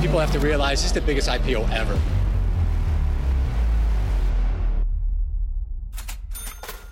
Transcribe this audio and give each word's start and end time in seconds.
People 0.00 0.20
have 0.20 0.32
to 0.32 0.46
realize 0.46 0.70
this 0.70 0.84
is 0.84 0.92
the 0.92 1.00
biggest 1.00 1.28
IPO 1.28 1.64
ever. 1.64 1.96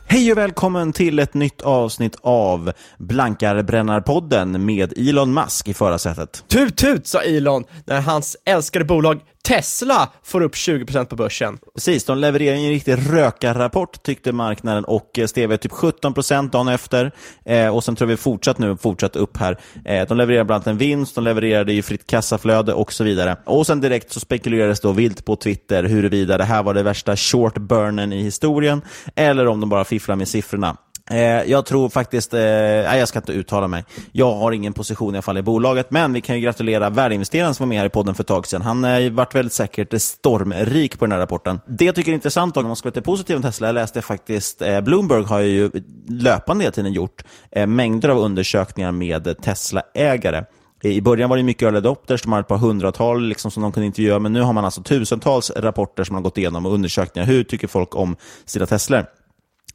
Hej 0.09 0.33
och 0.33 0.39
välkommen 0.39 0.93
till 0.93 1.19
ett 1.19 1.35
nytt 1.35 1.63
avsnitt 1.63 2.17
av 2.23 2.73
Blankarbrännarpodden 2.99 4.65
med 4.65 4.99
Elon 4.99 5.35
Musk 5.35 5.69
i 5.69 5.75
förarsätet. 5.75 6.45
Tut 6.49 6.77
tut 6.77 7.07
sa 7.07 7.23
Elon 7.23 7.65
när 7.85 8.01
hans 8.01 8.37
älskade 8.45 8.85
bolag 8.85 9.21
Tesla 9.47 10.09
får 10.23 10.41
upp 10.41 10.55
20% 10.55 11.05
på 11.05 11.17
börsen. 11.17 11.59
Precis, 11.75 12.05
de 12.05 12.19
levererar 12.19 12.57
en 12.57 12.69
riktig 12.69 12.97
rökarrapport 13.11 14.03
tyckte 14.03 14.33
marknaden 14.33 14.85
och 14.85 15.19
eh, 15.19 15.27
steg 15.27 15.61
typ 15.61 15.73
17% 15.73 16.51
dagen 16.51 16.69
efter. 16.69 17.13
Eh, 17.45 17.69
och 17.69 17.85
sen 17.85 17.97
tror 17.97 18.09
vi 18.09 18.17
fortsatt 18.17 18.59
nu, 18.59 18.77
fortsatt 18.77 19.17
upp 19.17 19.37
här. 19.37 19.59
Eh, 19.85 20.09
de 20.09 20.17
levererar 20.17 20.45
bland 20.45 20.57
annat 20.57 20.67
en 20.67 20.79
vinst, 20.79 21.15
de 21.15 21.25
levererade 21.25 21.73
ju 21.73 21.83
fritt 21.83 22.07
kassaflöde 22.07 22.73
och 22.73 22.93
så 22.93 23.05
vidare. 23.05 23.37
Och 23.45 23.67
sen 23.67 23.81
direkt 23.81 24.13
så 24.13 24.21
spekulerades 24.21 24.81
då 24.81 24.93
vilt 24.93 25.25
på 25.25 25.37
Twitter 25.37 25.85
huruvida 25.85 26.39
det 26.39 26.45
här 26.45 26.63
var 26.63 26.75
det 26.75 26.83
värsta 26.83 27.17
short 27.17 27.59
burnen 27.59 28.13
i 28.13 28.23
historien 28.23 28.83
eller 29.15 29.47
om 29.47 29.61
de 29.61 29.69
bara 29.69 29.85
fifflar 29.85 30.17
med 30.17 30.29
siffrorna. 30.29 30.77
Eh, 31.11 31.19
jag 31.51 31.67
tror 31.67 31.89
faktiskt, 31.89 32.35
eh, 32.35 32.41
nej 32.41 32.99
jag 32.99 33.09
ska 33.09 33.19
inte 33.19 33.33
uttala 33.33 33.69
mig. 33.69 33.85
Jag 34.13 34.35
har 34.35 34.53
ingen 34.53 34.73
position 34.73 35.15
i 35.15 35.17
alla 35.17 35.23
fall 35.23 35.39
i 35.39 35.43
bolaget, 35.43 35.91
men 35.91 36.13
vi 36.13 36.21
kan 36.21 36.37
ju 36.37 36.43
gratulera 36.43 36.91
värdeinvesteraren 36.91 37.55
som 37.55 37.65
var 37.65 37.69
med 37.69 37.79
här 37.79 37.87
i 37.87 37.91
podden 37.91 38.15
för 38.15 38.23
ett 38.23 38.29
tag 38.29 38.47
sedan. 38.47 38.63
Han 38.63 38.85
har 38.85 39.01
eh, 39.01 39.11
varit 39.11 39.35
väldigt 39.35 39.53
säkert 39.53 40.03
stormrik 40.03 40.99
på 40.99 41.05
den 41.05 41.13
här 41.13 41.19
rapporten. 41.19 41.61
Det 41.67 41.85
jag 41.85 41.95
tycker 41.95 42.11
är 42.11 42.15
intressant, 42.15 42.57
om 42.57 42.67
man 42.67 42.77
ska 42.77 42.87
vara 42.87 42.91
lite 42.91 43.03
positiv 43.03 43.37
om 43.37 43.43
Tesla, 43.43 43.67
jag 43.67 43.75
läste 43.75 44.03
faktiskt, 44.03 44.63
eh, 44.63 44.81
Bloomberg 44.81 45.25
har 45.25 45.41
ju 45.41 45.71
löpande 46.09 46.65
hela 46.65 46.73
tiden 46.73 46.93
gjort 46.93 47.25
eh, 47.51 47.67
mängder 47.67 48.09
av 48.09 48.19
undersökningar 48.19 48.93
med 48.93 49.43
Tesla-ägare. 49.43 50.45
I 50.83 51.01
början 51.01 51.31
var 51.31 51.37
det 51.37 51.43
mycket 51.43 51.63
early 51.63 51.79
adopters, 51.79 52.23
de 52.23 52.33
hade 52.33 52.41
ett 52.41 52.49
par 52.49 52.59
hundratal 52.59 53.23
liksom, 53.23 53.51
som 53.51 53.63
de 53.63 53.73
kunde 53.73 53.87
intervjua, 53.87 54.19
men 54.19 54.33
nu 54.33 54.41
har 54.41 54.53
man 54.53 54.65
alltså 54.65 54.83
tusentals 54.83 55.51
rapporter 55.57 56.05
som 56.05 56.15
man 56.15 56.23
har 56.23 56.25
gått 56.25 56.39
igenom 56.39 56.67
och 56.67 56.75
undersökningar. 56.75 57.27
Hur 57.27 57.45
tycker 57.45 57.69
folk 57.69 57.97
om 57.97 58.17
sina 58.45 58.67
Teslor? 58.67 59.07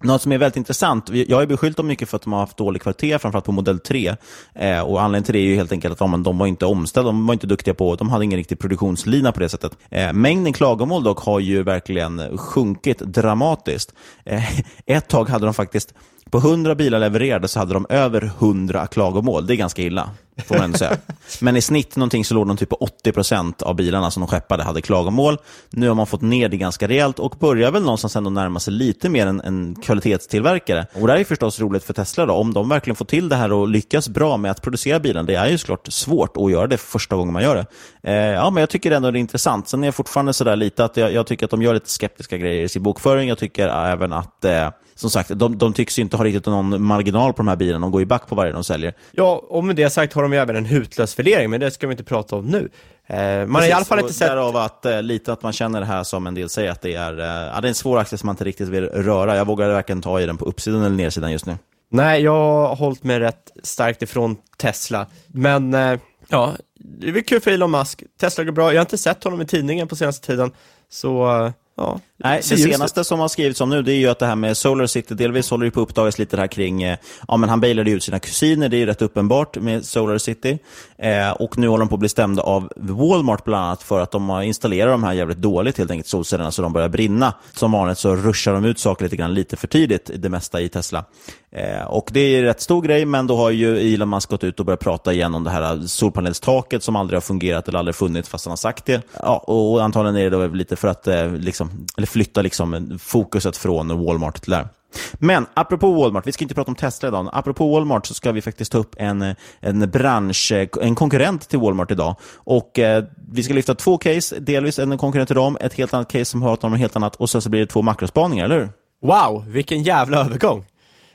Något 0.03 0.21
som 0.21 0.31
är 0.31 0.37
väldigt 0.37 0.57
intressant, 0.57 1.09
jag 1.09 1.37
har 1.37 1.41
ju 1.41 1.47
beskyllt 1.47 1.77
dem 1.77 1.87
mycket 1.87 2.09
för 2.09 2.15
att 2.15 2.21
de 2.21 2.33
har 2.33 2.39
haft 2.39 2.57
dålig 2.57 2.81
kvalitet, 2.81 3.19
framförallt 3.19 3.45
på 3.45 3.51
modell 3.51 3.79
3. 3.79 4.15
Eh, 4.55 4.79
och 4.79 5.01
anledningen 5.01 5.23
till 5.23 5.33
det 5.33 5.39
är 5.39 5.43
ju 5.43 5.55
helt 5.55 5.71
enkelt 5.71 5.91
att 5.91 5.99
de, 5.99 6.23
de 6.23 6.37
var 6.37 6.47
inte 6.47 6.65
omställda, 6.65 7.07
de 7.07 7.27
var 7.27 7.33
inte 7.33 7.47
duktiga 7.47 7.73
på, 7.73 7.95
de 7.95 8.09
hade 8.09 8.25
ingen 8.25 8.37
riktig 8.37 8.59
produktionslina 8.59 9.31
på 9.31 9.39
det 9.39 9.49
sättet. 9.49 9.77
Eh, 9.89 10.13
mängden 10.13 10.53
klagomål 10.53 11.03
dock 11.03 11.19
har 11.19 11.39
ju 11.39 11.63
verkligen 11.63 12.37
sjunkit 12.37 12.99
dramatiskt. 12.99 13.93
Eh, 14.25 14.59
ett 14.85 15.07
tag 15.07 15.29
hade 15.29 15.45
de 15.45 15.53
faktiskt 15.53 15.93
på 16.31 16.37
100 16.37 16.75
bilar 16.75 16.99
levererade 16.99 17.47
så 17.47 17.59
hade 17.59 17.73
de 17.73 17.85
över 17.89 18.23
100 18.23 18.87
klagomål. 18.87 19.47
Det 19.47 19.53
är 19.53 19.55
ganska 19.55 19.81
illa, 19.81 20.09
får 20.45 20.55
man 20.55 20.63
ändå 20.63 20.77
säga. 20.77 20.97
Men 21.41 21.57
i 21.57 21.61
snitt 21.61 21.95
någonting 21.95 22.25
så 22.25 22.33
låg 22.33 22.47
de 22.47 22.57
typ 22.57 22.69
på 22.69 22.87
80% 23.05 23.63
av 23.63 23.75
bilarna 23.75 24.11
som 24.11 24.21
de 24.21 24.27
skeppade 24.27 24.63
hade 24.63 24.81
klagomål. 24.81 25.37
Nu 25.69 25.87
har 25.87 25.95
man 25.95 26.07
fått 26.07 26.21
ner 26.21 26.49
det 26.49 26.57
ganska 26.57 26.87
rejält 26.87 27.19
och 27.19 27.35
börjar 27.39 27.71
väl 27.71 27.83
någonstans 27.83 28.15
ändå 28.15 28.29
närma 28.29 28.59
sig 28.59 28.73
lite 28.73 29.09
mer 29.09 29.27
en, 29.27 29.41
en 29.41 29.75
kvalitetstillverkare. 29.75 30.85
Och 30.93 31.07
det 31.07 31.13
här 31.13 31.19
är 31.19 31.23
förstås 31.23 31.59
roligt 31.59 31.83
för 31.83 31.93
Tesla 31.93 32.25
då, 32.25 32.33
om 32.33 32.53
de 32.53 32.69
verkligen 32.69 32.95
får 32.95 33.05
till 33.05 33.29
det 33.29 33.35
här 33.35 33.51
och 33.51 33.67
lyckas 33.67 34.09
bra 34.09 34.37
med 34.37 34.51
att 34.51 34.61
producera 34.61 34.99
bilen. 34.99 35.25
Det 35.25 35.35
är 35.35 35.47
ju 35.47 35.57
såklart 35.57 35.87
svårt 35.91 36.37
att 36.37 36.51
göra 36.51 36.67
det 36.67 36.77
första 36.77 37.15
gången 37.15 37.33
man 37.33 37.43
gör 37.43 37.55
det. 37.55 37.65
Eh, 38.11 38.15
ja, 38.15 38.49
men 38.49 38.61
jag 38.61 38.69
tycker 38.69 38.91
ändå 38.91 39.11
det 39.11 39.17
är 39.17 39.21
intressant. 39.21 39.67
Sen 39.67 39.83
är 39.83 39.87
jag 39.87 39.95
fortfarande 39.95 40.33
sådär 40.33 40.55
lite 40.55 40.85
att 40.85 40.97
jag, 40.97 41.13
jag, 41.13 41.27
tycker 41.27 41.45
att 41.45 41.51
de 41.51 41.61
gör 41.61 41.73
lite 41.73 41.89
skeptiska 41.89 42.37
grejer 42.37 42.63
i 42.63 42.69
sin 42.69 42.83
bokföring. 42.83 43.29
Jag 43.29 43.37
tycker 43.37 43.67
även 43.67 44.13
att 44.13 44.45
eh, 44.45 44.69
som 45.01 45.09
sagt, 45.09 45.31
de, 45.35 45.57
de 45.57 45.73
tycks 45.73 45.99
inte 45.99 46.17
ha 46.17 46.23
riktigt 46.23 46.45
någon 46.45 46.83
marginal 46.83 47.33
på 47.33 47.37
de 47.37 47.47
här 47.47 47.55
bilarna. 47.55 47.79
De 47.79 47.91
går 47.91 48.01
ju 48.01 48.05
back 48.05 48.27
på 48.27 48.35
varje 48.35 48.51
de 48.51 48.63
säljer. 48.63 48.93
Ja, 49.11 49.45
och 49.49 49.63
med 49.63 49.75
det 49.75 49.89
sagt 49.89 50.13
har 50.13 50.21
de 50.21 50.33
ju 50.33 50.39
även 50.39 50.55
en 50.55 50.65
hutlös 50.65 51.19
värdering, 51.19 51.49
men 51.49 51.59
det 51.59 51.71
ska 51.71 51.87
vi 51.87 51.91
inte 51.91 52.03
prata 52.03 52.35
om 52.35 52.45
nu. 52.45 52.69
Eh, 53.07 53.17
man 53.17 53.47
Precis, 53.47 53.55
har 53.55 53.67
i 53.67 53.71
alla 53.71 53.85
fall 53.85 53.99
inte 53.99 54.13
sett... 54.13 54.27
Därav 54.27 54.57
att 54.57 54.85
eh, 54.85 55.01
lite 55.01 55.33
att 55.33 55.43
man 55.43 55.53
känner 55.53 55.79
det 55.79 55.85
här 55.85 56.03
som 56.03 56.27
en 56.27 56.35
del 56.35 56.49
säger 56.49 56.71
att 56.71 56.81
det 56.81 56.95
är, 56.95 57.11
eh, 57.11 57.61
det 57.61 57.65
är 57.65 57.65
en 57.65 57.75
svår 57.75 57.99
aktie 57.99 58.17
som 58.17 58.27
man 58.27 58.33
inte 58.33 58.43
riktigt 58.43 58.69
vill 58.69 58.85
röra. 58.85 59.35
Jag 59.35 59.45
vågar 59.45 59.69
varken 59.69 60.01
ta 60.01 60.21
i 60.21 60.25
den 60.25 60.37
på 60.37 60.45
uppsidan 60.45 60.83
eller 60.83 60.95
nedsidan 60.95 61.31
just 61.31 61.45
nu. 61.45 61.57
Nej, 61.91 62.21
jag 62.21 62.67
har 62.67 62.75
hållit 62.75 63.03
mig 63.03 63.19
rätt 63.19 63.51
starkt 63.63 64.01
ifrån 64.01 64.37
Tesla, 64.57 65.07
men 65.27 65.73
eh, 65.73 65.99
ja, 66.27 66.53
det 66.79 67.07
är 67.07 67.11
väl 67.11 67.23
kul 67.23 67.41
för 67.41 67.51
Elon 67.51 67.71
Musk. 67.71 68.03
Tesla 68.19 68.43
går 68.43 68.51
bra. 68.51 68.73
Jag 68.73 68.79
har 68.79 68.85
inte 68.85 68.97
sett 68.97 69.23
honom 69.23 69.41
i 69.41 69.45
tidningen 69.45 69.87
på 69.87 69.95
senaste 69.95 70.27
tiden, 70.27 70.51
så 70.89 71.45
eh, 71.45 71.51
Ja. 71.81 71.99
Nej, 72.23 72.41
det 72.49 72.57
senaste 72.57 73.03
som 73.03 73.19
har 73.19 73.27
skrivits 73.27 73.61
om 73.61 73.69
nu 73.69 73.81
det 73.81 73.93
är 73.93 73.97
ju 73.97 74.07
att 74.07 74.19
det 74.19 74.25
här 74.25 74.35
med 74.35 74.57
Solar 74.57 74.85
City, 74.85 75.15
delvis 75.15 75.49
håller 75.49 75.65
det 75.65 75.71
på 75.71 75.81
att 75.81 75.89
uppdagas 75.89 76.19
lite 76.19 76.37
här 76.37 76.47
kring, 76.47 76.83
eh, 76.83 76.97
ja 77.27 77.37
men 77.37 77.49
han 77.49 77.61
bailade 77.61 77.91
ut 77.91 78.03
sina 78.03 78.19
kusiner, 78.19 78.69
det 78.69 78.77
är 78.77 78.79
ju 78.79 78.85
rätt 78.85 79.01
uppenbart 79.01 79.57
med 79.57 79.85
Solar 79.85 80.17
City. 80.17 80.59
Eh, 80.97 81.31
och 81.31 81.57
nu 81.57 81.67
håller 81.67 81.79
de 81.79 81.89
på 81.89 81.95
att 81.95 81.99
bli 81.99 82.09
stämda 82.09 82.43
av 82.43 82.71
Walmart 82.75 83.43
bland 83.43 83.65
annat 83.65 83.83
för 83.83 83.99
att 83.99 84.11
de 84.11 84.29
har 84.29 84.41
installerat 84.41 84.93
de 84.93 85.03
här 85.03 85.13
jävligt 85.13 85.37
dåligt 85.37 85.77
helt 85.77 85.91
enkelt, 85.91 86.07
solcellerna, 86.07 86.51
så 86.51 86.61
de 86.61 86.73
börjar 86.73 86.89
brinna. 86.89 87.33
Som 87.53 87.71
vanligt 87.71 87.97
så 87.97 88.15
ruschar 88.15 88.53
de 88.53 88.65
ut 88.65 88.79
saker 88.79 89.05
lite 89.05 89.15
grann 89.15 89.33
lite 89.33 89.57
för 89.57 89.67
tidigt, 89.67 90.11
det 90.15 90.29
mesta 90.29 90.61
i 90.61 90.69
Tesla. 90.69 91.05
Eh, 91.51 91.83
och 91.83 92.09
det 92.11 92.19
är 92.19 92.39
en 92.39 92.43
rätt 92.43 92.61
stor 92.61 92.81
grej, 92.81 93.05
men 93.05 93.27
då 93.27 93.37
har 93.37 93.49
ju 93.49 93.93
Elon 93.93 94.09
Musk 94.09 94.29
gått 94.29 94.43
ut 94.43 94.59
och 94.59 94.65
börjat 94.65 94.79
prata 94.79 95.13
igen 95.13 95.35
om 95.35 95.43
det 95.43 95.49
här 95.49 95.87
solpanelstaket 95.87 96.83
som 96.83 96.95
aldrig 96.95 97.15
har 97.15 97.21
fungerat 97.21 97.67
eller 97.67 97.79
aldrig 97.79 97.95
funnits 97.95 98.29
fast 98.29 98.45
han 98.45 98.51
har 98.51 98.57
sagt 98.57 98.85
det. 98.85 99.01
Ja, 99.19 99.37
och 99.37 99.83
antagligen 99.83 100.15
är 100.17 100.23
det 100.23 100.29
då 100.29 100.47
lite 100.47 100.75
för 100.75 100.87
att 100.87 101.07
eh, 101.07 101.33
liksom, 101.33 101.87
eller 101.97 102.07
flytta 102.11 102.41
liksom, 102.41 102.99
fokuset 103.01 103.57
från 103.57 104.05
Walmart 104.05 104.41
till 104.41 104.51
där. 104.51 104.67
Men 105.13 105.45
apropå 105.53 105.91
Walmart, 105.91 106.27
vi 106.27 106.31
ska 106.31 106.43
inte 106.43 106.55
prata 106.55 106.71
om 106.71 106.75
Tesla 106.75 107.07
idag. 107.07 107.29
Apropå 107.33 107.73
Walmart 107.73 108.05
så 108.07 108.13
ska 108.13 108.31
vi 108.31 108.41
faktiskt 108.41 108.71
ta 108.71 108.77
upp 108.77 108.95
en, 108.97 109.35
en 109.59 109.89
bransch, 109.89 110.51
en 110.81 110.95
konkurrent 110.95 111.49
till 111.49 111.59
Walmart 111.59 111.91
idag. 111.91 112.15
Och 112.35 112.79
eh, 112.79 113.03
Vi 113.31 113.43
ska 113.43 113.53
lyfta 113.53 113.75
två 113.75 113.97
case, 113.97 114.39
delvis 114.39 114.79
en 114.79 114.97
konkurrent 114.97 115.29
till 115.29 115.35
dem, 115.35 115.57
ett 115.61 115.73
helt 115.73 115.93
annat 115.93 116.11
case 116.11 116.25
som 116.25 116.41
har 116.41 116.65
om 116.65 116.71
något 116.71 116.79
helt 116.79 116.95
annat 116.95 117.15
och 117.15 117.29
sen 117.29 117.41
så 117.41 117.49
blir 117.49 117.59
det 117.59 117.67
två 117.67 117.81
makrospaningar, 117.81 118.45
eller 118.45 118.59
hur? 118.59 118.69
Wow, 119.01 119.45
vilken 119.47 119.83
jävla 119.83 120.19
övergång! 120.19 120.65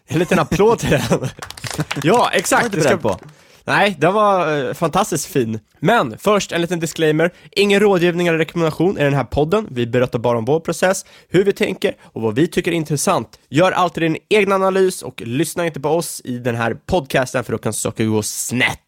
En 0.09 0.19
liten 0.19 0.39
applåd 0.39 0.79
till 0.79 0.91
den. 0.91 1.29
ja, 2.03 2.31
exakt. 2.33 2.83
Ska... 2.83 2.97
på. 2.97 3.19
Nej, 3.67 3.97
den 3.99 4.15
var 4.15 4.59
eh, 4.59 4.75
fantastiskt 4.75 5.27
fin. 5.27 5.61
Men 5.81 6.19
först 6.19 6.53
en 6.53 6.61
liten 6.61 6.81
disclaimer. 6.81 7.33
Ingen 7.51 7.81
rådgivning 7.81 8.27
eller 8.27 8.39
rekommendation 8.39 8.99
i 8.99 9.03
den 9.03 9.15
här 9.15 9.25
podden. 9.25 9.69
Vi 9.71 9.87
berättar 9.87 10.19
bara 10.19 10.39
om 10.39 10.45
vår 10.45 10.61
process, 10.61 11.05
hur 11.29 11.45
vi 11.45 11.53
tänker 11.53 11.97
och 12.03 12.23
vad 12.23 12.35
vi 12.35 12.47
tycker 12.47 12.71
är 12.71 12.77
intressant. 12.77 13.39
Gör 13.49 13.73
alltid 13.73 14.03
din 14.03 14.17
egen 14.29 14.53
analys 14.53 15.03
och 15.03 15.23
lyssna 15.23 15.67
inte 15.67 15.81
på 15.81 15.89
oss 15.89 16.21
i 16.25 16.39
den 16.39 16.55
här 16.55 16.75
podcasten 16.87 17.45
för 17.45 17.53
då 17.53 17.59
kan 17.59 17.73
saker 17.73 18.05
gå 18.05 18.23
snett. 18.23 18.86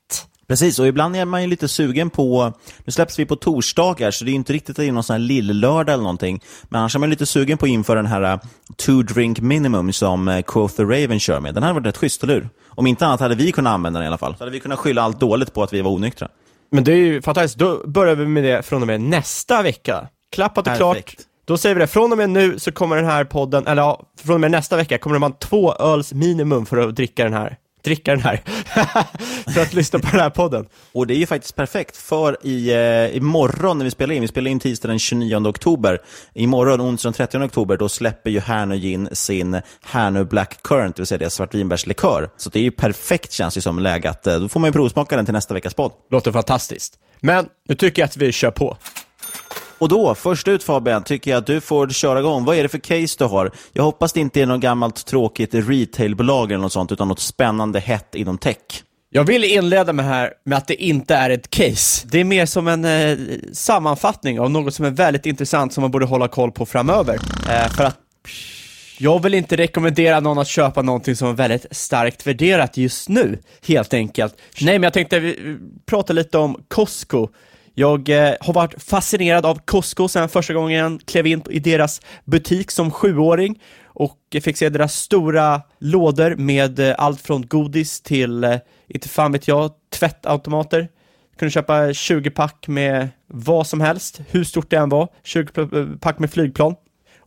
Precis, 0.48 0.78
och 0.78 0.86
ibland 0.86 1.16
är 1.16 1.24
man 1.24 1.42
ju 1.42 1.48
lite 1.48 1.68
sugen 1.68 2.10
på, 2.10 2.52
nu 2.84 2.92
släpps 2.92 3.18
vi 3.18 3.26
på 3.26 3.36
torsdagar, 3.36 4.10
så 4.10 4.24
det 4.24 4.30
är 4.30 4.34
inte 4.34 4.52
riktigt 4.52 4.76
det 4.76 4.84
är 4.84 4.92
någon 4.92 5.02
sån 5.02 5.14
här 5.14 5.20
lill-lördag 5.20 5.92
eller 5.92 6.02
någonting, 6.02 6.42
men 6.68 6.78
annars 6.78 6.94
är 6.94 6.98
man 6.98 7.10
lite 7.10 7.26
sugen 7.26 7.58
på 7.58 7.66
att 7.66 7.70
införa 7.70 7.96
den 7.96 8.06
här 8.06 8.32
uh, 8.32 8.40
two 8.76 9.02
drink 9.02 9.40
minimum 9.40 9.92
som 9.92 10.28
uh, 10.28 10.42
Quoth 10.42 10.74
the 10.74 10.82
Raven 10.82 11.20
kör 11.20 11.40
med. 11.40 11.54
Den 11.54 11.62
hade 11.62 11.74
varit 11.74 11.86
rätt 11.86 11.96
schysst, 11.96 12.22
eller 12.22 12.34
hur? 12.34 12.48
Om 12.68 12.86
inte 12.86 13.06
annat 13.06 13.20
hade 13.20 13.34
vi 13.34 13.52
kunnat 13.52 13.70
använda 13.70 13.98
den 13.98 14.04
i 14.04 14.08
alla 14.08 14.18
fall. 14.18 14.34
Så 14.36 14.38
hade 14.38 14.50
vi 14.50 14.60
kunnat 14.60 14.78
skylla 14.78 15.02
allt 15.02 15.20
dåligt 15.20 15.54
på 15.54 15.62
att 15.62 15.72
vi 15.72 15.80
var 15.80 15.90
onyktra. 15.90 16.28
Men 16.70 16.84
det 16.84 16.92
är 16.92 16.96
ju 16.96 17.22
fantastiskt, 17.22 17.58
då 17.58 17.82
börjar 17.86 18.14
vi 18.14 18.26
med 18.26 18.44
det 18.44 18.62
från 18.62 18.82
och 18.82 18.86
med 18.86 19.00
nästa 19.00 19.62
vecka. 19.62 20.08
Klappat 20.32 20.66
och 20.66 20.76
klart. 20.76 21.16
Då 21.44 21.58
säger 21.58 21.74
vi 21.74 21.80
det, 21.80 21.86
från 21.86 22.12
och 22.12 22.18
med 22.18 22.30
nu 22.30 22.58
så 22.58 22.72
kommer 22.72 22.96
den 22.96 23.04
här 23.04 23.24
podden, 23.24 23.66
eller 23.66 23.82
ja, 23.82 24.02
från 24.24 24.34
och 24.34 24.40
med 24.40 24.50
nästa 24.50 24.76
vecka 24.76 24.98
kommer 24.98 25.16
det 25.16 25.20
vara 25.20 25.32
två 25.32 25.74
öls 25.74 26.12
minimum 26.12 26.66
för 26.66 26.76
att 26.76 26.96
dricka 26.96 27.24
den 27.24 27.32
här 27.32 27.56
dricka 27.88 28.10
den 28.10 28.20
här 28.20 28.42
för 29.54 29.62
att 29.62 29.74
lyssna 29.74 29.98
på 29.98 30.08
den 30.10 30.20
här 30.20 30.30
podden. 30.30 30.66
Och 30.92 31.06
det 31.06 31.14
är 31.14 31.18
ju 31.18 31.26
faktiskt 31.26 31.56
perfekt, 31.56 31.96
för 31.96 32.46
i, 32.46 32.70
eh, 32.70 33.16
imorgon 33.16 33.78
när 33.78 33.84
vi 33.84 33.90
spelar 33.90 34.14
in, 34.14 34.22
vi 34.22 34.28
spelar 34.28 34.50
in 34.50 34.60
tisdag 34.60 34.88
den 34.88 34.98
29 34.98 35.48
oktober, 35.48 36.02
imorgon 36.34 36.80
onsdag 36.80 37.06
den 37.08 37.14
30 37.14 37.38
oktober, 37.38 37.76
då 37.76 37.88
släpper 37.88 38.30
ju 38.30 38.40
Härnö 38.40 38.76
Gin 38.76 39.08
sin 39.12 39.60
Härnö 39.84 40.24
Black 40.24 40.62
Current, 40.62 40.96
det 40.96 41.02
vill 41.02 41.06
säga 41.06 41.18
deras 41.18 41.34
svartvinbärslikör. 41.34 42.30
Så 42.36 42.50
det 42.50 42.58
är 42.58 42.62
ju 42.62 42.70
perfekt 42.70 43.32
känns 43.32 43.54
det 43.54 43.60
som 43.60 43.78
läge 43.78 44.10
att, 44.10 44.26
eh, 44.26 44.40
då 44.40 44.48
får 44.48 44.60
man 44.60 44.68
ju 44.68 44.72
provsmaka 44.72 45.16
den 45.16 45.24
till 45.24 45.34
nästa 45.34 45.54
veckas 45.54 45.74
podd. 45.74 45.92
Låter 46.10 46.32
fantastiskt. 46.32 46.94
Men 47.20 47.46
nu 47.68 47.74
tycker 47.74 48.02
jag 48.02 48.06
att 48.06 48.16
vi 48.16 48.32
kör 48.32 48.50
på. 48.50 48.76
Och 49.78 49.88
då, 49.88 50.14
först 50.14 50.48
ut 50.48 50.62
Fabian, 50.62 51.04
tycker 51.04 51.30
jag 51.30 51.38
att 51.38 51.46
du 51.46 51.60
får 51.60 51.88
köra 51.88 52.18
igång. 52.18 52.44
Vad 52.44 52.56
är 52.56 52.62
det 52.62 52.68
för 52.68 52.78
case 52.78 53.16
du 53.18 53.24
har? 53.24 53.50
Jag 53.72 53.82
hoppas 53.82 54.12
det 54.12 54.20
inte 54.20 54.42
är 54.42 54.46
något 54.46 54.60
gammalt 54.60 55.06
tråkigt 55.06 55.54
retailbolag 55.54 56.52
eller 56.52 56.62
något 56.62 56.72
sånt, 56.72 56.92
utan 56.92 57.08
något 57.08 57.20
spännande 57.20 57.80
hett 57.80 58.14
inom 58.14 58.38
tech. 58.38 58.56
Jag 59.10 59.24
vill 59.24 59.44
inleda 59.44 59.92
med 59.92 60.04
här 60.04 60.32
med 60.44 60.58
att 60.58 60.66
det 60.66 60.82
inte 60.82 61.14
är 61.14 61.30
ett 61.30 61.50
case. 61.50 62.06
Det 62.10 62.20
är 62.20 62.24
mer 62.24 62.46
som 62.46 62.68
en 62.68 62.84
eh, 62.84 63.18
sammanfattning 63.52 64.40
av 64.40 64.50
något 64.50 64.74
som 64.74 64.84
är 64.84 64.90
väldigt 64.90 65.26
intressant 65.26 65.72
som 65.72 65.82
man 65.82 65.90
borde 65.90 66.06
hålla 66.06 66.28
koll 66.28 66.52
på 66.52 66.66
framöver. 66.66 67.14
Eh, 67.48 67.68
för 67.68 67.84
att 67.84 67.98
jag 68.98 69.22
vill 69.22 69.34
inte 69.34 69.56
rekommendera 69.56 70.20
någon 70.20 70.38
att 70.38 70.48
köpa 70.48 70.82
någonting 70.82 71.16
som 71.16 71.28
är 71.28 71.32
väldigt 71.32 71.66
starkt 71.70 72.26
värderat 72.26 72.76
just 72.76 73.08
nu, 73.08 73.38
helt 73.66 73.94
enkelt. 73.94 74.36
Nej, 74.60 74.78
men 74.78 74.82
jag 74.82 74.92
tänkte 74.92 75.34
prata 75.86 76.12
lite 76.12 76.38
om 76.38 76.64
Costco 76.68 77.28
jag 77.78 78.08
eh, 78.08 78.34
har 78.40 78.52
varit 78.52 78.82
fascinerad 78.82 79.46
av 79.46 79.60
Costco 79.64 80.08
sedan 80.08 80.28
första 80.28 80.54
gången 80.54 80.78
jag 80.78 81.00
klev 81.06 81.26
in 81.26 81.42
i 81.50 81.58
deras 81.58 82.00
butik 82.24 82.70
som 82.70 82.90
sjuåring 82.90 83.62
och 83.84 84.18
fick 84.42 84.56
se 84.56 84.68
deras 84.68 84.94
stora 84.94 85.62
lådor 85.78 86.36
med 86.36 86.78
eh, 86.78 86.94
allt 86.98 87.20
från 87.20 87.46
godis 87.46 88.00
till, 88.00 88.44
eh, 88.44 88.56
inte 88.88 89.08
fan 89.08 89.32
vet 89.32 89.48
jag, 89.48 89.70
tvättautomater. 89.90 90.88
Kunde 91.38 91.50
köpa 91.50 91.92
20 91.92 92.30
pack 92.30 92.68
med 92.68 93.08
vad 93.26 93.66
som 93.66 93.80
helst, 93.80 94.20
hur 94.30 94.44
stort 94.44 94.70
det 94.70 94.76
än 94.76 94.88
var, 94.88 95.08
20-pack 95.24 96.18
med 96.18 96.30
flygplan. 96.30 96.74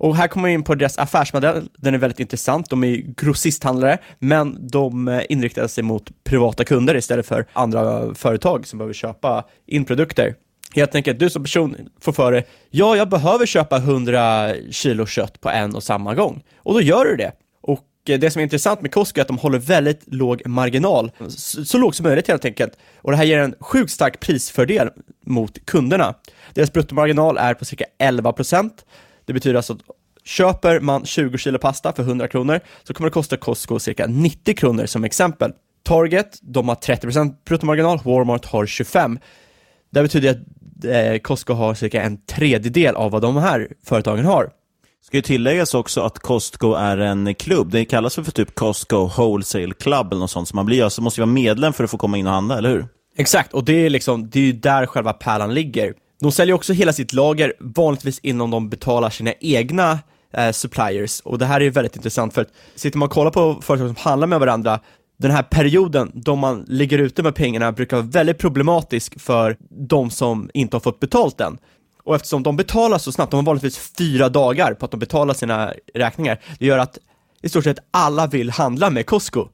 Och 0.01 0.15
här 0.15 0.27
kommer 0.27 0.47
vi 0.47 0.53
in 0.53 0.63
på 0.63 0.75
deras 0.75 0.97
affärsmodell, 0.97 1.69
den 1.77 1.93
är 1.93 1.97
väldigt 1.97 2.19
intressant. 2.19 2.69
De 2.69 2.83
är 2.83 2.95
grossisthandlare, 2.95 3.97
men 4.19 4.67
de 4.67 5.07
eh, 5.07 5.21
inriktar 5.29 5.67
sig 5.67 5.83
mot 5.83 6.23
privata 6.23 6.63
kunder 6.63 6.95
istället 6.95 7.25
för 7.25 7.45
andra 7.53 8.15
företag 8.15 8.67
som 8.67 8.79
behöver 8.79 8.93
köpa 8.93 9.45
in 9.67 9.85
produkter. 9.85 10.35
Helt 10.75 10.95
enkelt, 10.95 11.19
du 11.19 11.29
som 11.29 11.43
person 11.43 11.75
får 11.99 12.11
för 12.11 12.31
dig, 12.31 12.47
ja, 12.69 12.95
jag 12.95 13.09
behöver 13.09 13.45
köpa 13.45 13.77
100 13.77 14.51
kilo 14.71 15.05
kött 15.05 15.41
på 15.41 15.49
en 15.49 15.75
och 15.75 15.83
samma 15.83 16.15
gång. 16.15 16.43
Och 16.57 16.73
då 16.73 16.81
gör 16.81 17.05
du 17.05 17.15
det. 17.15 17.31
Och 17.61 17.85
eh, 18.09 18.19
det 18.19 18.31
som 18.31 18.39
är 18.39 18.43
intressant 18.43 18.81
med 18.81 18.91
Costco 18.91 19.19
är 19.19 19.21
att 19.21 19.27
de 19.27 19.37
håller 19.37 19.59
väldigt 19.59 20.03
låg 20.05 20.47
marginal, 20.47 21.11
så, 21.27 21.65
så 21.65 21.77
låg 21.77 21.95
som 21.95 22.03
möjligt 22.03 22.27
helt 22.27 22.45
enkelt. 22.45 22.73
Och 22.95 23.11
det 23.11 23.17
här 23.17 23.23
ger 23.23 23.39
en 23.39 23.55
sjukt 23.59 23.91
stark 23.91 24.19
prisfördel 24.19 24.89
mot 25.25 25.65
kunderna. 25.65 26.15
Deras 26.53 26.73
bruttomarginal 26.73 27.37
är 27.37 27.53
på 27.53 27.65
cirka 27.65 27.85
11 27.99 28.33
procent 28.33 28.85
det 29.25 29.33
betyder 29.33 29.55
alltså 29.55 29.73
att 29.73 29.79
köper 30.23 30.79
man 30.79 31.05
20 31.05 31.37
kilo 31.37 31.59
pasta 31.59 31.93
för 31.93 32.03
100 32.03 32.27
kronor 32.27 32.59
så 32.83 32.93
kommer 32.93 33.09
det 33.09 33.13
kosta 33.13 33.37
Costco 33.37 33.79
cirka 33.79 34.07
90 34.07 34.55
kronor 34.55 34.85
som 34.85 35.03
exempel. 35.03 35.51
Target, 35.83 36.39
de 36.41 36.67
har 36.67 36.75
30% 36.75 37.33
bruttomarginal, 37.45 37.99
Walmart 38.05 38.45
har 38.45 38.65
25%. 38.65 39.19
Det 39.89 40.01
betyder 40.01 40.31
att 40.31 40.37
eh, 40.85 41.19
Costco 41.19 41.53
har 41.53 41.73
cirka 41.73 42.01
en 42.01 42.25
tredjedel 42.25 42.95
av 42.95 43.11
vad 43.11 43.21
de 43.21 43.37
här 43.37 43.67
företagen 43.83 44.25
har. 44.25 44.49
Ska 45.03 45.17
ju 45.17 45.21
tilläggas 45.21 45.73
också 45.73 46.01
att 46.01 46.19
Costco 46.19 46.73
är 46.73 46.97
en 46.97 47.35
klubb. 47.35 47.71
Det 47.71 47.85
kallas 47.85 48.15
för, 48.15 48.23
för 48.23 48.31
typ 48.31 48.55
Costco 48.55 49.07
Wholesale 49.17 49.73
Club 49.73 50.11
eller 50.11 50.19
något 50.19 50.31
sånt. 50.31 50.47
Så 50.47 50.55
man 50.55 50.65
blir, 50.65 50.83
alltså, 50.83 51.01
måste 51.01 51.21
ju 51.21 51.25
vara 51.25 51.33
medlem 51.33 51.73
för 51.73 51.83
att 51.83 51.91
få 51.91 51.97
komma 51.97 52.17
in 52.17 52.27
och 52.27 52.33
handla, 52.33 52.57
eller 52.57 52.69
hur? 52.69 52.85
Exakt, 53.17 53.53
och 53.53 53.63
det 53.63 53.85
är 53.85 53.89
liksom, 53.89 54.29
det 54.29 54.39
är 54.39 54.43
ju 54.43 54.53
där 54.53 54.85
själva 54.85 55.13
pärlan 55.13 55.53
ligger. 55.53 55.93
De 56.21 56.31
säljer 56.31 56.55
också 56.55 56.73
hela 56.73 56.93
sitt 56.93 57.13
lager, 57.13 57.53
vanligtvis 57.59 58.19
innan 58.19 58.51
de 58.51 58.69
betalar 58.69 59.09
sina 59.09 59.33
egna 59.39 59.99
eh, 60.33 60.51
suppliers. 60.51 61.19
Och 61.19 61.37
det 61.37 61.45
här 61.45 61.61
är 61.61 61.69
väldigt 61.69 61.95
intressant 61.95 62.33
för 62.33 62.41
att 62.41 62.53
sitter 62.75 62.97
man 62.97 63.05
och 63.05 63.13
kollar 63.13 63.31
på 63.31 63.61
företag 63.61 63.87
som 63.87 63.95
handlar 63.95 64.27
med 64.27 64.39
varandra, 64.39 64.79
den 65.17 65.31
här 65.31 65.43
perioden 65.43 66.11
då 66.13 66.35
man 66.35 66.65
ligger 66.67 66.99
ute 66.99 67.23
med 67.23 67.35
pengarna 67.35 67.71
brukar 67.71 67.97
vara 67.97 68.07
väldigt 68.07 68.37
problematisk 68.37 69.19
för 69.21 69.57
de 69.69 70.09
som 70.09 70.49
inte 70.53 70.75
har 70.75 70.81
fått 70.81 70.99
betalt 70.99 71.41
än. 71.41 71.57
Och 72.03 72.15
eftersom 72.15 72.43
de 72.43 72.55
betalar 72.55 72.97
så 72.97 73.11
snabbt, 73.11 73.31
de 73.31 73.37
har 73.37 73.43
vanligtvis 73.43 73.77
fyra 73.97 74.29
dagar 74.29 74.73
på 74.73 74.85
att 74.85 74.91
de 74.91 74.99
betalar 74.99 75.33
sina 75.33 75.73
räkningar, 75.93 76.39
det 76.59 76.65
gör 76.65 76.77
att 76.77 76.97
i 77.41 77.49
stort 77.49 77.63
sett 77.63 77.79
alla 77.91 78.27
vill 78.27 78.49
handla 78.49 78.89
med 78.89 79.05
Costco 79.05 79.47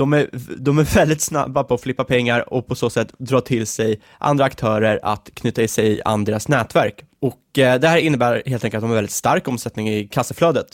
de 0.00 0.12
är, 0.12 0.28
de 0.58 0.78
är 0.78 0.94
väldigt 0.94 1.20
snabba 1.20 1.64
på 1.64 1.74
att 1.74 1.80
flippa 1.80 2.04
pengar 2.04 2.52
och 2.54 2.66
på 2.66 2.74
så 2.74 2.90
sätt 2.90 3.12
dra 3.18 3.40
till 3.40 3.66
sig 3.66 4.00
andra 4.18 4.44
aktörer 4.44 5.00
att 5.02 5.30
knyta 5.34 5.62
i 5.62 5.68
sig 5.68 6.00
an 6.04 6.24
deras 6.24 6.48
nätverk. 6.48 7.04
Och 7.20 7.58
eh, 7.58 7.80
det 7.80 7.88
här 7.88 7.98
innebär 7.98 8.42
helt 8.46 8.64
enkelt 8.64 8.78
att 8.78 8.82
de 8.82 8.88
har 8.88 8.94
väldigt 8.94 9.14
stark 9.14 9.48
omsättning 9.48 9.88
i 9.88 10.08
kassaflödet. 10.08 10.66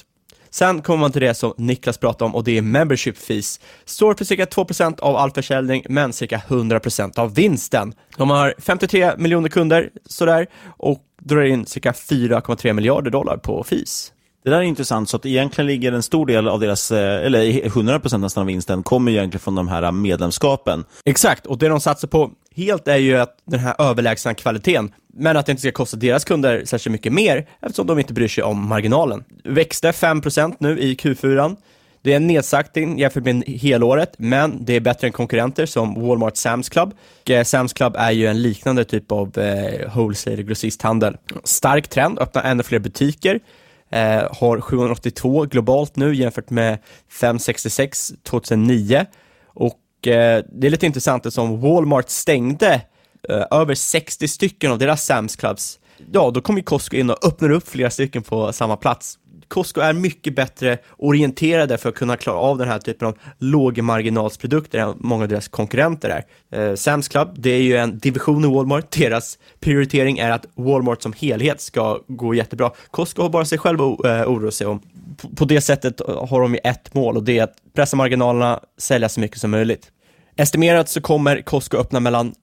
Sen 0.51 0.83
kommer 0.83 1.01
man 1.01 1.13
till 1.13 1.21
det 1.21 1.35
som 1.35 1.55
Niklas 1.57 1.99
pratade 1.99 2.25
om 2.25 2.35
och 2.35 2.45
det 2.45 2.59
är 2.59 2.63
membership 2.63 3.19
fees. 3.19 3.61
Står 3.85 4.15
för 4.15 4.25
cirka 4.25 4.45
2% 4.45 5.01
av 5.01 5.17
all 5.17 5.31
försäljning, 5.31 5.85
men 5.89 6.13
cirka 6.13 6.43
100% 6.49 7.19
av 7.19 7.35
vinsten. 7.35 7.95
De 8.17 8.31
har 8.31 8.55
53 8.59 9.13
miljoner 9.19 9.49
kunder 9.49 9.91
sådär 10.05 10.47
och 10.67 11.01
drar 11.23 11.43
in 11.43 11.67
cirka 11.67 11.93
4,3 11.93 12.73
miljarder 12.73 13.11
dollar 13.11 13.37
på 13.37 13.65
fees. 13.65 14.13
Det 14.47 14.51
där 14.51 14.59
är 14.59 14.63
intressant, 14.63 15.09
så 15.09 15.17
att 15.17 15.27
egentligen 15.27 15.67
ligger 15.67 15.93
en 15.93 16.03
stor 16.03 16.27
del 16.27 16.49
av 16.49 16.61
deras, 16.61 16.91
eh, 16.91 17.27
eller 17.27 17.69
100% 17.69 18.21
nästan 18.21 18.41
av 18.41 18.47
vinsten, 18.47 18.83
kommer 18.83 19.13
egentligen 19.13 19.41
från 19.41 19.55
de 19.55 19.69
här 19.69 19.83
eh, 19.83 19.93
medlemskapen. 19.93 20.85
Exakt, 21.05 21.47
och 21.47 21.59
det 21.59 21.69
de 21.69 21.81
satsar 21.81 22.09
på 22.09 22.31
helt 22.57 22.89
är 22.89 22.97
ju 22.97 23.17
att 23.17 23.37
den 23.45 23.61
här 23.61 23.75
överlägsna 23.79 24.35
kvaliteten, 24.35 24.93
men 25.15 25.37
att 25.37 25.47
det 25.47 25.53
inte 25.53 25.61
ska 25.61 25.73
kosta 25.73 25.97
deras 25.97 26.25
kunder 26.25 26.63
särskilt 26.65 26.93
mycket 26.93 27.13
mer, 27.13 27.47
eftersom 27.61 27.87
de 27.87 27.99
inte 27.99 28.13
bryr 28.13 28.29
sig 28.29 28.45
om 28.45 28.69
marginalen. 28.69 29.25
Växte 29.45 29.91
5% 29.91 30.57
nu 30.59 30.81
i 30.81 30.95
Q4. 30.95 31.57
Det 32.03 32.13
är 32.13 32.17
en 32.17 32.27
nedsaktning 32.27 32.99
jämfört 32.99 33.25
med 33.25 33.45
helåret, 33.47 34.15
men 34.19 34.65
det 34.65 34.77
är 34.77 34.81
bättre 34.81 35.07
än 35.07 35.13
konkurrenter 35.13 35.67
som 35.67 36.07
Walmart 36.07 36.35
Sam's 36.35 36.71
Club. 36.71 36.95
Eh, 37.25 37.33
Sam's 37.33 37.75
Club 37.75 37.97
är 37.99 38.11
ju 38.11 38.27
en 38.27 38.43
liknande 38.43 38.85
typ 38.85 39.13
av 39.13 39.39
eh, 39.39 39.95
wholesale 39.95 40.43
grossisthandel. 40.43 41.17
Stark 41.45 41.89
trend, 41.89 42.19
öppnar 42.19 42.43
ännu 42.43 42.63
fler 42.63 42.79
butiker 42.79 43.41
eh, 43.91 44.23
har 44.33 44.61
782 44.61 45.45
globalt 45.45 45.97
nu 45.97 46.15
jämfört 46.15 46.51
med 46.51 46.79
566 47.21 48.13
2009. 48.23 49.07
Och 49.47 50.07
eh, 50.07 50.45
det 50.53 50.67
är 50.67 50.71
lite 50.71 50.87
intressant 50.87 51.27
eftersom 51.27 51.61
Walmart 51.61 52.09
stängde 52.09 52.81
eh, 53.29 53.45
över 53.51 53.75
60 53.75 54.29
stycken 54.29 54.73
av 54.73 54.79
deras 54.79 55.11
Sam's 55.11 55.39
Clubs. 55.39 55.79
Ja, 56.13 56.31
då 56.31 56.41
kom 56.41 56.57
ju 56.57 56.63
Costco 56.63 56.97
in 56.97 57.11
och 57.11 57.27
öppnade 57.27 57.55
upp 57.55 57.69
flera 57.69 57.91
stycken 57.91 58.23
på 58.23 58.53
samma 58.53 58.77
plats. 58.77 59.19
Costco 59.49 59.81
är 59.81 59.93
mycket 59.93 60.37
bättre 60.37 60.79
orienterade 60.99 61.79
för 61.79 61.89
att 61.89 61.95
kunna 61.95 62.17
klara 62.17 62.37
av 62.37 62.59
den 62.59 62.69
här 62.69 62.79
typen 62.79 63.09
av 63.09 63.19
lågmarginalsprodukter 63.39 64.79
än 64.79 64.95
många 64.99 65.23
av 65.23 65.29
deras 65.29 65.49
konkurrenter 65.49 66.11
är. 66.11 66.25
Eh, 66.61 66.73
Sam's 66.73 67.11
Club, 67.11 67.35
det 67.39 67.51
är 67.51 67.63
ju 67.63 67.77
en 67.77 67.99
division 67.99 68.45
i 68.45 68.55
Walmart. 68.55 68.91
Deras 68.91 69.39
prioritering 69.61 70.19
är 70.19 70.31
att 70.31 70.47
Walmart 70.55 71.03
som 71.03 71.13
helhet 71.13 71.61
ska 71.61 72.01
gå 72.07 72.35
jättebra. 72.35 72.71
Costco 72.91 73.23
har 73.23 73.29
bara 73.29 73.45
sig 73.45 73.59
själv 73.59 73.83
att 73.83 74.05
eh, 74.05 74.23
oroa 74.23 74.51
sig 74.51 74.67
om. 74.67 74.81
På, 75.17 75.29
på 75.29 75.45
det 75.45 75.61
sättet 75.61 76.01
eh, 76.01 76.27
har 76.27 76.41
de 76.41 76.55
ju 76.55 76.61
ett 76.65 76.95
mål 76.95 77.17
och 77.17 77.23
det 77.23 77.39
är 77.39 77.43
att 77.43 77.55
pressa 77.75 77.97
marginalerna, 77.97 78.61
sälja 78.79 79.09
så 79.09 79.21
mycket 79.21 79.39
som 79.39 79.51
möjligt. 79.51 79.91
Estimerat 80.37 80.89
så 80.89 81.01
kommer 81.01 81.43
Costco 81.43 81.77
öppna 81.77 82.01
mellan 82.01 82.35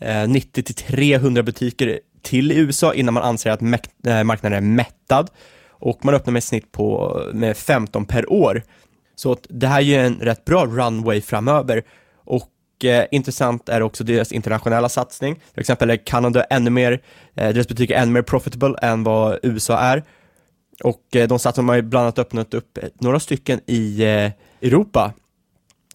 eh, 0.00 0.28
90 0.28 0.62
till 0.62 0.74
300 0.74 1.42
butiker 1.42 2.00
till 2.24 2.52
i 2.52 2.56
USA 2.56 2.94
innan 2.94 3.14
man 3.14 3.22
anser 3.22 3.50
att 3.50 3.62
eh, 3.62 4.24
marknaden 4.24 4.58
är 4.58 4.60
mättad 4.60 5.30
och 5.84 6.04
man 6.04 6.14
öppnar 6.14 6.32
med 6.32 6.38
ett 6.38 6.44
snitt 6.44 6.72
på 6.72 7.20
med 7.32 7.56
15 7.56 8.04
per 8.04 8.32
år. 8.32 8.62
Så 9.14 9.32
att 9.32 9.46
det 9.48 9.66
här 9.66 9.78
är 9.78 9.84
ju 9.84 9.94
en 9.94 10.18
rätt 10.20 10.44
bra 10.44 10.66
runway 10.66 11.20
framöver 11.20 11.82
och 12.24 12.84
eh, 12.84 13.04
intressant 13.10 13.68
är 13.68 13.82
också 13.82 14.04
deras 14.04 14.32
internationella 14.32 14.88
satsning. 14.88 15.34
Till 15.34 15.60
exempel 15.60 15.90
är 15.90 15.96
Kanada 15.96 16.44
ännu 16.44 16.70
mer, 16.70 16.92
eh, 17.34 17.48
deras 17.48 17.68
butik 17.68 17.90
är 17.90 17.94
ännu 17.94 18.12
mer 18.12 18.22
profitable 18.22 18.78
än 18.82 19.04
vad 19.04 19.38
USA 19.42 19.78
är. 19.78 20.04
Och 20.82 21.16
eh, 21.16 21.28
de 21.28 21.38
satsar, 21.38 21.62
man 21.62 21.68
har 21.68 21.76
ju 21.76 21.82
bland 21.82 22.02
annat 22.02 22.18
öppnat 22.18 22.54
upp 22.54 22.78
några 23.00 23.20
stycken 23.20 23.60
i 23.66 24.02
eh, 24.02 24.30
Europa. 24.68 25.12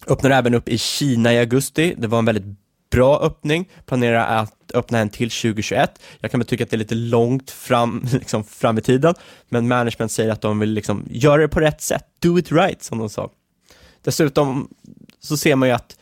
Öppnar 0.06 0.30
även 0.30 0.54
upp 0.54 0.68
i 0.68 0.78
Kina 0.78 1.32
i 1.34 1.38
augusti. 1.38 1.94
Det 1.98 2.06
var 2.06 2.18
en 2.18 2.24
väldigt 2.24 2.58
bra 2.90 3.20
öppning, 3.20 3.68
planerar 3.86 4.42
att 4.42 4.72
öppna 4.74 4.98
en 4.98 5.08
till 5.08 5.30
2021. 5.30 6.02
Jag 6.20 6.30
kan 6.30 6.40
väl 6.40 6.46
tycka 6.46 6.64
att 6.64 6.70
det 6.70 6.76
är 6.76 6.78
lite 6.78 6.94
långt 6.94 7.50
fram, 7.50 8.06
liksom 8.12 8.44
fram 8.44 8.78
i 8.78 8.80
tiden, 8.80 9.14
men 9.48 9.68
management 9.68 10.12
säger 10.12 10.32
att 10.32 10.40
de 10.40 10.58
vill 10.58 10.70
liksom 10.70 11.04
göra 11.10 11.42
det 11.42 11.48
på 11.48 11.60
rätt 11.60 11.80
sätt, 11.80 12.04
do 12.18 12.38
it 12.38 12.52
right 12.52 12.82
som 12.82 12.98
de 12.98 13.08
sa. 13.08 13.30
Dessutom 14.02 14.68
så 15.20 15.36
ser 15.36 15.56
man 15.56 15.68
ju 15.68 15.74
att 15.74 15.96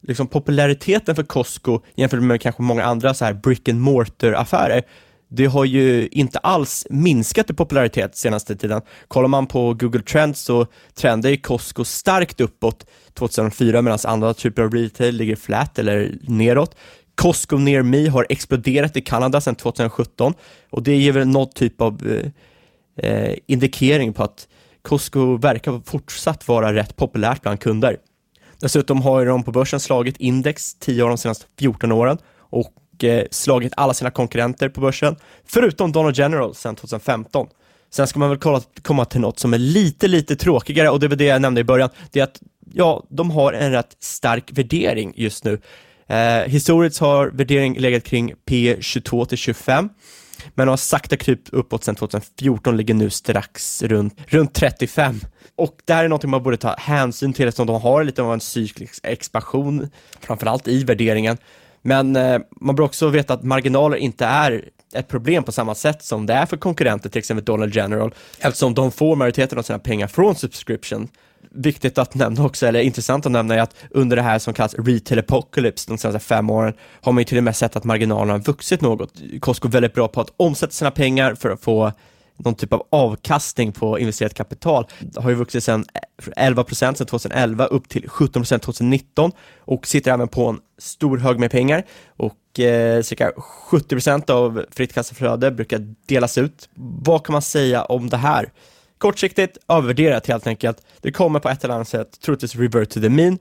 liksom 0.00 0.26
populariteten 0.26 1.16
för 1.16 1.22
Costco 1.22 1.80
jämfört 1.94 2.22
med 2.22 2.40
kanske 2.40 2.62
många 2.62 2.84
andra 2.84 3.14
så 3.14 3.24
här 3.24 3.32
brick 3.32 3.68
and 3.68 3.80
mortar 3.80 4.32
affärer 4.32 4.82
det 5.28 5.46
har 5.46 5.64
ju 5.64 6.08
inte 6.12 6.38
alls 6.38 6.86
minskat 6.90 7.50
i 7.50 7.54
popularitet 7.54 8.16
senaste 8.16 8.56
tiden. 8.56 8.82
Kollar 9.08 9.28
man 9.28 9.46
på 9.46 9.74
Google 9.74 10.02
Trends 10.02 10.40
så 10.40 10.66
trendar 10.94 11.30
ju 11.30 11.36
Costco 11.36 11.84
starkt 11.84 12.40
uppåt 12.40 12.86
2004 13.14 13.82
medan 13.82 13.98
andra 14.04 14.34
typer 14.34 14.62
av 14.62 14.74
retail 14.74 15.16
ligger 15.16 15.36
flat 15.36 15.78
eller 15.78 16.14
neråt. 16.22 16.76
Costco 17.14 17.58
Near 17.58 17.82
Me 17.82 18.08
har 18.08 18.26
exploderat 18.28 18.96
i 18.96 19.00
Kanada 19.00 19.40
sedan 19.40 19.54
2017 19.54 20.34
och 20.70 20.82
det 20.82 20.96
ger 20.96 21.12
väl 21.12 21.28
någon 21.28 21.50
typ 21.50 21.80
av 21.80 22.22
eh, 22.96 23.12
eh, 23.12 23.34
indikering 23.46 24.12
på 24.12 24.22
att 24.22 24.48
Costco 24.82 25.36
verkar 25.36 25.80
fortsatt 25.84 26.48
vara 26.48 26.74
rätt 26.74 26.96
populärt 26.96 27.42
bland 27.42 27.60
kunder. 27.60 27.96
Dessutom 28.60 29.02
har 29.02 29.26
de 29.26 29.42
på 29.42 29.52
börsen 29.52 29.80
slagit 29.80 30.16
index 30.16 30.74
10 30.74 31.02
av 31.02 31.08
de 31.08 31.18
senaste 31.18 31.46
14 31.58 31.92
åren 31.92 32.18
och 32.38 32.72
Eh, 33.04 33.24
slagit 33.30 33.72
alla 33.76 33.94
sina 33.94 34.10
konkurrenter 34.10 34.68
på 34.68 34.80
börsen, 34.80 35.16
förutom 35.46 35.92
Donald 35.92 36.16
General 36.16 36.54
sedan 36.54 36.76
2015. 36.76 37.46
Sen 37.90 38.06
ska 38.06 38.18
man 38.18 38.28
väl 38.28 38.38
kolla, 38.38 38.62
komma 38.82 39.04
till 39.04 39.20
något 39.20 39.38
som 39.38 39.54
är 39.54 39.58
lite, 39.58 40.08
lite 40.08 40.36
tråkigare 40.36 40.90
och 40.90 41.00
det 41.00 41.08
var 41.08 41.16
det 41.16 41.24
jag 41.24 41.42
nämnde 41.42 41.60
i 41.60 41.64
början, 41.64 41.90
det 42.10 42.20
är 42.20 42.24
att 42.24 42.40
ja, 42.74 43.04
de 43.08 43.30
har 43.30 43.52
en 43.52 43.72
rätt 43.72 43.96
stark 44.00 44.50
värdering 44.52 45.12
just 45.16 45.44
nu. 45.44 45.60
Eh, 46.06 46.42
historiskt 46.46 46.98
har 46.98 47.26
värdering 47.26 47.78
legat 47.78 48.04
kring 48.04 48.34
P 48.46 48.76
22 48.80 49.24
till 49.24 49.38
25, 49.38 49.88
men 50.54 50.68
har 50.68 50.76
sakta 50.76 51.16
krypt 51.16 51.48
uppåt 51.48 51.84
sedan 51.84 51.94
2014, 51.94 52.76
ligger 52.76 52.94
nu 52.94 53.10
strax 53.10 53.82
runt, 53.82 54.14
runt 54.26 54.54
35. 54.54 55.20
Och 55.56 55.76
det 55.84 55.94
här 55.94 56.04
är 56.04 56.08
någonting 56.08 56.30
man 56.30 56.42
borde 56.42 56.56
ta 56.56 56.74
hänsyn 56.78 57.32
till 57.32 57.48
eftersom 57.48 57.66
de 57.66 57.82
har 57.82 58.04
lite 58.04 58.22
av 58.22 58.32
en 58.32 58.40
cyklisk 58.40 59.00
expansion, 59.02 59.90
framförallt 60.20 60.68
i 60.68 60.84
värderingen. 60.84 61.36
Men 61.82 62.16
eh, 62.16 62.40
man 62.60 62.74
bör 62.74 62.84
också 62.84 63.08
veta 63.08 63.34
att 63.34 63.42
marginaler 63.42 63.96
inte 63.96 64.26
är 64.26 64.64
ett 64.94 65.08
problem 65.08 65.44
på 65.44 65.52
samma 65.52 65.74
sätt 65.74 66.04
som 66.04 66.26
det 66.26 66.34
är 66.34 66.46
för 66.46 66.56
konkurrenter, 66.56 67.08
till 67.08 67.18
exempel 67.18 67.44
Donald 67.44 67.74
General, 67.74 68.14
eftersom 68.38 68.74
de 68.74 68.92
får 68.92 69.16
majoriteten 69.16 69.58
av 69.58 69.62
sina 69.62 69.78
pengar 69.78 70.06
från 70.06 70.34
subscription. 70.34 71.08
Viktigt 71.50 71.98
att 71.98 72.14
nämna 72.14 72.44
också, 72.44 72.66
eller 72.66 72.80
intressant 72.80 73.26
att 73.26 73.32
nämna, 73.32 73.54
är 73.54 73.60
att 73.60 73.74
under 73.90 74.16
det 74.16 74.22
här 74.22 74.38
som 74.38 74.54
kallas 74.54 74.74
retail 74.74 75.18
apocalypse, 75.18 75.90
de 75.90 75.98
senaste 75.98 76.28
fem 76.28 76.50
åren, 76.50 76.74
har 77.02 77.12
man 77.12 77.20
ju 77.20 77.24
till 77.24 77.38
och 77.38 77.44
med 77.44 77.56
sett 77.56 77.76
att 77.76 77.84
marginalerna 77.84 78.32
har 78.32 78.40
vuxit 78.40 78.80
något. 78.80 79.12
Costco 79.40 79.68
är 79.68 79.72
väldigt 79.72 79.94
bra 79.94 80.08
på 80.08 80.20
att 80.20 80.32
omsätta 80.36 80.72
sina 80.72 80.90
pengar 80.90 81.34
för 81.34 81.50
att 81.50 81.60
få 81.60 81.92
någon 82.36 82.54
typ 82.54 82.72
av 82.72 82.86
avkastning 82.90 83.72
på 83.72 83.98
investerat 83.98 84.34
kapital. 84.34 84.86
Det 85.00 85.20
har 85.20 85.30
ju 85.30 85.36
vuxit 85.36 85.64
sedan 85.64 85.84
11% 86.36 86.74
sedan 86.74 87.06
2011 87.06 87.66
upp 87.66 87.88
till 87.88 88.02
17% 88.02 88.58
2019 88.58 89.32
och 89.58 89.86
sitter 89.86 90.12
även 90.12 90.28
på 90.28 90.46
en 90.46 90.58
stor 90.78 91.18
hög 91.18 91.38
med 91.38 91.50
pengar 91.50 91.84
och 92.16 92.60
eh, 92.60 93.02
cirka 93.02 93.32
70% 93.70 94.30
av 94.30 94.64
fritt 94.70 94.94
kassaflöde 94.94 95.50
brukar 95.50 95.94
delas 96.06 96.38
ut. 96.38 96.68
Vad 96.74 97.24
kan 97.24 97.32
man 97.32 97.42
säga 97.42 97.84
om 97.84 98.08
det 98.08 98.16
här? 98.16 98.52
Kortsiktigt 98.98 99.58
övervärderat 99.68 100.26
helt 100.26 100.46
enkelt. 100.46 100.86
Det 101.00 101.12
kommer 101.12 101.40
på 101.40 101.48
ett 101.48 101.64
eller 101.64 101.74
annat 101.74 101.88
sätt 101.88 102.20
troligtvis 102.20 102.56
revert 102.56 102.90
to 102.90 103.00
the 103.00 103.08
mean. 103.08 103.38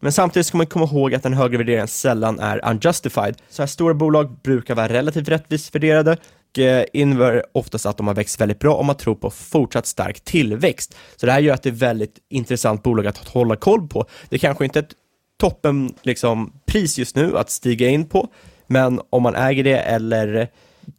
Men 0.00 0.12
samtidigt 0.12 0.46
ska 0.46 0.56
man 0.56 0.66
komma 0.66 0.84
ihåg 0.84 1.14
att 1.14 1.22
den 1.22 1.34
högre 1.34 1.58
värderingen 1.58 1.88
sällan 1.88 2.38
är 2.40 2.70
unjustified. 2.70 3.36
Så 3.48 3.62
här 3.62 3.66
stora 3.66 3.94
bolag 3.94 4.36
brukar 4.42 4.74
vara 4.74 4.88
relativt 4.88 5.28
rättvist 5.28 5.74
värderade 5.74 6.16
Eh, 6.58 6.84
innebär 6.92 7.42
oftast 7.52 7.86
att 7.86 7.96
de 7.96 8.06
har 8.06 8.14
växt 8.14 8.40
väldigt 8.40 8.58
bra 8.58 8.74
om 8.74 8.86
man 8.86 8.96
tror 8.96 9.14
på 9.14 9.30
fortsatt 9.30 9.86
stark 9.86 10.20
tillväxt. 10.20 10.96
Så 11.16 11.26
det 11.26 11.32
här 11.32 11.40
gör 11.40 11.54
att 11.54 11.62
det 11.62 11.68
är 11.68 11.72
väldigt 11.72 12.18
intressant 12.30 12.82
bolag 12.82 13.06
att 13.06 13.28
hålla 13.28 13.56
koll 13.56 13.88
på. 13.88 14.06
Det 14.28 14.36
är 14.36 14.40
kanske 14.40 14.64
inte 14.64 14.78
är 14.78 14.82
ett 14.82 14.94
toppen 15.44 15.94
liksom, 16.02 16.52
pris 16.66 16.98
just 16.98 17.16
nu 17.16 17.38
att 17.38 17.50
stiga 17.50 17.88
in 17.88 18.08
på, 18.08 18.28
men 18.66 19.00
om 19.10 19.22
man 19.22 19.34
äger 19.34 19.64
det 19.64 19.78
eller 19.78 20.48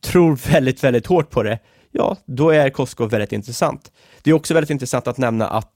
tror 0.01 0.35
väldigt, 0.51 0.83
väldigt 0.83 1.05
hårt 1.05 1.29
på 1.29 1.43
det, 1.43 1.59
ja, 1.91 2.17
då 2.25 2.49
är 2.49 2.69
Costco 2.69 3.05
väldigt 3.05 3.31
intressant. 3.31 3.91
Det 4.23 4.29
är 4.29 4.33
också 4.33 4.53
väldigt 4.53 4.69
intressant 4.69 5.07
att 5.07 5.17
nämna 5.17 5.47
att 5.47 5.71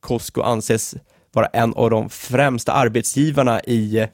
Costco 0.00 0.42
anses 0.42 0.94
vara 1.32 1.46
en 1.46 1.74
av 1.74 1.90
de 1.90 2.10
främsta 2.10 2.72
arbetsgivarna 2.72 3.60
i, 3.60 4.06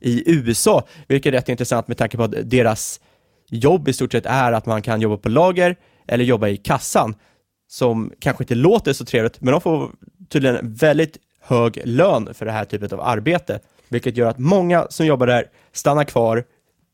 i 0.00 0.32
USA, 0.32 0.86
vilket 1.08 1.30
är 1.30 1.36
rätt 1.36 1.48
intressant 1.48 1.88
med 1.88 1.98
tanke 1.98 2.16
på 2.16 2.22
att 2.22 2.50
deras 2.50 3.00
jobb 3.50 3.88
i 3.88 3.92
stort 3.92 4.12
sett 4.12 4.26
är 4.26 4.52
att 4.52 4.66
man 4.66 4.82
kan 4.82 5.00
jobba 5.00 5.16
på 5.16 5.28
lager 5.28 5.76
eller 6.06 6.24
jobba 6.24 6.48
i 6.48 6.56
kassan, 6.56 7.14
som 7.68 8.12
kanske 8.18 8.44
inte 8.44 8.54
låter 8.54 8.92
så 8.92 9.04
trevligt, 9.04 9.40
men 9.40 9.52
de 9.52 9.60
får 9.60 9.90
tydligen 10.28 10.74
väldigt 10.74 11.18
hög 11.48 11.80
lön 11.84 12.34
för 12.34 12.46
det 12.46 12.52
här 12.52 12.64
typet 12.64 12.92
av 12.92 13.00
arbete, 13.00 13.60
vilket 13.88 14.16
gör 14.16 14.28
att 14.28 14.38
många 14.38 14.86
som 14.90 15.06
jobbar 15.06 15.26
där 15.26 15.44
stannar 15.72 16.04
kvar 16.04 16.44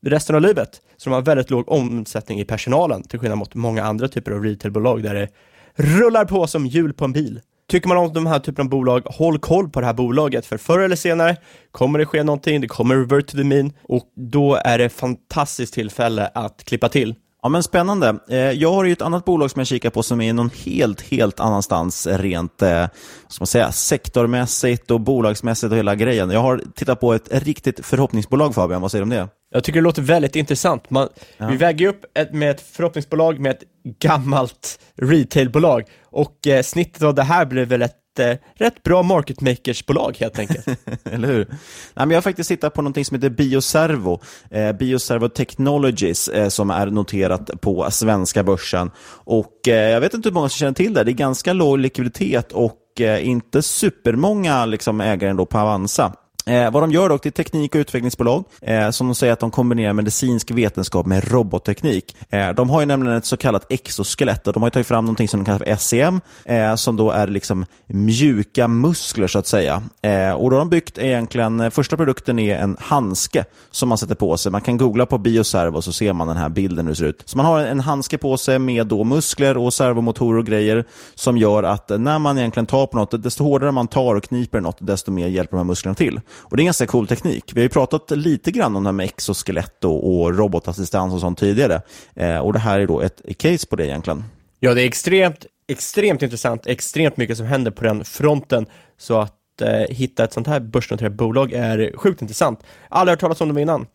resten 0.07 0.37
av 0.37 0.43
livet. 0.43 0.81
Så 0.97 1.11
de 1.11 1.15
har 1.15 1.23
väldigt 1.23 1.51
låg 1.51 1.69
omsättning 1.69 2.41
i 2.41 2.45
personalen, 2.45 3.03
till 3.03 3.19
skillnad 3.19 3.39
mot 3.39 3.55
många 3.55 3.85
andra 3.85 4.09
typer 4.09 4.33
av 4.33 4.45
retailbolag 4.45 5.03
där 5.03 5.15
det 5.15 5.29
rullar 5.75 6.25
på 6.25 6.47
som 6.47 6.67
hjul 6.67 6.93
på 6.93 7.05
en 7.05 7.13
bil. 7.13 7.41
Tycker 7.69 7.89
man 7.89 7.97
om 7.97 8.13
de 8.13 8.27
här 8.27 8.39
typen 8.39 8.65
av 8.65 8.71
bolag, 8.71 9.03
håll 9.07 9.39
koll 9.39 9.71
på 9.71 9.81
det 9.81 9.87
här 9.87 9.95
bolaget, 9.95 10.47
för 10.47 10.57
förr 10.57 10.79
eller 10.79 10.97
senare 10.97 11.37
kommer 11.71 11.99
det 11.99 12.07
ske 12.07 12.23
någonting, 12.23 12.61
det 12.61 12.69
kommer 12.69 12.97
revert 12.97 13.27
to 13.27 13.37
the 13.37 13.45
mean 13.45 13.73
och 13.83 14.13
då 14.17 14.55
är 14.55 14.79
det 14.79 14.89
fantastiskt 14.89 15.75
tillfälle 15.75 16.31
att 16.35 16.65
klippa 16.65 16.89
till. 16.89 17.15
Ja, 17.45 17.49
men 17.49 17.63
spännande. 17.63 18.19
Eh, 18.29 18.37
jag 18.39 18.73
har 18.73 18.85
ju 18.85 18.93
ett 18.93 19.03
annat 19.03 19.25
bolag 19.25 19.51
som 19.51 19.61
jag 19.61 19.67
kikar 19.67 19.91
på 19.91 20.03
som 20.03 20.21
är 20.21 20.33
någon 20.33 20.51
helt, 20.65 21.01
helt 21.01 21.41
annanstans 21.41 22.07
rent 22.07 22.63
eh, 22.63 22.87
ska 23.29 23.43
man 23.43 23.47
säga, 23.47 23.73
sektormässigt 23.73 24.91
och 24.91 25.01
bolagsmässigt 25.01 25.73
och 25.73 25.79
hela 25.79 25.95
grejen. 25.95 26.31
Jag 26.31 26.41
har 26.41 26.63
tittat 26.75 27.01
på 27.01 27.15
ett 27.15 27.29
riktigt 27.45 27.87
förhoppningsbolag 27.87 28.55
Fabian, 28.55 28.83
vad 28.83 28.91
säger 28.91 29.01
du 29.01 29.05
om 29.05 29.11
det? 29.11 29.29
Jag 29.51 29.65
tycker 29.65 29.81
det 29.81 29.85
låter 29.85 30.03
väldigt 30.03 30.37
intressant. 30.37 30.91
Man, 30.91 31.09
ja. 31.37 31.49
Vi 31.49 31.57
väger 31.57 31.89
upp 31.89 32.05
ett, 32.15 32.33
med 32.33 32.51
ett 32.51 32.61
förhoppningsbolag 32.61 33.41
med 33.41 33.53
ett 33.53 33.63
gammalt 33.99 34.81
retailbolag 34.97 35.85
och 36.11 36.47
eh, 36.47 36.63
snittet 36.63 37.03
av 37.03 37.15
det 37.15 37.23
här 37.23 37.47
blir 37.47 37.67
väl 37.67 37.83
ett 37.83 37.97
eh, 38.19 38.37
rätt 38.55 38.83
bra 38.83 39.03
market 39.03 39.41
makers-bolag 39.41 40.17
helt 40.21 40.39
enkelt. 40.39 40.67
Eller 41.05 41.29
hur? 41.29 41.45
Nej, 41.49 41.57
men 41.95 42.11
jag 42.11 42.17
har 42.17 42.23
faktiskt 42.23 42.49
tittat 42.49 42.75
på 42.75 42.83
något 42.83 43.07
som 43.07 43.15
heter 43.15 43.31
Bioservo, 43.31 44.21
eh, 44.51 44.73
Bioservo 44.73 45.29
Technologies, 45.29 46.29
eh, 46.29 46.49
som 46.49 46.71
är 46.71 46.87
noterat 46.87 47.51
på 47.61 47.91
svenska 47.91 48.43
börsen. 48.43 48.91
Och 49.09 49.69
eh, 49.69 49.91
Jag 49.91 50.01
vet 50.01 50.15
inte 50.15 50.29
hur 50.29 50.35
många 50.35 50.49
som 50.49 50.59
känner 50.59 50.73
till 50.73 50.95
det. 50.95 51.05
Det 51.05 51.11
är 51.11 51.13
ganska 51.13 51.53
låg 51.53 51.79
likviditet 51.79 52.53
och 52.53 53.01
eh, 53.01 53.29
inte 53.29 53.63
supermånga 53.63 54.67
liksom, 54.67 55.01
ägare 55.01 55.31
ändå 55.31 55.47
på 55.47 55.59
Avanza. 55.59 56.13
Eh, 56.47 56.71
vad 56.71 56.83
de 56.83 56.91
gör 56.91 57.09
dock, 57.09 57.23
det 57.23 57.29
är 57.29 57.31
teknik 57.31 57.75
och 57.75 57.79
utvecklingsbolag 57.79 58.45
eh, 58.63 58.91
som 58.91 59.07
de 59.07 59.15
säger 59.15 59.33
att 59.33 59.41
de 59.41 59.51
kombinerar 59.51 59.93
medicinsk 59.93 60.51
vetenskap 60.51 61.07
med 61.07 61.33
robotteknik. 61.33 62.17
Eh, 62.31 62.51
de 62.51 62.71
har 62.71 62.81
ju 62.81 62.87
nämligen 62.87 63.17
ett 63.17 63.27
så 63.27 63.37
kallat 63.37 63.73
exoskelett 63.73 64.47
och 64.47 64.53
de 64.53 64.63
har 64.63 64.71
tagit 64.71 64.87
fram 64.87 65.05
någonting 65.05 65.29
som 65.29 65.41
de 65.41 65.45
kallar 65.45 65.59
för 65.59 65.77
SEM, 65.77 66.21
eh, 66.45 66.75
som 66.75 66.97
då 66.97 67.11
är 67.11 67.27
liksom 67.27 67.67
mjuka 67.87 68.69
muskler 68.69 69.27
så 69.27 69.39
att 69.39 69.47
säga. 69.47 69.83
Eh, 70.03 70.33
och 70.33 70.51
då 70.51 70.57
har 70.57 70.61
de 70.61 70.71
byggt 70.71 70.99
egentligen, 70.99 71.61
eh, 71.61 71.71
första 71.71 71.97
produkten 71.97 72.39
är 72.39 72.57
en 72.57 72.77
handske 72.81 73.45
som 73.71 73.89
man 73.89 73.99
sätter 73.99 74.15
på 74.15 74.37
sig. 74.37 74.53
Man 74.53 74.61
kan 74.61 74.77
googla 74.77 75.07
på 75.07 75.19
bioservo 75.19 75.83
så 75.83 75.93
ser 75.93 76.13
man 76.13 76.29
den 76.29 76.37
här 76.37 76.49
bilden 76.49 76.87
hur 76.87 76.93
det 76.93 76.97
ser 76.97 77.05
ut. 77.05 77.23
Så 77.25 77.37
man 77.37 77.47
har 77.47 77.61
en 77.61 77.81
handske 77.81 78.19
på 78.19 78.37
sig 78.37 78.59
med 78.59 78.87
då 78.87 79.05
muskler 79.05 79.57
och 79.57 79.75
servomotorer 79.75 80.39
och 80.39 80.47
grejer 80.47 80.85
som 81.15 81.39
gör 81.39 81.63
att 81.63 81.89
när 81.89 82.19
man 82.19 82.39
egentligen 82.39 82.67
tar 82.67 82.87
på 82.87 82.97
något, 82.97 83.23
desto 83.23 83.45
hårdare 83.45 83.73
man 83.73 83.89
tar 83.89 84.15
och 84.15 84.25
kniper 84.25 84.61
något, 84.61 84.77
desto 84.81 85.11
mer 85.11 85.27
hjälper 85.27 85.51
de 85.51 85.59
här 85.59 85.65
musklerna 85.65 85.95
till. 85.95 86.21
Och 86.37 86.57
Det 86.57 86.61
är 86.61 86.63
en 86.63 86.67
ganska 86.67 86.87
cool 86.87 87.07
teknik. 87.07 87.53
Vi 87.55 87.61
har 87.61 87.63
ju 87.63 87.69
pratat 87.69 88.11
lite 88.11 88.51
grann 88.51 88.77
om 88.77 88.85
det 88.85 88.89
här 88.89 88.93
med 88.93 89.05
exoskelett 89.05 89.85
och, 89.85 90.21
och 90.21 90.39
robotassistans 90.39 91.15
och 91.15 91.21
sånt 91.21 91.39
tidigare. 91.39 91.83
Eh, 92.15 92.39
och 92.39 92.53
Det 92.53 92.59
här 92.59 92.81
är 92.81 92.87
då 92.87 93.01
ett 93.01 93.23
case 93.39 93.67
på 93.67 93.77
det 93.77 93.87
egentligen. 93.87 94.25
Ja, 94.61 94.75
det 94.75 94.83
är 94.83 94.87
extremt, 94.87 95.47
extremt 95.69 96.23
intressant, 96.23 96.67
extremt 96.67 97.17
mycket 97.17 97.37
som 97.37 97.47
händer 97.47 97.71
på 97.71 97.85
den 97.85 98.05
fronten. 98.05 98.67
Så 98.99 99.21
att 99.21 99.61
eh, 99.63 99.97
hitta 99.97 100.25
ett 100.25 100.33
sånt 100.33 100.47
här 100.47 100.61
börsnoterat 100.61 101.13
bolag 101.13 101.53
är 101.53 101.97
sjukt 101.97 102.23
intressant. 102.23 102.61
Aldrig 102.89 103.13
hört 103.13 103.21
talas 103.21 103.41
om 103.41 103.49
dem 103.49 103.59
innan. 103.59 103.87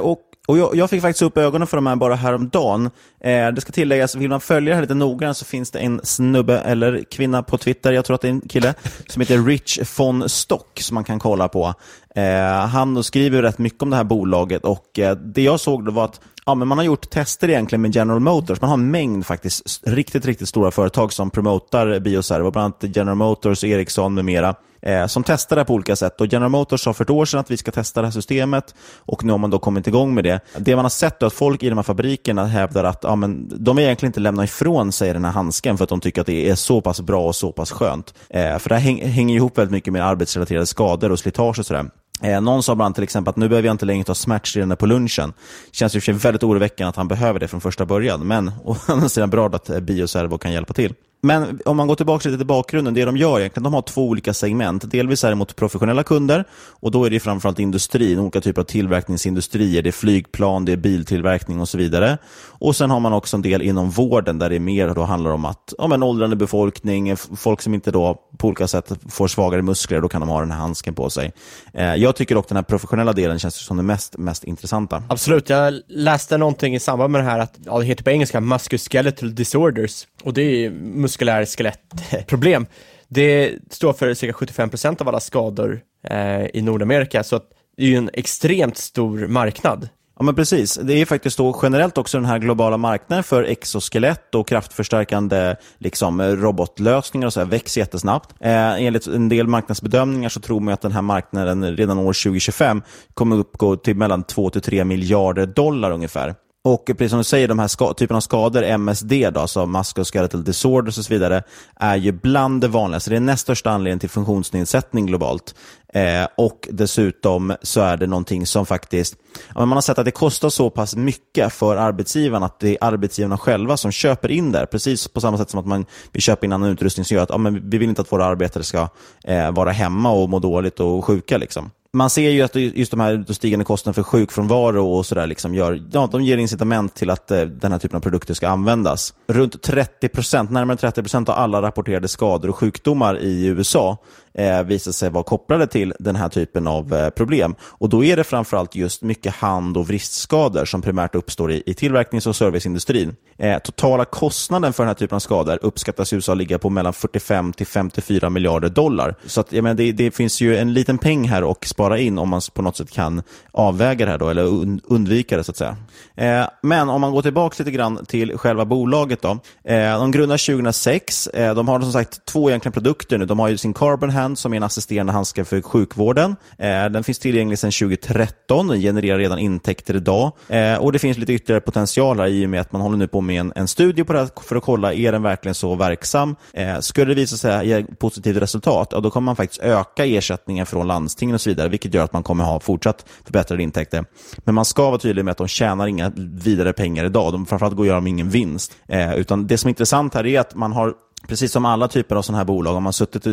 Och 0.00 0.20
och 0.46 0.58
jag, 0.58 0.76
jag, 0.76 0.90
fick 0.90 1.02
faktiskt 1.02 1.22
upp 1.22 1.38
ögonen 1.38 1.66
för 1.66 1.76
de 1.76 1.86
här 1.86 1.96
bara 1.96 2.14
häromdagen. 2.14 2.90
Eh, 3.20 3.48
det 3.48 3.60
ska 3.60 3.72
tilläggas, 3.72 4.16
vill 4.16 4.28
man 4.30 4.40
följa 4.40 4.70
det 4.70 4.74
här 4.74 4.82
lite 4.82 4.94
noggrant 4.94 5.36
så 5.36 5.44
finns 5.44 5.70
det 5.70 5.78
en 5.78 6.00
snubbe 6.02 6.58
eller 6.58 7.04
kvinna 7.10 7.42
på 7.42 7.58
Twitter, 7.58 7.92
jag 7.92 8.04
tror 8.04 8.14
att 8.14 8.20
det 8.20 8.28
är 8.28 8.32
en 8.32 8.40
kille, 8.40 8.74
som 9.08 9.20
heter 9.20 9.38
Rich 9.38 9.98
von 9.98 10.28
Stock 10.28 10.80
som 10.80 10.94
man 10.94 11.04
kan 11.04 11.18
kolla 11.18 11.48
på. 11.48 11.74
Eh, 12.14 12.66
han 12.66 13.04
skriver 13.04 13.42
rätt 13.42 13.58
mycket 13.58 13.82
om 13.82 13.90
det 13.90 13.96
här 13.96 14.04
bolaget 14.04 14.64
och 14.64 14.98
eh, 14.98 15.16
det 15.16 15.42
jag 15.42 15.60
såg 15.60 15.84
då 15.84 15.92
var 15.92 16.04
att 16.04 16.20
ja, 16.46 16.54
men 16.54 16.68
man 16.68 16.78
har 16.78 16.84
gjort 16.84 17.10
tester 17.10 17.50
egentligen 17.50 17.82
med 17.82 17.94
General 17.94 18.20
Motors. 18.20 18.60
Man 18.60 18.70
har 18.70 18.76
en 18.76 18.90
mängd 18.90 19.26
faktiskt 19.26 19.80
riktigt, 19.86 20.26
riktigt 20.26 20.48
stora 20.48 20.70
företag 20.70 21.12
som 21.12 21.30
promotar 21.30 22.00
bioservo, 22.00 22.50
bland 22.50 22.64
annat 22.64 22.96
General 22.96 23.16
Motors, 23.16 23.64
Ericsson 23.64 24.14
med 24.14 24.24
mera 24.24 24.54
eh, 24.84 25.06
som 25.06 25.24
testar 25.24 25.56
det 25.56 25.60
här 25.60 25.66
på 25.66 25.74
olika 25.74 25.96
sätt. 25.96 26.20
Och 26.20 26.26
General 26.26 26.50
Motors 26.50 26.80
sa 26.80 26.92
för 26.92 27.04
ett 27.04 27.10
år 27.10 27.24
sedan 27.24 27.40
att 27.40 27.50
vi 27.50 27.56
ska 27.56 27.70
testa 27.70 28.00
det 28.00 28.06
här 28.06 28.12
systemet 28.12 28.74
och 28.98 29.24
nu 29.24 29.32
har 29.32 29.38
man 29.38 29.50
då 29.50 29.58
kommit 29.58 29.86
igång 29.86 30.14
med 30.14 30.24
det. 30.24 30.40
Det 30.58 30.76
man 30.76 30.84
har 30.84 30.90
sett 30.90 31.22
är 31.22 31.26
att 31.26 31.32
folk 31.32 31.62
i 31.62 31.68
de 31.68 31.78
här 31.78 31.82
fabrikerna 31.82 32.46
hävdar 32.46 32.84
att 32.84 33.04
ja, 33.04 33.16
men 33.16 33.64
de 33.64 33.76
vill 33.76 33.84
egentligen 33.84 34.08
inte 34.08 34.20
lämna 34.20 34.44
ifrån 34.44 34.92
sig 34.92 35.12
den 35.12 35.24
här 35.24 35.32
handsken 35.32 35.76
för 35.76 35.84
att 35.84 35.90
de 35.90 36.00
tycker 36.00 36.20
att 36.20 36.26
det 36.26 36.50
är 36.50 36.54
så 36.54 36.80
pass 36.80 37.00
bra 37.00 37.26
och 37.26 37.36
så 37.36 37.52
pass 37.52 37.70
skönt. 37.70 38.14
Eh, 38.28 38.58
för 38.58 38.68
det 38.68 38.74
här 38.74 38.82
häng, 38.82 39.06
hänger 39.06 39.34
ihop 39.34 39.58
väldigt 39.58 39.72
mycket 39.72 39.92
med 39.92 40.06
arbetsrelaterade 40.06 40.66
skador 40.66 41.12
och 41.12 41.18
slitage 41.18 41.58
och 41.58 41.66
sådär. 41.66 41.90
Eh, 42.22 42.40
någon 42.40 42.62
sa 42.62 42.74
bland 42.74 42.94
till 42.94 43.04
exempel 43.04 43.30
att 43.30 43.36
nu 43.36 43.48
behöver 43.48 43.68
jag 43.68 43.74
inte 43.74 43.86
längre 43.86 44.04
ta 44.04 44.14
smärtstillande 44.14 44.76
på 44.76 44.86
lunchen. 44.86 45.32
Känns 45.72 45.96
ju 45.96 46.00
för 46.00 46.04
sig 46.04 46.14
väldigt 46.14 46.42
oroväckande 46.42 46.88
att 46.88 46.96
han 46.96 47.08
behöver 47.08 47.40
det 47.40 47.48
från 47.48 47.60
första 47.60 47.86
början, 47.86 48.26
men 48.26 48.52
å 48.64 48.76
andra 48.86 49.08
sidan 49.08 49.30
bra 49.30 49.46
att 49.46 49.82
Bioservo 49.82 50.38
kan 50.38 50.52
hjälpa 50.52 50.72
till. 50.72 50.94
Men 51.24 51.60
om 51.64 51.76
man 51.76 51.86
går 51.86 51.94
tillbaka 51.94 52.28
lite 52.28 52.38
till 52.38 52.46
bakgrunden, 52.46 52.94
det 52.94 53.04
de 53.04 53.16
gör 53.16 53.40
egentligen, 53.40 53.64
de 53.64 53.74
har 53.74 53.82
två 53.82 54.08
olika 54.08 54.34
segment. 54.34 54.90
Delvis 54.90 55.24
är 55.24 55.28
det 55.28 55.34
mot 55.34 55.56
professionella 55.56 56.02
kunder 56.02 56.44
och 56.54 56.90
då 56.90 57.04
är 57.04 57.10
det 57.10 57.20
framförallt 57.20 57.58
industrin, 57.58 58.18
olika 58.18 58.40
typer 58.40 58.60
av 58.60 58.64
tillverkningsindustrier. 58.64 59.82
Det 59.82 59.90
är 59.90 59.92
flygplan, 59.92 60.64
det 60.64 60.72
är 60.72 60.76
biltillverkning 60.76 61.60
och 61.60 61.68
så 61.68 61.78
vidare. 61.78 62.18
Och 62.46 62.76
sen 62.76 62.90
har 62.90 63.00
man 63.00 63.12
också 63.12 63.36
en 63.36 63.42
del 63.42 63.62
inom 63.62 63.90
vården 63.90 64.38
där 64.38 64.50
det 64.50 64.60
mer 64.60 64.88
då 64.94 65.02
handlar 65.02 65.30
om 65.30 65.44
att 65.44 65.72
om 65.78 65.92
en 65.92 66.02
åldrande 66.02 66.36
befolkning, 66.36 67.16
folk 67.16 67.62
som 67.62 67.74
inte 67.74 67.90
då 67.90 68.20
på 68.38 68.48
olika 68.48 68.66
sätt 68.66 68.92
får 69.08 69.28
svagare 69.28 69.62
muskler, 69.62 70.00
då 70.00 70.08
kan 70.08 70.20
de 70.20 70.28
ha 70.28 70.40
den 70.40 70.50
här 70.50 70.58
handsken 70.58 70.94
på 70.94 71.10
sig. 71.10 71.32
Eh, 71.74 71.94
jag 71.94 72.16
tycker 72.16 72.34
dock 72.34 72.48
den 72.48 72.56
här 72.56 72.62
professionella 72.62 73.12
delen 73.12 73.38
känns 73.38 73.54
som 73.54 73.76
den 73.76 73.86
mest, 73.86 74.18
mest 74.18 74.44
intressanta. 74.44 75.02
Absolut, 75.08 75.48
jag 75.48 75.80
läste 75.88 76.38
någonting 76.38 76.74
i 76.74 76.80
samband 76.80 77.12
med 77.12 77.20
det 77.20 77.30
här 77.30 77.38
att, 77.38 77.58
ja, 77.64 77.78
det 77.78 77.84
heter 77.84 78.04
på 78.04 78.10
engelska 78.10 78.40
musculoskeletal 78.40 79.34
disorders 79.34 80.06
och 80.22 80.34
det 80.34 80.42
är 80.42 80.70
muskulär 81.14 81.44
skelettproblem. 81.44 82.66
Det 83.08 83.52
står 83.70 83.92
för 83.92 84.14
cirka 84.14 84.32
75% 84.32 85.00
av 85.00 85.08
alla 85.08 85.20
skador 85.20 85.80
eh, 86.08 86.46
i 86.46 86.62
Nordamerika, 86.62 87.24
så 87.24 87.36
att 87.36 87.50
det 87.76 87.82
är 87.82 87.86
ju 87.86 87.96
en 87.96 88.10
extremt 88.12 88.76
stor 88.76 89.26
marknad. 89.26 89.88
Ja, 90.18 90.24
men 90.24 90.34
precis. 90.34 90.74
Det 90.82 90.94
är 90.94 91.06
faktiskt 91.06 91.38
då 91.38 91.60
generellt 91.62 91.98
också 91.98 92.18
den 92.18 92.24
här 92.24 92.38
globala 92.38 92.76
marknaden 92.76 93.24
för 93.24 93.42
exoskelett 93.42 94.34
och 94.34 94.48
kraftförstärkande 94.48 95.56
liksom, 95.78 96.22
robotlösningar 96.22 97.26
och 97.26 97.32
så 97.32 97.40
här, 97.40 97.46
växer 97.46 97.80
jättesnabbt. 97.80 98.34
Eh, 98.40 98.82
enligt 98.84 99.06
en 99.06 99.28
del 99.28 99.46
marknadsbedömningar 99.46 100.28
så 100.28 100.40
tror 100.40 100.60
man 100.60 100.74
att 100.74 100.82
den 100.82 100.92
här 100.92 101.02
marknaden 101.02 101.76
redan 101.76 101.98
år 101.98 102.12
2025 102.24 102.82
kommer 103.14 103.36
uppgå 103.36 103.76
till 103.76 103.96
mellan 103.96 104.22
2 104.22 104.50
3 104.50 104.84
miljarder 104.84 105.46
dollar 105.46 105.90
ungefär. 105.90 106.34
Och 106.66 106.84
precis 106.86 107.10
som 107.10 107.18
du 107.18 107.24
säger, 107.24 107.48
de 107.48 107.58
här 107.58 107.94
typerna 107.94 108.16
av 108.16 108.20
skador, 108.20 108.62
MSD, 108.62 109.12
då, 109.32 109.40
alltså 109.40 109.66
musculoskeletal 109.66 110.44
disorders 110.44 110.98
och 110.98 111.04
så 111.04 111.12
vidare, 111.12 111.42
är 111.76 111.96
ju 111.96 112.12
bland 112.12 112.60
det 112.60 112.68
vanligaste. 112.68 113.10
Det 113.10 113.16
är 113.16 113.20
näst 113.20 113.42
största 113.42 113.70
anledningen 113.70 113.98
till 113.98 114.10
funktionsnedsättning 114.10 115.06
globalt. 115.06 115.54
Eh, 115.94 116.26
och 116.36 116.68
dessutom 116.72 117.54
så 117.62 117.80
är 117.80 117.96
det 117.96 118.06
någonting 118.06 118.46
som 118.46 118.66
faktiskt, 118.66 119.16
man 119.54 119.72
har 119.72 119.80
sett 119.80 119.98
att 119.98 120.04
det 120.04 120.10
kostar 120.10 120.48
så 120.48 120.70
pass 120.70 120.96
mycket 120.96 121.52
för 121.52 121.76
arbetsgivarna 121.76 122.46
att 122.46 122.60
det 122.60 122.70
är 122.70 122.78
arbetsgivarna 122.80 123.38
själva 123.38 123.76
som 123.76 123.92
köper 123.92 124.30
in 124.30 124.52
där. 124.52 124.66
Precis 124.66 125.08
på 125.08 125.20
samma 125.20 125.38
sätt 125.38 125.50
som 125.50 125.60
att 125.60 125.66
man 125.66 125.86
vill 126.12 126.22
köpa 126.22 126.46
in 126.46 126.52
annan 126.52 126.70
utrustning 126.70 127.04
som 127.04 127.14
gör 127.14 127.22
att 127.22 127.30
ja, 127.30 127.38
men 127.38 127.70
vi 127.70 127.78
vill 127.78 127.88
inte 127.88 128.02
att 128.02 128.12
våra 128.12 128.24
arbetare 128.24 128.62
ska 128.62 128.88
eh, 129.24 129.52
vara 129.52 129.70
hemma 129.70 130.10
och 130.10 130.28
må 130.28 130.38
dåligt 130.38 130.80
och 130.80 131.04
sjuka. 131.04 131.38
Liksom 131.38 131.70
man 131.94 132.10
ser 132.10 132.30
ju 132.30 132.42
att 132.42 132.54
just 132.54 132.90
de 132.90 133.00
här 133.00 133.32
stigande 133.32 133.64
kostnaderna 133.64 133.94
för 133.94 134.02
sjukfrånvaro 134.02 134.86
och 134.86 135.06
sådär 135.06 135.26
liksom 135.26 135.54
gör, 135.54 135.82
ja, 135.92 136.08
de 136.12 136.24
ger 136.24 136.36
incitament 136.36 136.94
till 136.94 137.10
att 137.10 137.30
eh, 137.30 137.40
den 137.40 137.72
här 137.72 137.78
typen 137.78 137.96
av 137.96 138.00
produkter 138.00 138.34
ska 138.34 138.48
användas. 138.48 139.14
Runt 139.26 139.68
30% 139.68 140.50
närmare 140.50 140.76
30% 140.76 141.30
av 141.30 141.38
alla 141.38 141.62
rapporterade 141.62 142.08
skador 142.08 142.48
och 142.48 142.56
sjukdomar 142.56 143.18
i 143.18 143.46
USA 143.46 143.98
eh, 144.38 144.62
visar 144.62 144.92
sig 144.92 145.10
vara 145.10 145.24
kopplade 145.24 145.66
till 145.66 145.94
den 145.98 146.16
här 146.16 146.28
typen 146.28 146.66
av 146.66 146.94
eh, 146.94 147.10
problem. 147.10 147.54
Och 147.62 147.88
Då 147.88 148.04
är 148.04 148.16
det 148.16 148.24
framförallt 148.24 148.74
just 148.74 149.02
mycket 149.02 149.34
hand 149.34 149.76
och 149.76 149.88
vristskador 149.88 150.64
som 150.64 150.82
primärt 150.82 151.14
uppstår 151.14 151.52
i, 151.52 151.62
i 151.66 151.74
tillverknings 151.74 152.26
och 152.26 152.36
serviceindustrin. 152.36 153.16
Eh, 153.38 153.58
totala 153.58 154.04
kostnaden 154.04 154.72
för 154.72 154.82
den 154.82 154.88
här 154.88 154.94
typen 154.94 155.16
av 155.16 155.20
skador 155.20 155.58
uppskattas 155.62 156.12
i 156.12 156.16
USA 156.16 156.34
ligga 156.34 156.58
på 156.58 156.70
mellan 156.70 156.92
45 156.92 157.52
till 157.52 157.66
54 157.66 158.30
miljarder 158.30 158.68
dollar. 158.68 159.14
Så 159.26 159.40
att, 159.40 159.52
jag 159.52 159.62
menar, 159.62 159.74
det, 159.74 159.92
det, 159.92 160.10
finns 160.10 160.40
ju 160.40 160.56
en 160.56 160.72
liten 160.72 160.98
peng 160.98 161.28
här 161.28 161.50
att 161.50 161.64
spara 161.64 161.98
in 161.98 162.18
om 162.18 162.28
man 162.28 162.40
på 162.54 162.62
något 162.62 162.76
sätt 162.76 162.90
kan 162.90 163.22
avväga 163.52 164.04
det 164.04 164.10
här 164.10 164.18
då, 164.18 164.28
eller 164.28 164.44
undvika 164.84 165.36
det 165.36 165.44
så 165.44 165.50
att 165.50 165.56
säga. 165.56 165.76
Eh, 166.16 166.46
men 166.62 166.88
om 166.88 167.00
man 167.00 167.12
går 167.12 167.22
tillbaka 167.22 167.54
lite 167.58 167.70
grann 167.70 168.06
till 168.06 168.38
själva 168.38 168.64
bolaget 168.64 169.22
då. 169.22 169.38
Eh, 169.64 169.98
de 169.98 170.10
grundades 170.10 170.46
2006. 170.46 171.26
Eh, 171.26 171.54
de 171.54 171.68
har 171.68 171.80
som 171.80 171.92
sagt 171.92 172.26
två 172.26 172.50
egentligen 172.50 172.72
produkter 172.72 173.18
nu. 173.18 173.26
De 173.26 173.38
har 173.38 173.48
ju 173.48 173.56
sin 173.56 173.74
Carbon 173.74 174.10
Hand 174.10 174.23
som 174.36 174.52
är 174.52 174.56
en 174.56 174.62
assisterande 174.62 175.12
handske 175.12 175.44
för 175.44 175.62
sjukvården. 175.62 176.36
Eh, 176.58 176.84
den 176.84 177.04
finns 177.04 177.18
tillgänglig 177.18 177.58
sedan 177.58 177.70
2013. 177.70 178.68
Den 178.68 178.80
genererar 178.80 179.18
redan 179.18 179.38
intäkter 179.38 179.96
idag. 179.96 180.32
Eh, 180.48 180.76
och 180.76 180.92
Det 180.92 180.98
finns 180.98 181.18
lite 181.18 181.32
ytterligare 181.32 181.60
potential 181.60 182.20
här 182.20 182.26
i 182.26 182.46
och 182.46 182.50
med 182.50 182.60
att 182.60 182.72
man 182.72 182.80
håller 182.80 182.96
nu 182.96 183.08
på 183.08 183.20
med 183.20 183.40
en, 183.40 183.52
en 183.56 183.68
studie 183.68 184.04
på 184.04 184.12
det 184.12 184.18
här 184.18 184.28
för 184.40 184.56
att 184.56 184.62
kolla, 184.62 184.94
är 184.94 185.12
den 185.12 185.22
verkligen 185.22 185.54
så 185.54 185.74
verksam? 185.74 186.36
Eh, 186.52 186.78
skulle 186.80 187.14
det 187.14 187.20
visa 187.20 187.36
sig 187.36 187.68
ge 187.68 187.84
positivt 187.84 188.36
resultat, 188.36 188.88
ja, 188.90 189.00
då 189.00 189.10
kommer 189.10 189.24
man 189.24 189.36
faktiskt 189.36 189.60
öka 189.62 190.04
ersättningen 190.04 190.66
från 190.66 190.86
landstingen 190.86 191.34
och 191.34 191.40
så 191.40 191.50
vidare, 191.50 191.68
vilket 191.68 191.94
gör 191.94 192.04
att 192.04 192.12
man 192.12 192.22
kommer 192.22 192.44
ha 192.44 192.60
fortsatt 192.60 193.04
förbättrade 193.24 193.62
intäkter. 193.62 194.04
Men 194.36 194.54
man 194.54 194.64
ska 194.64 194.90
vara 194.90 194.98
tydlig 194.98 195.24
med 195.24 195.32
att 195.32 195.38
de 195.38 195.48
tjänar 195.48 195.86
inga 195.86 196.12
vidare 196.16 196.72
pengar 196.72 197.04
idag. 197.04 197.32
De, 197.32 197.46
framförallt 197.46 197.76
går 197.76 197.86
de 197.86 198.06
ingen 198.06 198.30
vinst. 198.30 198.72
Utan 199.16 199.46
det 199.46 199.58
som 199.58 199.68
är 199.68 199.70
intressant 199.70 200.14
här 200.14 200.26
är 200.26 200.40
att 200.40 200.54
man 200.54 200.72
har 200.72 200.94
Precis 201.28 201.52
som 201.52 201.64
alla 201.64 201.88
typer 201.88 202.16
av 202.16 202.22
sådana 202.22 202.38
här 202.38 202.44
bolag 202.44 202.72
har 202.72 202.80
man 202.80 202.92
suttit, 202.92 203.26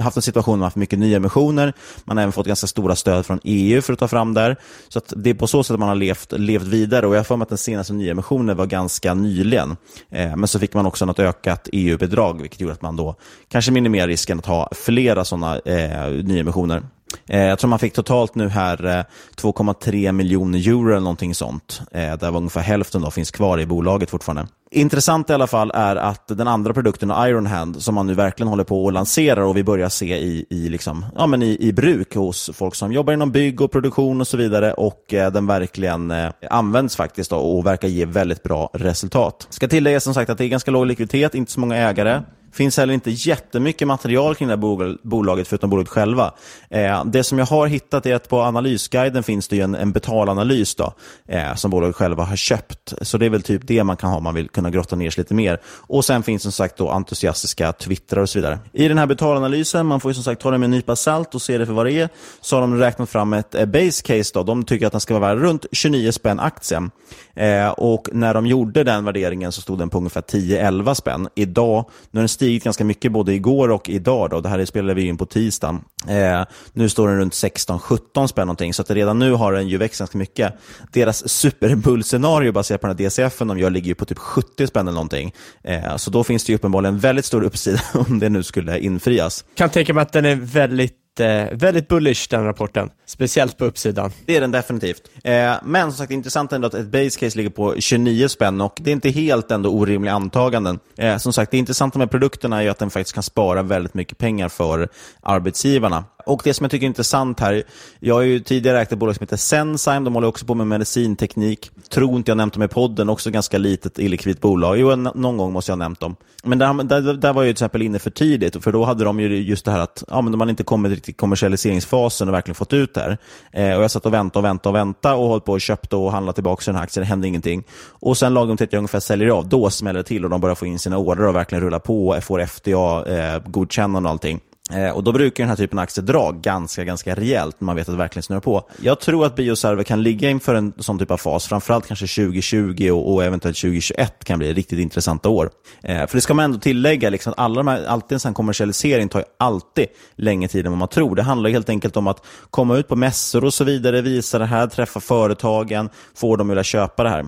haft 0.00 0.16
en 0.16 0.22
situation 0.22 0.52
där 0.52 0.58
man 0.58 0.62
har 0.62 0.66
haft 0.66 0.76
mycket 0.76 0.98
nyemissioner. 0.98 1.72
Man 2.04 2.16
har 2.16 2.22
även 2.22 2.32
fått 2.32 2.46
ganska 2.46 2.66
stora 2.66 2.96
stöd 2.96 3.26
från 3.26 3.40
EU 3.44 3.82
för 3.82 3.92
att 3.92 3.98
ta 3.98 4.08
fram 4.08 4.34
där. 4.34 4.56
Så 4.88 5.00
det 5.08 5.30
är 5.30 5.34
på 5.34 5.46
så 5.46 5.62
sätt 5.62 5.74
att 5.74 5.80
man 5.80 5.88
har 5.88 5.96
levt, 5.96 6.32
levt 6.32 6.62
vidare. 6.62 7.06
Och 7.06 7.14
Jag 7.14 7.18
har 7.18 7.24
för 7.24 7.36
mig 7.36 7.42
att 7.42 7.48
den 7.48 7.58
senaste 7.58 7.92
nyemissionen 7.92 8.56
var 8.56 8.66
ganska 8.66 9.14
nyligen. 9.14 9.76
Eh, 10.10 10.36
men 10.36 10.48
så 10.48 10.58
fick 10.58 10.74
man 10.74 10.86
också 10.86 11.06
något 11.06 11.18
ökat 11.18 11.68
EU-bidrag, 11.72 12.40
vilket 12.40 12.60
gjorde 12.60 12.72
att 12.72 12.82
man 12.82 12.96
då 12.96 13.14
kanske 13.48 13.72
minimerar 13.72 14.06
risken 14.06 14.38
att 14.38 14.46
ha 14.46 14.68
flera 14.72 15.24
sådana 15.24 15.58
eh, 15.58 16.10
nyemissioner. 16.10 16.82
Eh, 17.26 17.42
jag 17.42 17.58
tror 17.58 17.68
man 17.68 17.78
fick 17.78 17.92
totalt 17.92 18.34
nu 18.34 18.48
här 18.48 18.86
eh, 18.86 19.04
2,3 19.36 20.12
miljoner 20.12 20.58
euro 20.58 20.90
eller 20.90 21.00
någonting 21.00 21.34
sånt. 21.34 21.82
Eh, 21.92 22.16
där 22.16 22.36
ungefär 22.36 22.60
hälften 22.60 23.02
då 23.02 23.10
finns 23.10 23.30
kvar 23.30 23.60
i 23.60 23.66
bolaget 23.66 24.10
fortfarande. 24.10 24.46
Intressant 24.70 25.30
i 25.30 25.32
alla 25.32 25.46
fall 25.46 25.70
är 25.74 25.96
att 25.96 26.28
den 26.28 26.48
andra 26.48 26.74
produkten, 26.74 27.12
Iron 27.18 27.46
Hand, 27.46 27.82
som 27.82 27.94
man 27.94 28.06
nu 28.06 28.14
verkligen 28.14 28.48
håller 28.48 28.64
på 28.64 28.88
att 28.88 28.94
lansera 28.94 29.46
och 29.46 29.56
vi 29.56 29.64
börjar 29.64 29.88
se 29.88 30.18
i, 30.18 30.46
i, 30.50 30.68
liksom, 30.68 31.06
ja, 31.16 31.26
men 31.26 31.42
i, 31.42 31.56
i 31.60 31.72
bruk 31.72 32.14
hos 32.14 32.50
folk 32.54 32.74
som 32.74 32.92
jobbar 32.92 33.12
inom 33.12 33.30
bygg 33.30 33.60
och 33.60 33.72
produktion 33.72 34.20
och 34.20 34.28
så 34.28 34.36
vidare 34.36 34.72
och 34.72 35.14
eh, 35.14 35.32
den 35.32 35.46
verkligen 35.46 36.10
eh, 36.10 36.30
används 36.50 36.96
faktiskt 36.96 37.30
då, 37.30 37.36
och 37.36 37.66
verkar 37.66 37.88
ge 37.88 38.04
väldigt 38.04 38.42
bra 38.42 38.70
resultat. 38.74 39.46
Ska 39.50 39.68
tillägga 39.68 40.00
som 40.00 40.14
sagt 40.14 40.30
att 40.30 40.38
det 40.38 40.44
är 40.44 40.48
ganska 40.48 40.70
låg 40.70 40.86
likviditet, 40.86 41.34
inte 41.34 41.52
så 41.52 41.60
många 41.60 41.76
ägare 41.76 42.22
finns 42.52 42.76
heller 42.76 42.94
inte 42.94 43.10
jättemycket 43.10 43.88
material 43.88 44.34
kring 44.34 44.48
det 44.48 44.54
här 44.54 45.06
bolaget, 45.08 45.48
förutom 45.48 45.70
bolaget 45.70 45.88
själva. 45.88 46.34
Eh, 46.70 47.04
det 47.04 47.24
som 47.24 47.38
jag 47.38 47.46
har 47.46 47.66
hittat 47.66 48.06
är 48.06 48.14
att 48.14 48.28
på 48.28 48.40
analysguiden 48.40 49.22
finns 49.22 49.48
det 49.48 49.56
ju 49.56 49.62
en, 49.62 49.74
en 49.74 49.92
betalanalys 49.92 50.74
då, 50.74 50.92
eh, 51.28 51.54
som 51.54 51.70
bolaget 51.70 51.96
själva 51.96 52.24
har 52.24 52.36
köpt. 52.36 52.94
Så 53.02 53.18
det 53.18 53.26
är 53.26 53.30
väl 53.30 53.42
typ 53.42 53.62
det 53.64 53.84
man 53.84 53.96
kan 53.96 54.10
ha 54.10 54.16
om 54.16 54.24
man 54.24 54.34
vill 54.34 54.48
kunna 54.48 54.70
grotta 54.70 54.96
ner 54.96 55.10
sig 55.10 55.22
lite 55.22 55.34
mer. 55.34 55.60
Och 55.66 56.04
sen 56.04 56.22
finns 56.22 56.42
som 56.42 56.52
sagt 56.52 56.76
då 56.76 56.90
entusiastiska 56.90 57.72
twittrar 57.72 58.22
och 58.22 58.28
så 58.28 58.38
vidare. 58.38 58.58
I 58.72 58.88
den 58.88 58.98
här 58.98 59.06
betalanalysen, 59.06 59.86
man 59.86 60.00
får 60.00 60.10
ju 60.10 60.14
som 60.14 60.24
sagt 60.24 60.42
ta 60.42 60.50
det 60.50 60.58
med 60.58 60.66
en 60.66 60.70
nypa 60.70 60.96
salt 60.96 61.34
och 61.34 61.42
se 61.42 61.58
det 61.58 61.66
för 61.66 61.72
vad 61.72 61.86
det 61.86 61.92
är, 61.92 62.08
så 62.40 62.56
har 62.56 62.60
de 62.60 62.78
räknat 62.78 63.10
fram 63.10 63.32
ett 63.32 63.54
eh, 63.54 63.66
base 63.66 64.02
case. 64.02 64.30
Då. 64.34 64.42
De 64.42 64.64
tycker 64.64 64.86
att 64.86 64.92
den 64.92 65.00
ska 65.00 65.18
vara 65.18 65.34
värd 65.34 65.44
runt 65.44 65.66
29 65.72 66.12
spänn 66.12 66.40
aktien. 66.40 66.90
Eh, 67.34 67.68
och 67.68 68.08
när 68.12 68.34
de 68.34 68.46
gjorde 68.46 68.84
den 68.84 69.04
värderingen 69.04 69.52
så 69.52 69.60
stod 69.60 69.78
den 69.78 69.90
på 69.90 69.98
ungefär 69.98 70.20
10-11 70.20 70.94
spänn. 70.94 71.28
Idag, 71.34 71.84
nu 72.10 72.20
är 72.20 72.22
den 72.22 72.28
stigit 72.38 72.64
ganska 72.64 72.84
mycket 72.84 73.12
både 73.12 73.34
igår 73.34 73.68
och 73.68 73.88
idag. 73.88 74.30
Då. 74.30 74.40
Det 74.40 74.48
här 74.48 74.64
spelade 74.64 74.94
vi 74.94 75.06
in 75.06 75.16
på 75.16 75.26
tisdagen. 75.26 75.84
Eh, 76.08 76.44
nu 76.72 76.88
står 76.88 77.08
den 77.08 77.18
runt 77.18 77.32
16-17 77.32 78.26
spänn 78.26 78.46
någonting, 78.46 78.74
så 78.74 78.82
att 78.82 78.90
redan 78.90 79.18
nu 79.18 79.32
har 79.32 79.52
den 79.52 79.68
ju 79.68 79.76
växt 79.76 79.98
ganska 79.98 80.18
mycket. 80.18 80.54
Deras 80.92 81.28
superbullscenario 81.28 82.52
baserat 82.52 82.80
på 82.80 82.86
den 82.86 82.96
här 82.96 83.04
DCF 83.04 83.38
de 83.38 83.58
gör 83.58 83.70
ligger 83.70 83.88
ju 83.88 83.94
på 83.94 84.04
typ 84.04 84.18
70 84.18 84.66
spänn 84.66 84.88
eller 84.88 84.94
någonting. 84.94 85.34
Eh, 85.64 85.96
så 85.96 86.10
då 86.10 86.24
finns 86.24 86.44
det 86.44 86.52
ju 86.52 86.56
uppenbarligen 86.56 86.98
väldigt 86.98 87.24
stor 87.24 87.42
uppsida 87.42 87.80
om 88.08 88.18
det 88.18 88.28
nu 88.28 88.42
skulle 88.42 88.78
infrias. 88.78 89.44
Kan 89.54 89.70
tänka 89.70 89.94
mig 89.94 90.02
att 90.02 90.12
den 90.12 90.24
är 90.24 90.36
väldigt 90.36 91.07
Eh, 91.20 91.48
väldigt 91.52 91.88
bullish 91.88 92.26
den 92.30 92.44
rapporten, 92.44 92.90
speciellt 93.06 93.58
på 93.58 93.64
uppsidan. 93.64 94.10
Det 94.26 94.36
är 94.36 94.40
den 94.40 94.50
definitivt. 94.50 95.02
Eh, 95.24 95.54
men 95.62 95.82
som 95.82 95.98
sagt, 95.98 96.12
intressant 96.12 96.52
ändå 96.52 96.66
att 96.66 96.74
ett 96.74 96.86
base 96.86 97.18
case 97.18 97.36
ligger 97.36 97.50
på 97.50 97.74
29 97.78 98.28
spänn 98.28 98.60
och 98.60 98.78
det 98.80 98.90
är 98.90 98.92
inte 98.92 99.10
helt 99.10 99.50
ändå 99.50 99.70
orimliga 99.70 100.14
antaganden. 100.14 100.78
Eh, 100.96 101.16
som 101.16 101.32
sagt, 101.32 101.50
det 101.50 101.58
intressanta 101.58 101.98
med 101.98 102.10
produkterna 102.10 102.62
är 102.62 102.70
att 102.70 102.78
den 102.78 102.90
faktiskt 102.90 103.14
kan 103.14 103.22
spara 103.22 103.62
väldigt 103.62 103.94
mycket 103.94 104.18
pengar 104.18 104.48
för 104.48 104.88
arbetsgivarna. 105.20 106.04
Och 106.28 106.40
det 106.44 106.54
som 106.54 106.64
jag 106.64 106.70
tycker 106.70 106.86
är 106.86 106.88
intressant 106.88 107.40
här, 107.40 107.62
jag 108.00 108.14
har 108.14 108.22
ju 108.22 108.40
tidigare 108.40 108.80
ägt 108.80 108.92
ett 108.92 108.98
bolag 108.98 109.16
som 109.16 109.22
heter 109.22 109.36
Senzyme, 109.36 110.04
de 110.04 110.14
håller 110.14 110.28
också 110.28 110.46
på 110.46 110.54
med 110.54 110.66
medicinteknik. 110.66 111.70
Tror 111.90 112.16
inte 112.16 112.30
jag 112.30 112.36
nämnt 112.36 112.54
dem 112.54 112.62
i 112.62 112.68
podden, 112.68 113.08
också 113.08 113.30
ganska 113.30 113.58
litet 113.58 113.98
illikvitt 113.98 114.40
bolag. 114.40 114.78
Jo, 114.78 114.96
någon 114.96 115.36
gång 115.36 115.52
måste 115.52 115.72
jag 115.72 115.76
ha 115.76 115.84
nämnt 115.84 116.00
dem. 116.00 116.16
Men 116.44 116.58
där, 116.58 116.84
där, 116.84 117.14
där 117.14 117.32
var 117.32 117.42
jag 117.42 117.46
till 117.46 117.52
exempel 117.52 117.82
inne 117.82 117.98
för 117.98 118.10
tidigt, 118.10 118.64
för 118.64 118.72
då 118.72 118.84
hade 118.84 119.04
de 119.04 119.20
ju 119.20 119.42
just 119.42 119.64
det 119.64 119.70
här 119.70 119.80
att 119.80 120.04
ja, 120.08 120.20
men 120.20 120.32
de 120.32 120.40
hade 120.40 120.50
inte 120.50 120.62
kommit 120.62 120.90
riktigt 120.90 121.04
till 121.04 121.14
kommersialiseringsfasen 121.14 122.28
och 122.28 122.34
verkligen 122.34 122.54
fått 122.54 122.72
ut 122.72 122.94
det 122.94 123.00
här. 123.00 123.18
Eh, 123.52 123.76
och 123.76 123.82
jag 123.82 123.90
satt 123.90 124.06
och 124.06 124.14
väntade 124.14 124.38
och 124.38 124.44
väntade 124.44 124.68
och 124.68 124.76
väntade 124.76 125.14
och 125.14 125.28
höll 125.30 125.40
på 125.40 125.52
och 125.52 125.60
köpte 125.60 125.96
och 125.96 126.12
handlade 126.12 126.34
tillbaka 126.34 126.62
den 126.66 126.74
här 126.74 126.82
aktien, 126.82 127.02
det 127.02 127.08
hände 127.08 127.28
ingenting. 127.28 127.64
Och 127.90 128.16
sen 128.16 128.34
lagom 128.34 128.56
till 128.56 128.64
att 128.64 128.72
jag 128.72 128.80
ungefär 128.80 129.00
säljer 129.00 129.28
av, 129.28 129.48
då 129.48 129.70
smäller 129.70 129.98
det 129.98 130.04
till 130.04 130.24
och 130.24 130.30
de 130.30 130.40
börjar 130.40 130.54
få 130.54 130.66
in 130.66 130.78
sina 130.78 130.98
order 130.98 131.26
och 131.26 131.34
verkligen 131.34 131.64
rulla 131.64 131.78
på 131.78 132.08
och 132.08 132.24
får 132.24 132.40
FDA-godkännande 132.40 134.06
eh, 134.06 134.10
och 134.10 134.10
allting. 134.10 134.40
Eh, 134.70 134.90
och 134.90 135.04
Då 135.04 135.12
brukar 135.12 135.44
den 135.44 135.48
här 135.48 135.56
typen 135.56 135.78
av 135.78 135.82
aktier 135.82 136.04
dra 136.04 136.30
ganska, 136.30 136.84
ganska 136.84 137.14
rejält 137.14 137.60
när 137.60 137.66
man 137.66 137.76
vet 137.76 137.88
att 137.88 137.94
det 137.94 137.98
verkligen 137.98 138.22
snurrar 138.22 138.40
på. 138.40 138.70
Jag 138.82 139.00
tror 139.00 139.26
att 139.26 139.36
bioserver 139.36 139.82
kan 139.82 140.02
ligga 140.02 140.30
inför 140.30 140.54
en 140.54 140.72
sån 140.78 140.98
typ 140.98 141.10
av 141.10 141.16
fas, 141.16 141.46
framförallt 141.46 141.86
kanske 141.86 142.06
2020 142.06 142.90
och, 142.90 143.14
och 143.14 143.24
eventuellt 143.24 143.56
2021 143.56 144.24
kan 144.24 144.38
bli 144.38 144.52
riktigt 144.52 144.78
intressanta 144.78 145.28
år. 145.28 145.50
Eh, 145.82 146.06
för 146.06 146.16
det 146.16 146.20
ska 146.20 146.34
man 146.34 146.44
ändå 146.44 146.58
tillägga, 146.58 147.10
liksom, 147.10 147.32
att 147.32 147.38
alla 147.38 147.54
de 147.54 147.68
här, 147.68 147.84
alltid 147.84 148.16
en 148.16 148.20
sån 148.20 148.34
kommersialisering 148.34 149.08
tar 149.08 149.18
ju 149.18 149.24
alltid 149.38 149.86
längre 150.16 150.48
tid 150.48 150.66
än 150.66 150.72
vad 150.72 150.78
man 150.78 150.88
tror. 150.88 151.14
Det 151.14 151.22
handlar 151.22 151.50
helt 151.50 151.68
enkelt 151.68 151.96
om 151.96 152.06
att 152.06 152.24
komma 152.50 152.76
ut 152.76 152.88
på 152.88 152.96
mässor 152.96 153.44
och 153.44 153.54
så 153.54 153.64
vidare, 153.64 154.00
visa 154.02 154.38
det 154.38 154.46
här, 154.46 154.66
träffa 154.66 155.00
företagen, 155.00 155.88
få 156.14 156.36
dem 156.36 156.46
att 156.46 156.50
vilja 156.50 156.64
köpa 156.64 157.02
det 157.02 157.10
här. 157.10 157.26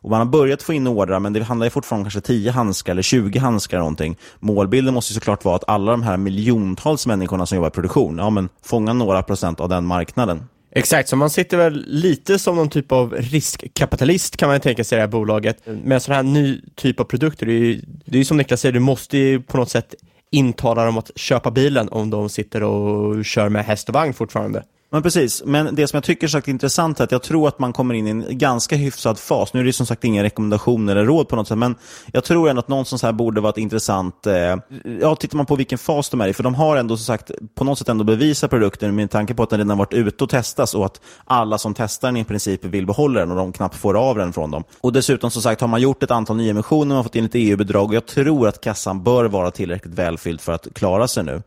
Och 0.00 0.10
man 0.10 0.18
har 0.18 0.26
börjat 0.26 0.62
få 0.62 0.72
in 0.72 0.86
ordrar, 0.86 1.20
men 1.20 1.32
det 1.32 1.42
handlar 1.42 1.70
fortfarande 1.70 2.00
om 2.00 2.04
kanske 2.04 2.20
10 2.20 2.50
handskar 2.50 2.92
eller 2.92 3.02
20 3.02 3.38
handskar. 3.38 3.76
Eller 3.76 3.82
någonting. 3.82 4.16
Målbilden 4.40 4.94
måste 4.94 5.14
såklart 5.14 5.44
vara 5.44 5.56
att 5.56 5.68
alla 5.68 5.90
de 5.90 6.02
här 6.02 6.16
miljontals 6.16 7.06
människorna 7.06 7.46
som 7.46 7.56
jobbar 7.56 7.68
i 7.68 7.70
produktion, 7.70 8.18
ja, 8.18 8.30
men 8.30 8.48
fånga 8.62 8.92
några 8.92 9.22
procent 9.22 9.60
av 9.60 9.68
den 9.68 9.84
marknaden. 9.84 10.42
Exakt, 10.74 11.08
så 11.08 11.16
man 11.16 11.30
sitter 11.30 11.56
väl 11.56 11.84
lite 11.86 12.38
som 12.38 12.56
någon 12.56 12.68
typ 12.68 12.92
av 12.92 13.14
riskkapitalist 13.18 14.36
kan 14.36 14.48
man 14.48 14.60
tänka 14.60 14.84
sig 14.84 14.96
i 14.96 14.98
det 14.98 15.02
här 15.02 15.08
bolaget. 15.08 15.66
Med 15.66 15.92
en 15.92 16.00
sån 16.00 16.14
här 16.14 16.22
ny 16.22 16.60
typ 16.74 17.00
av 17.00 17.04
produkter, 17.04 17.46
det 17.46 17.52
är 17.52 17.58
ju, 17.58 17.80
det 18.04 18.16
är 18.16 18.18
ju 18.18 18.24
som 18.24 18.36
Niklas 18.36 18.60
säger, 18.60 18.72
du 18.72 18.80
måste 18.80 19.18
ju 19.18 19.40
på 19.40 19.56
något 19.56 19.70
sätt 19.70 19.94
intala 20.30 20.84
dem 20.84 20.98
att 20.98 21.10
köpa 21.16 21.50
bilen 21.50 21.88
om 21.88 22.10
de 22.10 22.28
sitter 22.28 22.62
och 22.62 23.24
kör 23.24 23.48
med 23.48 23.64
häst 23.64 23.88
och 23.88 23.94
vagn 23.94 24.14
fortfarande. 24.14 24.62
Men 24.92 25.02
precis, 25.02 25.42
men 25.44 25.74
det 25.74 25.88
som 25.88 25.96
jag 25.96 26.04
tycker 26.04 26.26
är 26.26 26.28
sagt 26.28 26.48
intressant 26.48 27.00
är 27.00 27.04
att 27.04 27.12
jag 27.12 27.22
tror 27.22 27.48
att 27.48 27.58
man 27.58 27.72
kommer 27.72 27.94
in 27.94 28.06
i 28.06 28.10
en 28.10 28.38
ganska 28.38 28.76
hyfsad 28.76 29.18
fas. 29.18 29.54
Nu 29.54 29.60
är 29.60 29.64
det 29.64 29.72
som 29.72 29.86
sagt 29.86 30.04
inga 30.04 30.22
rekommendationer 30.22 30.96
eller 30.96 31.06
råd 31.06 31.28
på 31.28 31.36
något 31.36 31.48
sätt, 31.48 31.58
men 31.58 31.74
jag 32.12 32.24
tror 32.24 32.48
ändå 32.48 32.60
att 32.60 32.68
någonstans 32.68 33.02
här 33.02 33.12
borde 33.12 33.40
vara 33.40 33.50
ett 33.50 33.58
intressant... 33.58 34.26
Eh, 34.26 34.56
ja, 35.00 35.16
tittar 35.16 35.36
man 35.36 35.46
på 35.46 35.56
vilken 35.56 35.78
fas 35.78 36.10
de 36.10 36.20
är 36.20 36.28
i, 36.28 36.32
för 36.32 36.42
de 36.42 36.54
har 36.54 36.76
ändå 36.76 36.96
som 36.96 37.04
sagt 37.04 37.30
på 37.54 37.64
något 37.64 37.78
sätt 37.78 37.88
ändå 37.88 38.04
bevisat 38.04 38.50
produkten 38.50 38.94
med 38.94 39.10
tanke 39.10 39.34
på 39.34 39.42
att 39.42 39.50
den 39.50 39.58
redan 39.58 39.78
varit 39.78 39.94
ute 39.94 40.24
och 40.24 40.30
testas 40.30 40.74
och 40.74 40.86
att 40.86 41.00
alla 41.24 41.58
som 41.58 41.74
testar 41.74 42.08
den 42.08 42.16
i 42.16 42.24
princip 42.24 42.64
vill 42.64 42.86
behålla 42.86 43.20
den 43.20 43.30
och 43.30 43.36
de 43.36 43.52
knappt 43.52 43.76
får 43.76 43.94
av 43.96 44.16
den 44.16 44.32
från 44.32 44.50
dem. 44.50 44.64
Och 44.80 44.92
dessutom 44.92 45.30
som 45.30 45.42
sagt 45.42 45.60
har 45.60 45.68
man 45.68 45.80
gjort 45.80 46.02
ett 46.02 46.10
antal 46.10 46.36
nyemissioner, 46.36 46.86
man 46.86 46.96
har 46.96 47.02
fått 47.02 47.16
in 47.16 47.24
ett 47.24 47.34
EU-bidrag 47.34 47.88
och 47.88 47.94
jag 47.94 48.06
tror 48.06 48.48
att 48.48 48.60
kassan 48.60 49.02
bör 49.02 49.24
vara 49.24 49.50
tillräckligt 49.50 49.94
välfylld 49.94 50.40
för 50.40 50.52
att 50.52 50.68
klara 50.74 51.08
sig 51.08 51.24
nu. 51.24 51.42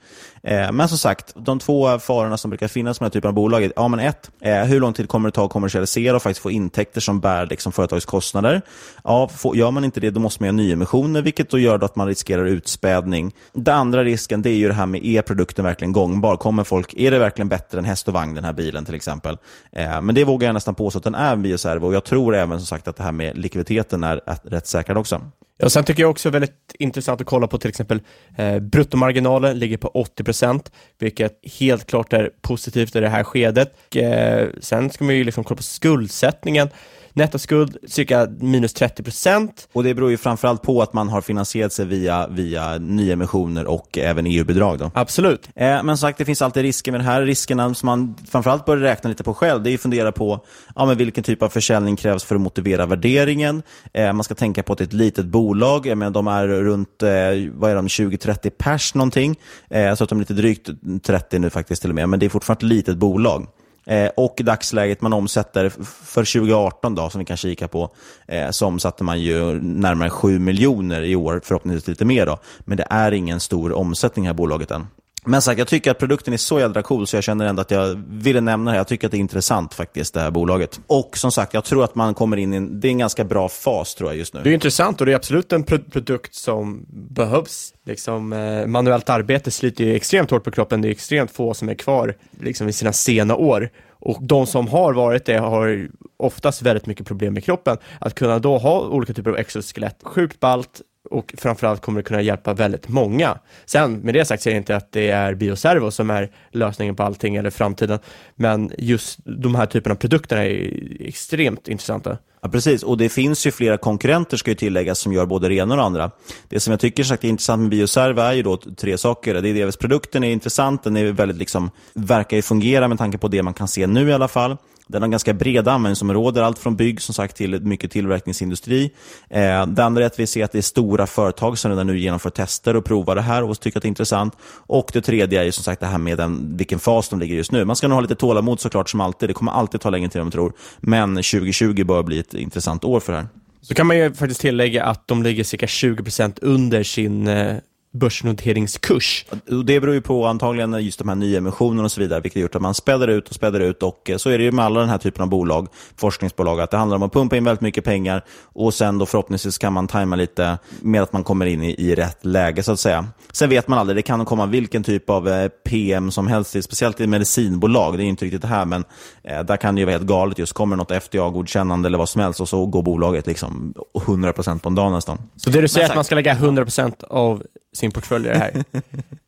Eh, 0.46 0.72
men 0.72 0.88
som 0.88 0.98
sagt, 0.98 1.34
de 1.36 1.60
två 1.60 2.00
farorna 2.00 2.38
som 2.38 2.50
brukar 2.50 2.68
finnas 2.68 3.00
med 3.00 3.06
den 3.06 3.12
här 3.12 3.14
typen 3.14 3.28
av 3.28 3.34
bolag. 3.34 3.72
Ja, 3.76 3.88
men 3.88 4.00
ett, 4.00 4.32
hur 4.42 4.80
lång 4.80 4.94
tid 4.94 5.10
kommer 5.10 5.30
det 5.30 5.34
ta 5.34 5.46
att 5.46 5.52
kommersialisera 5.52 6.16
och 6.16 6.22
faktiskt 6.22 6.42
få 6.42 6.52
intäkter 6.52 7.02
som 7.02 7.20
bär 7.20 7.46
liksom, 7.46 7.72
företagets 7.72 8.06
kostnader? 8.06 8.62
Ja, 9.04 9.28
får, 9.28 9.58
gör 9.58 9.72
man 9.72 9.84
inte 9.84 10.00
det, 10.00 10.10
då 10.10 10.20
måste 10.20 10.44
man 10.44 10.48
göra 10.48 10.56
nyemissioner, 10.56 11.22
vilket 11.22 11.50
då 11.50 11.60
gör 11.60 11.84
att 11.84 11.96
man 11.96 12.08
riskerar 12.08 12.46
utspädning. 12.46 13.34
Den 13.54 13.76
andra 13.76 14.04
risken 14.04 14.42
det 14.42 14.50
är 14.50 14.56
ju 14.56 14.68
det 14.68 14.74
här 14.74 14.86
med, 14.86 15.06
är 15.06 15.22
produkten 15.22 15.66
verkligen 15.66 15.94
gångbar? 15.94 16.38
Kommer 16.38 16.64
folk, 16.64 16.94
är 16.94 17.12
det 17.12 17.20
verkligen 17.20 17.50
bättre 17.50 17.80
än 17.80 17.86
häst 17.86 18.08
och 18.08 18.14
vagn, 18.14 18.36
den 18.36 18.44
här 18.44 18.54
bilen 18.54 18.86
till 18.86 18.96
exempel? 18.96 19.38
Eh, 19.72 20.02
men 20.02 20.16
det 20.16 20.24
vågar 20.24 20.48
jag 20.48 20.54
nästan 20.54 20.76
påstå 20.76 20.98
att 20.98 21.04
den 21.04 21.16
är 21.16 21.34
en 21.34 21.42
bioservo 21.42 21.86
och 21.86 21.94
jag 21.94 22.04
tror 22.04 22.36
även 22.36 22.60
som 22.60 22.66
sagt 22.66 22.88
att 22.88 22.96
det 22.96 23.04
här 23.04 23.12
med 23.12 23.38
likviditeten 23.38 24.04
är 24.04 24.22
rätt 24.44 24.68
säkrad 24.68 24.98
också. 24.98 25.22
Ja, 25.58 25.70
sen 25.70 25.84
tycker 25.84 26.04
jag 26.04 26.10
också 26.10 26.30
väldigt 26.30 26.76
intressant 26.80 27.22
att 27.22 27.28
kolla 27.28 27.48
på 27.48 27.58
till 27.58 27.70
exempel 27.70 28.02
eh, 28.38 28.60
bruttomarginalen 28.60 29.60
ligger 29.60 29.78
på 29.78 29.88
80 29.88 30.24
procent, 30.24 30.72
vilket 31.00 31.40
helt 31.60 31.88
klart 31.88 32.14
är 32.14 32.32
positivt 32.42 32.96
i 32.96 33.00
det 33.00 33.10
här 33.10 33.24
skedet. 33.24 33.74
Och, 33.88 33.98
eh, 33.98 34.50
sen 34.60 34.90
ska 34.90 35.04
man 35.04 35.16
ju 35.16 35.24
liksom 35.24 35.44
kolla 35.44 35.58
på 35.58 35.64
skuldsättningen 35.64 36.70
Nettoskuld 37.18 37.78
cirka 37.88 38.28
minus 38.40 38.74
30 38.74 39.04
procent. 39.04 39.68
Och 39.74 39.84
det 39.84 39.94
beror 39.94 40.10
ju 40.10 40.18
framförallt 40.18 40.62
på 40.62 40.82
att 40.82 40.94
man 40.94 41.10
har 41.10 41.22
finansierat 41.22 41.74
sig 41.74 41.86
via, 41.86 42.28
via 42.28 42.78
nyemissioner 42.78 43.66
och 43.66 43.98
även 43.98 44.26
EU-bidrag. 44.26 44.80
Då. 44.80 44.92
Absolut. 44.94 45.50
Eh, 45.56 45.68
men 45.68 45.88
som 45.88 45.98
sagt, 45.98 46.18
det 46.18 46.26
finns 46.26 46.42
alltid 46.42 46.64
risker 46.64 46.92
med 46.92 47.02
det 47.02 47.06
här. 47.06 47.22
Riskerna 47.22 47.74
som 47.74 47.88
man 47.88 48.16
framförallt 48.32 48.66
bör 48.66 48.78
räkna 48.78 49.10
lite 49.10 49.24
på 49.24 49.34
själv, 49.34 49.64
det 49.64 49.70
är 49.70 49.76
att 49.76 49.82
fundera 49.82 50.12
på 50.12 50.46
ja, 50.76 50.86
men 50.86 50.98
vilken 50.98 51.24
typ 51.24 51.44
av 51.44 51.50
försäljning 51.50 51.96
krävs 51.96 52.24
för 52.24 52.36
att 52.36 52.42
motivera 52.42 52.86
värderingen. 52.86 53.64
Eh, 53.94 54.14
man 54.14 54.24
ska 54.24 54.36
tänka 54.36 54.64
på 54.64 54.74
att 54.74 54.80
det 54.80 54.84
är 54.84 54.88
ett 54.88 54.94
litet 54.94 55.26
bolag. 55.26 55.86
Jag 55.86 55.98
menar, 55.98 56.12
de 56.12 56.28
är 56.28 56.48
runt 56.48 57.04
eh, 57.04 57.10
vad 57.54 57.72
är 57.72 57.76
de, 57.76 57.88
20-30 57.88 58.50
pers 58.50 58.96
någonting. 58.96 59.36
Eh, 59.70 59.96
så 59.96 60.04
att 60.04 60.10
de 60.10 60.18
är 60.18 60.20
lite 60.20 60.34
drygt 60.34 60.70
30 61.04 61.40
nu 61.40 61.50
faktiskt 61.50 61.82
till 61.82 61.92
och 61.92 61.96
med. 61.96 62.10
Men 62.10 62.20
det 62.20 62.26
är 62.26 62.30
fortfarande 62.30 62.66
ett 62.66 62.70
litet 62.70 62.98
bolag. 62.98 63.48
Eh, 63.86 64.10
och 64.18 64.36
i 64.38 64.44
dagsläget 64.44 65.02
man 65.02 65.14
omsätter 65.14 65.70
för 66.04 66.40
2018 66.40 66.96
då, 66.96 67.10
som 67.10 67.20
vi 67.20 67.26
kan 67.26 67.38
kika 67.38 67.68
på, 67.68 67.90
eh, 68.28 68.50
så 68.50 68.66
omsatte 68.66 69.04
man 69.04 69.22
ju 69.22 69.62
närmare 69.62 70.10
7 70.10 70.40
miljoner 70.40 71.02
i 71.02 71.16
år, 71.16 71.42
förhoppningsvis 71.44 71.88
lite 71.88 72.06
mer. 72.06 72.26
Då. 72.26 72.40
Men 72.60 72.78
det 72.78 72.88
är 72.90 73.12
ingen 73.12 73.40
stor 73.40 73.74
omsättning 73.74 74.26
i 74.26 74.28
här 74.28 74.34
bolaget 74.34 74.72
än. 74.72 74.88
Men 75.26 75.42
sagt, 75.42 75.60
jag 75.60 75.68
tycker 75.68 75.92
att 75.92 76.00
produkten 76.00 76.34
är 76.34 76.38
så 76.38 76.60
jädra 76.60 76.82
cool 76.82 77.08
så 77.08 77.18
jag 77.18 77.24
känner 77.24 77.46
ändå 77.46 77.62
att 77.62 77.72
jag 77.72 78.04
ville 78.10 78.42
nämna 78.42 78.72
det. 78.72 78.78
Jag 78.78 78.88
tycker 78.88 79.08
att 79.08 79.12
det 79.12 79.18
är 79.18 79.20
intressant 79.20 79.74
faktiskt, 79.74 80.14
det 80.14 80.20
här 80.20 80.32
bolaget. 80.32 80.80
Och 80.88 81.18
som 81.18 81.32
sagt, 81.32 81.54
jag 81.54 81.64
tror 81.64 81.84
att 81.84 81.96
man 81.96 82.14
kommer 82.14 82.38
in 82.38 82.54
i 82.54 82.58
en, 82.58 82.80
det 82.80 82.88
är 82.88 82.90
en 82.90 82.98
ganska 82.98 83.24
bra 83.24 83.50
fas 83.50 83.96
tror 83.96 84.10
jag 84.10 84.18
just 84.18 84.34
nu. 84.34 84.42
Det 84.44 84.50
är 84.50 84.54
intressant 84.54 85.00
och 85.00 85.06
det 85.06 85.12
är 85.12 85.16
absolut 85.16 85.54
en 85.54 85.64
pro 85.64 85.80
produkt 85.80 86.36
som 86.36 86.86
behövs. 86.90 87.74
Liksom, 87.86 88.34
eh, 88.34 88.66
manuellt 88.66 89.10
arbete 89.10 89.52
sliter 89.52 89.84
ju 89.84 89.96
extremt 89.96 90.32
hårt 90.32 90.44
på 90.44 90.52
kroppen. 90.52 90.82
Det 90.82 90.88
är 90.88 90.92
extremt 90.92 91.32
få 91.32 91.54
som 91.54 91.70
är 91.70 91.76
kvar 91.76 92.16
liksom, 92.40 92.70
i 92.70 92.74
sina 92.74 92.94
sena 92.94 93.36
år. 93.36 93.70
Och 94.00 94.18
de 94.22 94.48
som 94.48 94.68
har 94.68 94.94
varit 94.94 95.26
det 95.26 95.38
har 95.38 95.88
oftast 96.18 96.62
väldigt 96.62 96.86
mycket 96.86 97.08
problem 97.08 97.34
med 97.34 97.44
kroppen. 97.44 97.78
Att 98.00 98.16
kunna 98.16 98.40
då 98.40 98.58
ha 98.58 98.82
olika 98.82 99.14
typer 99.14 99.32
av 99.32 99.38
exoskelett, 99.38 100.00
sjukt 100.04 100.40
ballt, 100.40 100.82
och 101.06 101.36
framförallt 101.38 101.82
kommer 101.82 102.00
det 102.00 102.04
kunna 102.04 102.22
hjälpa 102.22 102.54
väldigt 102.54 102.88
många. 102.88 103.38
Sen 103.66 103.94
med 104.00 104.14
det 104.14 104.26
sagt 104.26 104.44
säger 104.44 104.56
jag 104.56 104.62
inte 104.62 104.76
att 104.76 104.92
det 104.92 105.10
är 105.10 105.34
Bioservo 105.34 105.92
som 105.92 106.10
är 106.10 106.32
lösningen 106.52 106.96
på 106.96 107.04
allting 107.04 107.36
eller 107.36 107.50
framtiden, 107.50 108.00
men 108.36 108.72
just 108.78 109.20
de 109.24 109.56
här 109.56 109.66
typerna 109.66 109.94
av 109.94 109.98
produkter 109.98 110.38
är 110.38 111.08
extremt 111.08 111.68
intressanta. 111.68 112.18
Ja, 112.42 112.50
precis, 112.50 112.84
och 112.84 112.98
det 112.98 113.10
finns 113.10 113.48
ju 113.48 113.52
flera 113.52 113.78
konkurrenter 113.78 114.38
ska 114.38 114.52
ju 114.52 114.56
tilläggas 114.56 115.00
som 115.00 115.14
gör 115.14 115.26
både 115.26 115.48
det 115.48 115.56
ena 115.56 115.74
och 115.74 115.78
det 115.78 115.84
andra. 115.84 116.12
Det 116.50 116.60
som 116.60 116.72
jag 116.72 116.80
tycker 116.80 117.04
sagt 117.04 117.24
är 117.24 117.28
intressant 117.28 117.62
med 117.62 117.70
Bioservo 117.70 118.22
är 118.22 118.34
ju 118.34 118.44
då 118.44 118.58
tre 118.58 118.98
saker. 118.98 119.34
Det 119.34 119.50
är 119.50 119.54
dels 119.54 119.78
produkten 119.78 120.24
är 120.24 120.32
intressant, 120.32 120.84
den 120.84 120.98
är 120.98 121.12
väldigt 121.12 121.38
liksom, 121.38 121.70
verkar 121.94 122.38
ju 122.38 122.42
fungera 122.42 122.88
med 122.88 122.98
tanke 122.98 123.18
på 123.18 123.28
det 123.28 123.44
man 123.44 123.54
kan 123.54 123.68
se 123.68 123.88
nu 123.88 124.10
i 124.10 124.14
alla 124.14 124.28
fall. 124.28 124.58
Den 124.88 125.02
har 125.02 125.10
ganska 125.10 125.34
breda 125.34 125.72
användningsområden, 125.72 126.44
allt 126.44 126.60
från 126.60 126.76
bygg 126.76 127.02
som 127.02 127.16
sagt 127.16 127.38
till 127.38 127.62
mycket 127.62 127.92
tillverkningsindustri. 127.92 128.92
Eh, 129.30 129.66
det 129.66 129.84
andra 129.84 130.04
är 130.04 130.06
att 130.08 130.20
vi 130.20 130.28
ser 130.28 130.44
att 130.44 130.52
det 130.52 130.58
är 130.58 130.62
stora 130.62 131.08
företag 131.08 131.58
som 131.58 131.72
redan 131.72 131.88
nu 131.88 132.00
genomför 132.00 132.30
tester 132.30 132.76
och 132.76 132.86
provar 132.86 133.16
det 133.16 133.22
här 133.22 133.44
och 133.44 133.60
tycker 133.60 133.80
att 133.80 133.82
det 133.82 133.86
är 133.88 133.90
intressant. 133.90 134.34
Och 134.68 134.90
det 134.94 135.02
tredje 135.02 135.46
är 135.46 135.52
som 135.52 135.64
sagt 135.64 135.82
det 135.82 135.88
här 135.88 135.98
med 135.98 136.18
den, 136.18 136.58
vilken 136.58 136.80
fas 136.80 137.10
de 137.10 137.20
ligger 137.20 137.34
i 137.34 137.38
just 137.38 137.52
nu. 137.52 137.66
Man 137.66 137.76
ska 137.76 137.88
nog 137.88 137.96
ha 137.96 138.02
lite 138.02 138.16
tålamod 138.16 138.60
såklart 138.60 138.90
som 138.90 139.02
alltid. 139.02 139.30
Det 139.30 139.34
kommer 139.34 139.52
alltid 139.52 139.82
ta 139.82 139.90
längre 139.90 140.10
tid 140.10 140.20
än 140.20 140.26
man 140.26 140.32
tror. 140.32 140.54
Men 140.80 141.16
2020 141.16 141.84
bör 141.84 142.04
bli 142.04 142.20
ett 142.20 142.34
intressant 142.34 142.84
år 142.84 143.00
för 143.00 143.14
det 143.14 143.20
här. 143.20 143.28
Så 143.62 143.74
kan 143.74 143.88
man 143.88 143.98
ju 143.98 144.14
faktiskt 144.14 144.42
tillägga 144.42 144.86
att 144.86 145.08
de 145.08 145.24
ligger 145.24 145.44
cirka 145.44 145.66
20% 145.66 146.40
under 146.42 146.84
sin 146.84 147.28
eh, 147.28 147.56
börsnoteringskurs. 147.96 149.26
Det 149.66 149.80
beror 149.80 149.94
ju 149.94 150.02
på 150.02 150.26
antagligen 150.26 150.74
just 150.86 151.00
de 151.00 151.08
här 151.08 151.16
nyemissionerna 151.16 151.84
och 151.84 151.92
så 151.92 152.02
vidare, 152.02 152.20
vilket 152.20 152.38
har 152.38 152.42
gjort 152.42 152.56
att 152.56 152.62
man 152.62 152.74
späder 152.74 153.08
ut 153.08 153.30
och 153.30 153.36
späder 153.36 153.60
ut. 153.60 153.84
Och 153.84 154.10
eh, 154.10 154.18
så 154.18 154.30
är 154.30 154.38
det 154.38 154.44
ju 154.44 154.52
med 154.52 154.66
alla 154.66 154.80
den 154.80 154.90
här 154.90 154.98
typen 154.98 155.22
av 155.22 155.30
bolag, 155.30 155.68
forskningsbolag, 155.98 156.62
att 156.62 156.72
det 156.72 156.78
handlar 156.78 156.98
om 156.98 157.04
att 157.04 157.14
pumpa 157.14 157.38
in 157.38 157.44
väldigt 157.44 157.62
mycket 157.62 157.84
pengar 157.84 158.26
och 158.44 158.74
sen 158.74 158.98
då 158.98 159.06
förhoppningsvis 159.06 159.58
kan 159.58 159.74
man 159.74 159.88
tajma 159.88 160.16
lite 160.16 160.58
med 160.82 161.02
att 161.02 161.14
man 161.14 161.24
kommer 161.24 161.46
in 161.46 161.64
i, 161.64 161.76
i 161.78 161.96
rätt 161.96 162.26
läge 162.26 162.64
så 162.64 162.72
att 162.72 162.80
säga. 162.80 163.08
Sen 163.32 163.50
vet 163.50 163.68
man 163.68 163.80
aldrig, 163.80 163.98
det 163.98 164.02
kan 164.02 164.26
komma 164.26 164.46
vilken 164.46 164.84
typ 164.84 165.10
av 165.10 165.30
eh, 165.30 165.48
PM 165.48 166.12
som 166.12 166.28
helst, 166.28 166.64
speciellt 166.64 167.02
i 167.02 167.08
medicinbolag, 167.08 167.98
det 167.98 168.04
är 168.04 168.06
inte 168.06 168.26
riktigt 168.26 168.42
det 168.42 168.48
här, 168.48 168.66
men 168.66 168.84
eh, 169.24 169.44
där 169.44 169.58
kan 169.58 169.76
det 169.76 169.80
ju 169.80 169.86
vara 169.86 169.96
helt 169.96 170.08
galet 170.08 170.40
just. 170.40 170.54
Kommer 170.54 170.76
något 170.76 170.92
FDA-godkännande 170.92 171.88
eller 171.88 171.98
vad 171.98 172.10
som 172.10 172.22
helst 172.22 172.42
och 172.42 172.50
så 172.50 172.66
går 172.66 172.84
bolaget 172.84 173.28
liksom 173.28 173.74
100% 173.94 174.60
på 174.60 174.70
en 174.70 174.76
dag 174.76 174.92
nästan. 174.92 175.18
Så 175.36 175.50
det 175.50 175.62
du 175.62 175.68
säger 175.68 175.86
är 175.86 175.90
att 175.90 175.96
man 175.96 176.04
ska 176.04 176.16
lägga 176.16 176.34
100% 176.34 177.04
av 177.04 177.44
sin 177.76 177.92
portfölj 177.92 178.26
i 178.28 178.30
det 178.30 178.38
här? 178.38 178.64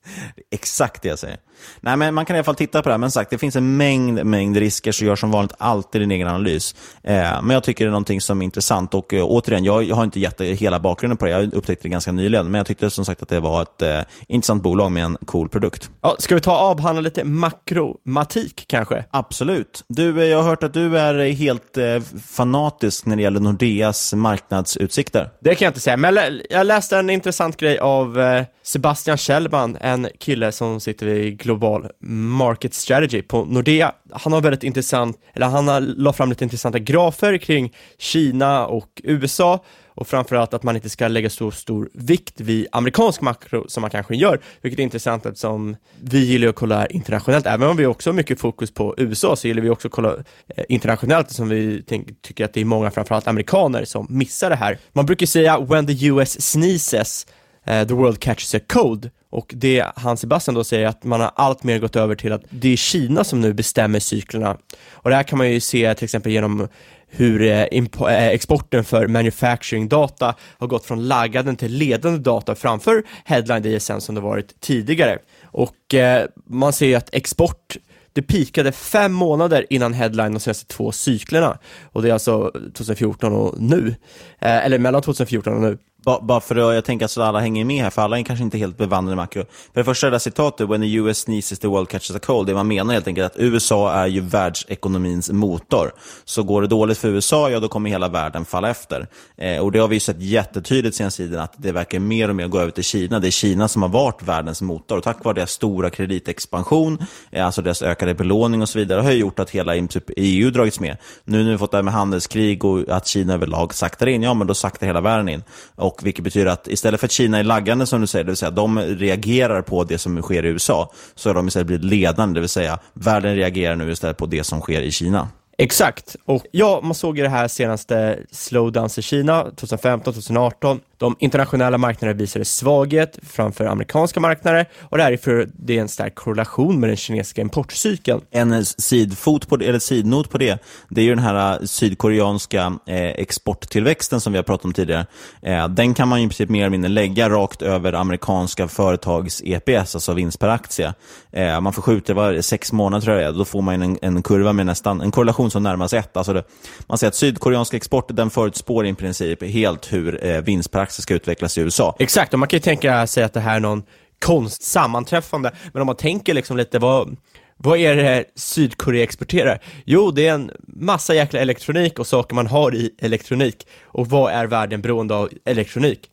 Exakt 0.52 1.02
det 1.02 1.10
jag 1.10 1.20
säger. 1.20 1.38
Nej, 1.80 1.98
men 1.98 2.14
man 2.14 2.26
kan 2.26 2.36
i 2.36 2.40
alla 2.40 2.44
fall 2.44 2.56
titta 2.56 2.82
på 2.82 2.90
det 2.90 2.94
här, 2.94 2.98
men 2.98 3.12
sagt, 3.12 3.30
det 3.30 3.38
finns 3.38 3.56
en 3.56 3.78
mängd, 3.78 4.26
mängd 4.26 4.58
risker, 4.58 4.92
så 4.92 5.06
gör 5.06 5.16
som 5.16 5.32
vanligt 5.32 5.54
alltid 5.58 6.02
din 6.02 6.12
egen 6.12 6.28
analys. 6.28 6.76
Eh, 7.04 7.42
men 7.42 7.50
jag 7.50 7.64
tycker 7.64 7.86
det 7.86 7.90
är 7.90 7.92
någonting 7.92 8.22
som 8.22 8.42
är 8.42 8.46
intressant 8.46 8.94
och 8.94 9.14
eh, 9.14 9.26
återigen, 9.26 9.64
jag, 9.64 9.84
jag 9.84 9.96
har 9.96 10.04
inte 10.04 10.20
gett 10.20 10.42
hela 10.42 10.80
bakgrunden 10.80 11.18
på 11.18 11.26
det, 11.26 11.32
jag 11.32 11.54
upptäckte 11.54 11.84
det 11.84 11.90
ganska 11.90 12.12
nyligen, 12.12 12.52
men 12.52 12.60
jag 12.60 12.68
tyckte 12.68 12.90
som 12.90 13.06
sagt 13.06 13.22
att 13.22 13.30
det 13.30 13.40
var 13.40 13.62
ett 13.62 13.82
eh, 13.82 14.00
intressant 14.28 14.64
bolag 14.64 14.92
med 14.92 15.04
en 15.04 15.18
cool 15.26 15.50
produkt. 15.50 15.90
Ja, 16.02 16.16
ska 16.20 16.36
vi 16.36 16.42
ta 16.42 16.52
och 16.52 16.72
avhandla 16.72 17.02
lite 17.02 17.24
makromatik 17.24 18.66
kanske? 18.68 19.06
Absolut. 19.12 19.84
Du, 19.88 20.22
eh, 20.22 20.28
jag 20.28 20.38
har 20.38 20.50
hört 20.50 20.64
att 20.64 20.74
du 20.74 20.98
är 20.98 21.32
helt 21.32 21.78
eh, 21.78 22.00
fanatisk 22.28 23.06
när 23.06 23.16
det 23.16 23.22
gäller 23.22 23.40
Nordeas 23.40 24.14
marknadsutsikter. 24.14 25.30
Det 25.40 25.56
kan 25.56 25.66
jag 25.66 25.70
inte 25.70 25.80
säga, 25.80 25.98
men 25.98 26.42
jag 26.50 26.68
läste 26.68 26.98
en 26.98 27.10
intressant 27.10 27.58
grej 27.58 27.80
av 27.80 28.20
eh, 28.20 28.44
Sebastian 28.68 29.18
Kjellman, 29.18 29.78
en 29.82 30.08
kille 30.20 30.52
som 30.52 30.80
sitter 30.80 31.08
i 31.08 31.32
global 31.32 31.88
market 32.00 32.74
strategy 32.74 33.22
på 33.22 33.46
Nordea. 33.46 33.92
Han 34.12 34.34
har 34.34 34.42
väldigt 34.42 34.64
intressant, 34.64 35.18
eller 35.34 35.48
han 35.48 35.68
har 35.68 35.82
la 35.82 36.14
fram 36.14 36.30
lite 36.30 36.44
intressanta 36.44 36.80
grafer 36.80 37.38
kring 37.38 37.74
Kina 37.98 38.66
och 38.66 39.02
USA 39.04 39.64
och 39.88 40.08
framförallt 40.08 40.54
att 40.54 40.64
man 40.64 40.76
inte 40.76 40.90
ska 40.90 41.08
lägga 41.08 41.30
så 41.30 41.52
stor 41.52 41.90
vikt 41.94 42.42
vid 42.42 42.68
amerikansk 42.72 43.22
makro 43.22 43.66
som 43.68 43.82
man 43.82 43.90
kanske 43.90 44.16
gör, 44.16 44.40
vilket 44.62 44.80
är 44.80 44.84
intressant 44.84 45.26
eftersom 45.26 45.76
vi 46.02 46.26
gillar 46.26 46.48
att 46.48 46.56
kolla 46.56 46.88
internationellt, 46.88 47.46
även 47.46 47.70
om 47.70 47.78
vi 47.78 47.86
också 47.86 48.10
har 48.10 48.16
mycket 48.16 48.40
fokus 48.40 48.74
på 48.74 48.96
USA 48.98 49.36
så 49.36 49.48
gillar 49.48 49.62
vi 49.62 49.70
också 49.70 49.88
att 49.88 49.92
kolla 49.92 50.16
eh, 50.56 50.64
internationellt 50.70 51.32
som 51.32 51.50
vi 51.50 51.84
tycker 52.22 52.46
att 52.46 52.54
det 52.54 52.62
är 52.62 52.66
många, 52.66 52.92
framförallt 52.92 53.28
amerikaner, 53.28 53.86
som 53.86 54.08
missar 54.10 54.50
det 54.50 54.56
här. 54.56 54.78
Man 54.94 55.06
brukar 55.06 55.26
säga 55.26 55.60
“when 55.60 55.88
the 55.88 56.06
US 56.06 56.42
sneezes, 56.42 57.26
Eh, 57.68 57.88
the 57.88 57.94
world 57.94 58.20
catches 58.20 58.56
a 58.56 58.60
cold” 58.68 59.10
Och 59.30 59.54
det 59.56 59.86
Han 59.96 60.18
Sebastian 60.18 60.56
då 60.56 60.64
säger 60.64 60.88
att 60.88 61.04
man 61.04 61.22
har 61.22 61.32
allt 61.36 61.64
mer 61.64 61.80
gått 61.80 61.96
över 61.96 62.16
till 62.16 62.34
att 62.34 62.44
det 62.50 62.74
är 62.74 62.78
Kina 62.78 63.24
som 63.24 63.42
nu 63.42 63.54
bestämmer 63.54 64.00
cyklerna. 64.00 64.58
Och 64.92 65.10
det 65.10 65.16
här 65.16 65.24
kan 65.24 65.38
man 65.38 65.52
ju 65.52 65.60
se 65.60 65.94
till 65.96 66.04
exempel 66.04 66.32
genom 66.32 66.68
hur 67.08 67.42
eh, 67.42 67.62
eh, 67.62 68.28
exporten 68.28 68.84
för 68.84 69.08
manufacturing 69.08 69.88
data 69.88 70.36
har 70.58 70.68
gått 70.68 70.86
från 70.86 71.08
laggade 71.08 71.56
till 71.56 71.72
ledande 71.72 72.20
data 72.20 72.56
framför 72.56 73.04
headline 73.26 73.62
DSN 73.62 74.00
som 74.00 74.16
det 74.16 74.22
varit 74.22 74.62
tidigare. 74.62 75.18
Och 75.44 75.94
eh, 75.94 76.26
man 76.50 76.74
ser 76.74 76.88
ju 76.88 76.96
att 76.96 77.14
export 77.14 77.78
det 78.14 78.22
pikade 78.22 78.72
fem 78.72 79.14
månader 79.14 79.66
innan 79.70 79.94
headline 79.94 80.34
de 80.34 80.40
senaste 80.40 80.66
två 80.66 80.92
cyklerna 80.92 81.58
och 81.84 82.02
det 82.02 82.10
är 82.10 82.14
alltså 82.14 82.52
2014 82.74 83.34
och 83.34 83.62
nu, 83.62 83.96
eller 84.40 84.80
mellan 84.80 85.02
2014 85.02 85.54
och 85.54 85.62
nu. 85.62 85.78
Bara 86.06 86.40
för 86.40 86.56
att 86.56 86.76
jag 86.76 86.86
tänker 86.86 87.06
att 87.06 87.18
alla 87.18 87.40
hänger 87.40 87.66
med 87.66 87.84
här, 87.84 87.90
för 87.90 88.02
alla 88.02 88.20
är 88.20 88.24
kanske 88.24 88.44
inte 88.44 88.58
helt 88.58 88.78
bevandrade 88.78 89.14
i 89.14 89.16
makro. 89.16 89.44
För 89.74 89.82
det 89.82 89.86
första, 89.86 90.08
det 90.08 90.12
där 90.12 90.20
citatet, 90.20 90.70
when 90.70 90.82
the 90.82 90.94
US 90.94 91.18
sneezes 91.18 91.60
the 91.60 91.68
world 91.68 91.90
catches 91.90 92.16
a 92.16 92.20
cold, 92.20 92.48
det 92.48 92.54
man 92.54 92.68
menar 92.68 92.94
helt 92.94 93.08
enkelt 93.08 93.32
att 93.32 93.40
USA 93.40 93.94
är 93.94 94.08
ju 94.08 94.22
världsekonomins 94.22 95.30
motor. 95.30 95.92
Så 96.26 96.44
går 96.44 96.62
det 96.62 96.68
dåligt 96.68 96.98
för 96.98 97.08
USA, 97.08 97.50
ja 97.50 97.60
då 97.60 97.68
kommer 97.68 97.90
hela 97.90 98.08
världen 98.08 98.46
falla 98.46 98.70
efter. 98.70 99.08
Eh, 99.38 99.60
och 99.60 99.72
det 99.72 99.80
har 99.80 99.88
vi 99.88 99.96
ju 99.96 100.00
sett 100.00 100.22
jättetydligt 100.22 100.96
senaste 100.96 101.24
tiden, 101.24 101.40
att 101.40 101.54
det 101.58 101.72
verkar 101.72 102.00
mer 102.00 102.30
och 102.30 102.36
mer 102.36 102.48
gå 102.48 102.60
över 102.60 102.72
till 102.72 102.84
Kina. 102.84 103.20
Det 103.20 103.28
är 103.28 103.32
Kina 103.32 103.68
som 103.68 103.82
har 103.82 103.90
varit 103.90 104.24
världens 104.24 104.62
motor. 104.62 104.98
Och 104.98 105.04
tack 105.04 105.24
vare 105.24 105.36
deras 105.36 105.52
stora 105.52 105.90
kreditexpansion, 105.90 106.98
eh, 107.32 107.46
alltså 107.46 107.62
deras 107.62 107.82
ökade 107.82 108.14
belåning 108.14 108.62
och 108.62 108.70
så 108.70 108.80
vidare, 108.80 109.02
har 109.02 109.12
ju 109.12 109.18
gjort 109.18 109.40
att 109.40 109.50
hela 109.50 109.88
typ, 109.88 110.10
EU 110.18 110.52
dragits 110.52 110.80
med. 110.80 110.98
Nu 111.24 111.44
när 111.44 111.52
vi 111.52 111.58
fått 111.58 111.72
det 111.72 111.78
här 111.78 111.84
med 111.84 111.94
handelskrig 111.94 112.66
och 112.66 112.90
att 112.90 113.08
Kina 113.08 113.34
överlag 113.34 113.74
saktar 113.74 114.08
in, 114.08 114.24
ja 114.24 114.34
men 114.34 114.48
då 114.48 114.54
saktar 114.54 114.88
hela 114.88 115.02
världen 115.02 115.30
in. 115.30 115.44
Och 115.88 116.06
vilket 116.06 116.24
betyder 116.24 116.52
att 116.52 116.68
istället 116.68 117.00
för 117.00 117.08
att 117.08 117.12
Kina 117.12 117.40
är 117.40 117.44
laggande 117.44 117.86
som 117.86 118.02
du 118.02 118.08
säger, 118.08 118.26
det 118.26 118.32
vill 118.32 118.38
säga 118.38 118.52
de 118.52 118.80
reagerar 118.80 119.62
på 119.62 119.84
det 119.84 119.98
som 119.98 120.22
sker 120.22 120.46
i 120.46 120.48
USA, 120.48 120.92
så 121.16 121.30
har 121.30 121.34
de 121.34 121.48
istället 121.48 121.68
blivit 121.68 121.86
ledande, 121.86 122.34
det 122.34 122.40
vill 122.40 122.50
säga 122.50 122.80
världen 122.94 123.36
reagerar 123.36 123.76
nu 123.76 123.92
istället 123.92 124.18
på 124.18 124.26
det 124.26 124.44
som 124.44 124.62
sker 124.62 124.82
i 124.82 124.92
Kina. 124.92 125.28
Exakt, 125.60 126.16
och 126.26 126.46
ja, 126.52 126.80
man 126.84 126.96
såg 126.96 127.18
ju 127.18 127.24
det 127.24 127.30
här 127.30 127.48
senaste 127.48 128.20
slowdowns 128.32 128.98
i 128.98 129.02
Kina 129.02 129.44
2015, 129.44 130.14
2018 130.14 130.80
de 130.98 131.16
internationella 131.20 131.78
marknaderna 131.78 132.18
visade 132.18 132.46
svaghet 132.46 133.20
framför 133.24 133.66
amerikanska 133.66 134.20
marknader 134.20 134.66
och 134.82 134.98
det 134.98 135.04
här 135.04 135.12
är 135.12 135.18
för 135.18 135.50
det 135.54 135.78
är 135.78 135.82
en 135.82 135.88
stark 135.88 136.16
korrelation 136.16 136.80
med 136.80 136.90
den 136.90 136.98
kinesiska 136.98 137.42
importcykeln. 137.42 138.22
En 138.32 138.66
sidfot 138.66 139.48
på 139.50 139.58
det, 139.58 139.66
eller 139.66 139.80
sidnot 139.80 140.30
på 140.30 140.38
det, 140.38 140.64
det 140.90 141.02
är 141.02 141.06
ju 141.06 141.16
den 141.16 141.24
här 141.24 141.52
äh, 141.52 141.66
sydkoreanska 141.66 142.80
eh, 142.86 143.10
exporttillväxten 143.10 144.22
som 144.22 144.34
vi 144.34 144.38
har 144.38 144.44
pratat 144.44 144.66
om 144.66 144.74
tidigare. 144.74 145.06
Eh, 145.42 145.68
den 145.68 145.94
kan 145.94 146.08
man 146.08 146.20
ju 146.20 146.26
i 146.26 146.30
princip 146.30 146.50
mer 146.50 146.60
eller 146.60 146.70
mindre 146.70 146.90
lägga 146.90 147.30
rakt 147.30 147.62
över 147.62 147.94
amerikanska 147.94 148.68
företags 148.68 149.42
EPS, 149.46 149.96
alltså 149.96 150.14
vinst 150.14 150.40
per 150.40 150.48
aktie. 150.50 150.94
Eh, 151.32 151.62
man 151.62 151.74
förskjuter 151.74 152.14
var 152.14 152.42
sex 152.42 152.72
månader 152.72 153.06
tror 153.06 153.18
jag 153.18 153.38
då 153.38 153.46
får 153.46 153.62
man 153.62 153.82
en, 153.82 153.98
en 154.02 154.24
kurva 154.24 154.54
med 154.54 154.66
nästan 154.66 155.02
en 155.02 155.12
korrelation 155.12 155.47
som 155.52 155.64
närmar 155.64 155.88
sig 155.88 156.00
ett. 156.00 156.18
Alltså 156.18 156.34
det, 156.34 156.44
man 156.88 156.98
säger 156.98 157.10
att 157.10 157.16
sydkoreansk 157.16 157.74
export 157.74 158.06
den 158.10 158.30
förutspår 158.30 158.86
i 158.86 158.94
princip 158.94 159.44
helt 159.44 159.94
hur 159.94 160.26
eh, 160.26 160.42
vinstpraxis 160.42 161.04
ska 161.04 161.14
utvecklas 161.14 161.58
i 161.58 161.62
USA. 161.62 161.96
Exakt, 162.00 162.34
och 162.34 162.40
man 162.40 162.48
kan 162.48 162.58
ju 162.58 162.62
tänka 162.62 163.08
sig 163.08 163.24
att 163.24 163.34
det 163.34 163.40
här 163.40 163.56
är 163.56 163.60
någon 163.60 163.84
konstsammanträffande, 164.20 165.52
men 165.74 165.82
om 165.82 165.86
man 165.86 165.96
tänker 165.96 166.34
liksom 166.34 166.58
lite 166.58 166.80
vad 166.80 167.18
vad 167.60 167.80
är 167.80 167.96
det 167.96 168.26
Sydkorea 168.36 169.04
exporterar? 169.04 169.64
Jo, 169.86 170.12
det 170.12 170.28
är 170.28 170.34
en 170.34 170.52
massa 170.68 171.16
jäkla 171.16 171.40
elektronik 171.40 172.00
och 172.00 172.08
saker 172.08 172.36
man 172.36 172.48
har 172.48 172.76
i 172.76 172.96
elektronik. 173.00 173.68
Och 173.84 174.10
vad 174.10 174.32
är 174.32 174.46
världen 174.46 174.82
beroende 174.82 175.16
av 175.16 175.30
elektronik? 175.46 176.10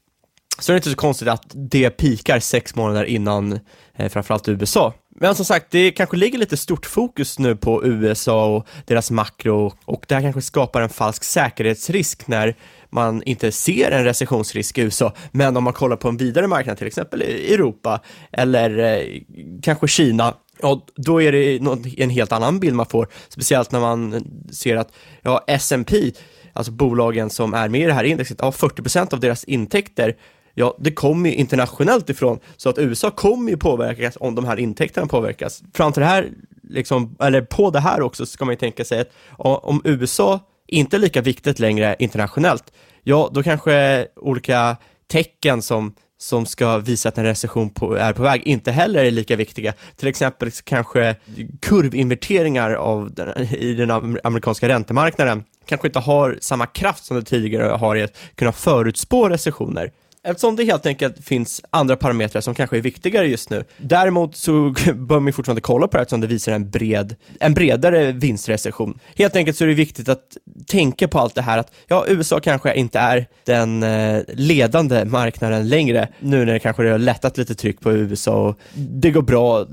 Så 0.59 0.73
det 0.73 0.75
är 0.75 0.77
inte 0.77 0.91
så 0.91 0.97
konstigt 0.97 1.29
att 1.29 1.45
det 1.55 1.91
pikar 1.91 2.39
sex 2.39 2.75
månader 2.75 3.05
innan 3.05 3.61
eh, 3.97 4.09
framförallt 4.09 4.49
USA. 4.49 4.93
Men 5.15 5.35
som 5.35 5.45
sagt, 5.45 5.67
det 5.71 5.91
kanske 5.91 6.17
ligger 6.17 6.39
lite 6.39 6.57
stort 6.57 6.87
fokus 6.87 7.39
nu 7.39 7.57
på 7.57 7.85
USA 7.85 8.57
och 8.57 8.67
deras 8.87 9.11
makro 9.11 9.73
och 9.85 10.05
det 10.09 10.15
här 10.15 10.23
kanske 10.23 10.43
skapar 10.43 10.81
en 10.81 10.89
falsk 10.89 11.25
säkerhetsrisk 11.25 12.27
när 12.27 12.57
man 12.91 13.23
inte 13.23 13.53
ser 13.53 13.91
en 13.91 14.05
recessionsrisk 14.05 14.79
i 14.79 14.81
USA, 14.81 15.13
men 15.33 15.57
om 15.57 15.65
man 15.65 15.73
kollar 15.73 15.97
på 15.97 16.09
en 16.09 16.17
vidare 16.17 16.47
marknad, 16.47 16.79
till 16.79 16.87
exempel 16.87 17.23
i 17.23 17.55
Europa 17.55 18.01
eller 18.33 18.79
eh, 18.79 19.21
kanske 19.63 19.89
Kina, 19.89 20.35
ja, 20.63 20.87
då 20.97 21.23
är 21.23 21.33
det 21.33 21.61
en 22.03 22.11
helt 22.11 22.33
annan 22.33 22.61
bild 22.61 22.75
man 22.75 22.87
får, 22.87 23.09
speciellt 23.29 23.73
när 23.73 23.81
man 23.81 24.25
ser 24.53 24.77
att 24.77 24.93
ja, 25.23 25.45
S&P 25.47 26.13
alltså 26.55 26.73
bolagen 26.73 27.31
som 27.31 27.55
är 27.55 27.69
med 27.69 27.81
i 27.81 27.85
det 27.85 27.93
här 27.93 28.05
indexet, 28.05 28.39
ja, 28.41 28.51
40% 28.51 29.15
av 29.15 29.21
deras 29.21 29.45
intäkter 29.45 30.17
ja, 30.55 30.77
det 30.79 30.93
kommer 30.93 31.31
ju 31.31 31.37
internationellt 31.37 32.11
ifrån, 32.11 32.39
så 32.57 32.69
att 32.69 32.79
USA 32.79 33.11
kommer 33.11 33.51
ju 33.51 33.57
påverkas 33.57 34.17
om 34.21 34.35
de 34.35 34.45
här 34.45 34.57
intäkterna 34.57 35.07
påverkas. 35.07 35.63
Fram 35.75 35.93
till 35.93 36.01
det 36.01 36.07
här, 36.07 36.31
liksom, 36.63 37.17
eller 37.21 37.41
på 37.41 37.71
det 37.71 37.81
här 37.81 38.03
också, 38.03 38.27
ska 38.27 38.45
man 38.45 38.53
ju 38.53 38.59
tänka 38.59 38.85
sig 38.85 39.01
att 39.01 39.11
om 39.37 39.83
USA 39.85 40.41
inte 40.67 40.97
är 40.97 40.99
lika 40.99 41.21
viktigt 41.21 41.59
längre 41.59 41.97
internationellt, 41.99 42.73
ja, 43.03 43.31
då 43.33 43.43
kanske 43.43 44.07
olika 44.17 44.77
tecken 45.07 45.63
som 45.63 45.95
som 46.19 46.47
ska 46.47 46.79
visa 46.79 47.09
att 47.09 47.19
en 47.19 47.25
recession 47.25 47.71
på, 47.71 47.97
är 47.97 48.13
på 48.13 48.23
väg 48.23 48.43
inte 48.43 48.73
heller 48.73 49.05
är 49.05 49.11
lika 49.11 49.37
viktiga. 49.37 49.73
Till 49.97 50.09
exempel 50.09 50.51
kanske 50.51 51.17
kurvinverteringar 51.61 52.71
av 52.71 53.15
den, 53.15 53.43
i 53.43 53.75
den 53.75 53.91
amerikanska 54.25 54.69
räntemarknaden 54.69 55.45
kanske 55.67 55.87
inte 55.87 55.99
har 55.99 56.39
samma 56.41 56.67
kraft 56.67 57.05
som 57.05 57.17
det 57.17 57.23
tidigare 57.23 57.65
har 57.65 57.97
i 57.97 58.03
att 58.03 58.17
kunna 58.35 58.53
förutspå 58.53 59.29
recessioner. 59.29 59.93
Eftersom 60.25 60.57
det 60.57 60.65
helt 60.65 60.87
enkelt 60.87 61.25
finns 61.25 61.63
andra 61.71 61.97
parametrar 61.97 62.41
som 62.41 62.55
kanske 62.55 62.77
är 62.77 62.81
viktigare 62.81 63.27
just 63.27 63.51
nu. 63.51 63.65
Däremot 63.77 64.37
så 64.37 64.75
bör 64.95 65.21
man 65.21 65.33
fortfarande 65.33 65.61
kolla 65.61 65.89
på 65.89 65.93
det 65.93 65.99
här 65.99 66.03
eftersom 66.03 66.21
det 66.21 66.27
visar 66.27 66.53
en, 66.53 66.71
bred, 66.71 67.17
en 67.41 67.55
bredare 67.55 68.13
vinstrecession. 68.13 68.99
Helt 69.17 69.37
enkelt 69.37 69.57
så 69.57 69.65
är 69.65 69.69
det 69.69 69.75
viktigt 69.75 70.09
att 70.09 70.37
tänka 70.67 71.09
på 71.09 71.19
allt 71.19 71.35
det 71.35 71.43
här 71.43 71.59
att 71.59 71.73
ja, 71.87 72.05
USA 72.09 72.41
kanske 72.41 72.75
inte 72.75 72.99
är 72.99 73.27
den 73.45 73.83
eh, 73.83 74.23
ledande 74.29 75.05
marknaden 75.05 75.69
längre 75.69 76.09
nu 76.21 76.45
när 76.45 76.53
det 76.53 76.59
kanske 76.59 76.91
har 76.91 76.99
lättat 76.99 77.39
lite 77.39 77.55
tryck 77.55 77.81
på 77.81 77.93
USA 77.93 78.49
och 78.49 78.59
det 78.75 79.11
går 79.11 79.23
bra 79.23 79.67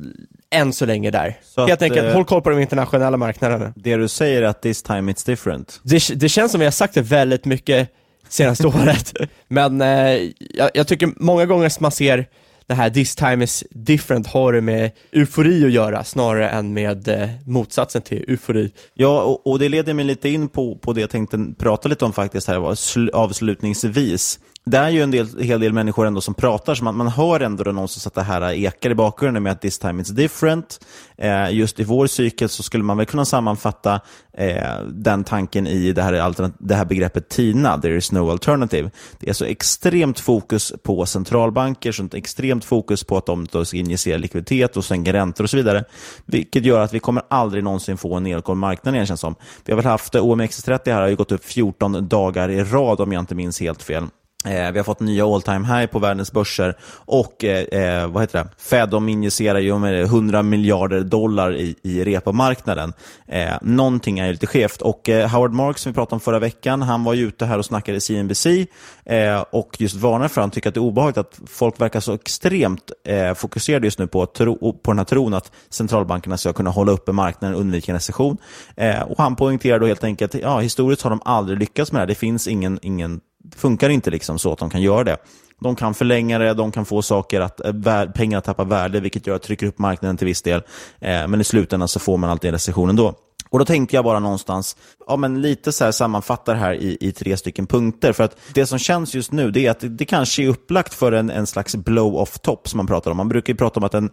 än 0.49 0.73
så 0.73 0.85
länge 0.85 1.11
där. 1.11 1.39
Så 1.43 1.61
Helt 1.61 1.73
att, 1.73 1.81
enkelt, 1.81 2.07
eh, 2.07 2.13
håll 2.13 2.25
koll 2.25 2.41
på 2.41 2.49
de 2.49 2.59
internationella 2.59 3.17
marknaderna. 3.17 3.73
Det 3.75 3.95
du 3.95 4.07
säger 4.07 4.41
är 4.41 4.45
att 4.45 4.61
this 4.61 4.83
time 4.83 5.11
it's 5.11 5.25
different. 5.25 5.79
Det, 5.83 6.19
det 6.19 6.29
känns 6.29 6.51
som 6.51 6.59
vi 6.59 6.65
har 6.65 6.71
sagt 6.71 6.93
det 6.93 7.01
väldigt 7.01 7.45
mycket 7.45 7.89
senaste 8.31 8.67
året, 8.67 9.13
men 9.47 9.81
eh, 9.81 10.29
jag, 10.37 10.69
jag 10.73 10.87
tycker 10.87 11.09
många 11.15 11.45
gånger 11.45 11.69
som 11.69 11.83
man 11.83 11.91
ser 11.91 12.25
det 12.71 12.75
här 12.75 12.89
this 12.89 13.15
time 13.15 13.43
is 13.43 13.63
different 13.69 14.27
har 14.27 14.53
det 14.53 14.61
med 14.61 14.91
eufori 15.11 15.65
att 15.65 15.71
göra 15.71 16.03
snarare 16.03 16.49
än 16.49 16.73
med 16.73 17.07
eh, 17.07 17.29
motsatsen 17.45 18.01
till 18.01 18.25
eufori. 18.27 18.71
Ja, 18.93 19.21
och, 19.21 19.47
och 19.47 19.59
det 19.59 19.69
leder 19.69 19.93
mig 19.93 20.05
lite 20.05 20.29
in 20.29 20.49
på, 20.49 20.75
på 20.75 20.93
det 20.93 21.01
jag 21.01 21.09
tänkte 21.09 21.45
prata 21.57 21.89
lite 21.89 22.05
om 22.05 22.13
faktiskt 22.13 22.47
här 22.47 22.59
var 22.59 22.77
avslutningsvis. 23.13 24.39
Det 24.63 24.78
är 24.78 24.89
ju 24.89 25.04
en 25.04 25.12
del, 25.12 25.39
hel 25.39 25.60
del 25.60 25.74
människor 25.74 26.08
ändå 26.08 26.21
som 26.21 26.34
pratar, 26.34 26.76
så 26.76 26.84
man, 26.84 26.97
man 26.97 27.08
hör 27.08 27.39
ändå 27.39 27.63
någonstans 27.63 28.08
att 28.08 28.13
det 28.13 28.21
här 28.21 28.52
ekar 28.52 28.89
i 28.89 28.95
bakgrunden 28.95 29.43
med 29.43 29.52
att 29.52 29.62
this 29.62 29.80
time 29.80 30.04
it's 30.04 30.12
different. 30.12 30.86
Eh, 31.17 31.52
just 31.52 31.80
i 31.80 31.84
vår 31.84 32.08
cykel 32.08 32.50
så 32.50 32.63
skulle 32.63 32.84
man 32.84 32.97
väl 32.97 33.06
kunna 33.06 33.26
sammanfatta 33.26 34.02
eh, 34.34 34.80
den 34.88 35.24
tanken 35.24 35.67
i 35.67 35.93
det 35.93 36.02
här, 36.02 36.54
det 36.60 36.76
här 36.76 36.86
begreppet 36.86 37.30
TINA, 37.30 37.82
there 37.82 37.97
is 37.97 38.12
no 38.12 38.32
alternative. 38.32 38.91
Det 39.19 39.30
är 39.30 39.34
så 39.34 39.45
extremt 39.45 40.19
fokus 40.19 40.74
på 40.84 41.06
centralbanker, 41.06 41.91
sånt 41.91 42.13
extremt 42.13 42.65
fokus 42.65 43.04
på 43.04 43.17
att 43.17 43.26
de 43.26 43.47
då 43.52 43.65
ska 43.65 43.78
injicera 43.78 44.17
likviditet 44.17 44.78
och 44.78 44.86
sänka 44.86 45.13
räntor 45.13 45.43
och 45.43 45.50
så 45.50 45.58
vidare. 45.58 45.84
Vilket 46.26 46.65
gör 46.65 46.80
att 46.80 46.93
vi 46.93 47.00
kommer 47.00 47.24
aldrig 47.28 47.63
någonsin 47.63 47.97
få 47.97 48.15
en 48.15 48.24
nedgång 48.24 48.56
i 48.56 48.60
marknaden 48.60 48.95
igen 48.95 49.08
känns 49.08 49.21
som. 49.21 49.36
Vi 49.65 49.74
har 49.74 49.78
väl 49.78 49.86
haft 49.86 50.15
eh, 50.15 50.24
OMXS30 50.24 50.93
här 50.93 51.02
har 51.02 51.08
ju 51.08 51.15
gått 51.15 51.32
upp 51.32 51.45
14 51.45 52.08
dagar 52.08 52.50
i 52.50 52.63
rad 52.63 53.02
om 53.02 53.12
jag 53.12 53.19
inte 53.19 53.36
minns 53.36 53.60
helt 53.60 53.84
fel. 53.84 54.08
Eh, 54.45 54.71
vi 54.71 54.80
har 54.80 54.84
fått 54.84 54.99
nya 54.99 55.25
all 55.25 55.41
time 55.41 55.67
high 55.67 55.86
på 55.86 55.99
världens 55.99 56.32
börser 56.32 56.77
och 56.93 57.43
eh, 57.43 57.63
eh, 57.82 58.08
vad 58.08 58.23
heter 58.23 58.43
det? 58.43 58.49
Fed 58.58 58.89
de 58.89 59.10
injicerar 59.10 59.60
ju 59.60 59.80
med 59.80 60.04
100 60.04 60.43
miljarder 60.43 61.01
dollar 61.01 61.56
i, 61.56 61.75
i 61.84 62.04
repomarknaden. 62.04 62.93
Eh, 63.27 63.54
någonting 63.62 64.19
är 64.19 64.25
ju 64.25 64.32
lite 64.32 64.47
skevt 64.47 64.82
och 64.82 65.10
eh, 65.10 65.30
Howard 65.30 65.54
Marks 65.54 65.82
som 65.82 65.91
vi 65.91 65.93
pratade 65.93 66.15
om 66.15 66.19
förra 66.19 66.39
veckan, 66.39 66.82
han 66.82 67.04
var 67.04 67.13
ju 67.13 67.27
ute 67.27 67.45
här 67.45 67.58
och 67.58 67.65
snackade 67.65 67.97
i 67.97 68.01
CNBC 68.01 68.45
eh, 69.06 69.43
och 69.51 69.82
just 69.82 69.95
varnar 69.95 70.27
för, 70.27 70.41
han 70.41 70.51
tycker 70.51 70.69
att 70.69 70.75
det 70.75 70.80
är 70.80 70.82
obehagligt 70.82 71.17
att 71.17 71.39
folk 71.47 71.82
verkar 71.82 71.99
så 71.99 72.13
extremt 72.13 72.91
eh, 73.06 73.34
fokuserade 73.34 73.88
just 73.88 73.99
nu 73.99 74.08
på, 74.08 74.25
tro, 74.25 74.73
på 74.73 74.91
den 74.91 74.97
här 74.97 75.06
tron 75.06 75.34
att 75.34 75.51
centralbankerna 75.69 76.38
ska 76.38 76.54
kunna 76.54 76.69
hålla 76.69 76.91
uppe 76.91 77.12
marknaden 77.12 77.56
och 77.56 77.62
undvika 77.62 77.91
en 77.91 77.95
recession. 77.95 78.38
Eh, 78.75 79.01
och 79.01 79.17
han 79.17 79.36
poängterar 79.36 79.80
då 79.80 79.86
helt 79.86 80.04
enkelt, 80.04 80.34
ja 80.34 80.60
historiskt 80.60 81.01
har 81.01 81.10
de 81.10 81.21
aldrig 81.25 81.60
lyckats 81.60 81.91
med 81.91 81.99
det 81.99 82.01
här, 82.01 82.08
det 82.08 82.15
finns 82.15 82.47
ingen, 82.47 82.80
ingen 82.82 83.21
funkar 83.56 83.89
inte 83.89 84.10
liksom 84.10 84.39
så 84.39 84.54
att 84.54 84.60
de 84.60 84.69
kan 84.69 84.82
göra 84.82 85.04
det. 85.04 85.17
De 85.62 85.75
kan 85.75 85.93
förlänga 85.93 86.39
det, 86.39 86.54
de 86.54 86.71
kan 86.71 86.86
få 86.86 87.01
saker 87.01 87.41
att, 87.41 87.65
eh, 87.65 88.06
pengar 88.15 88.38
att 88.38 88.43
tappa 88.43 88.63
värde, 88.63 88.99
vilket 88.99 89.27
gör 89.27 89.36
att 89.36 89.41
trycker 89.41 89.67
upp 89.67 89.80
marknaden 89.80 90.17
till 90.17 90.27
viss 90.27 90.41
del. 90.41 90.63
Eh, 90.99 91.27
men 91.27 91.41
i 91.41 91.43
slutändan 91.43 91.88
så 91.88 91.99
får 91.99 92.17
man 92.17 92.30
alltid 92.30 92.47
en 92.47 92.54
recession 92.54 92.89
ändå. 92.89 93.15
Och 93.51 93.60
då 93.60 93.65
tänkte 93.65 93.95
jag 93.95 94.06
bara 94.06 94.19
någonstans, 94.19 94.75
ja 95.08 95.15
men 95.15 95.41
lite 95.41 95.71
så 95.71 95.84
här 95.84 95.91
sammanfatta 95.91 96.54
det 96.54 96.60
här 96.60 96.73
i, 96.73 96.97
i 97.01 97.12
tre 97.12 97.38
stycken 97.38 97.67
punkter. 97.67 98.13
För 98.13 98.23
att 98.23 98.38
det 98.54 98.65
som 98.65 98.80
känns 98.80 99.15
just 99.15 99.32
nu, 99.32 99.51
det 99.51 99.65
är 99.65 99.71
att 99.71 99.80
det, 99.80 99.89
det 99.89 100.06
kanske 100.06 100.43
är 100.43 100.47
upplagt 100.47 100.93
för 100.93 101.12
en, 101.12 101.30
en 101.30 101.47
slags 101.47 101.75
blow-off 101.75 102.39
top 102.39 102.69
som 102.69 102.77
man 102.77 102.88
pratar 102.88 103.12
om. 103.12 103.17
Man 103.17 103.30
brukar 103.30 103.54
ju 103.54 103.58
prata 103.58 103.80
om 103.80 103.84
att 103.84 103.93
en, 103.93 104.10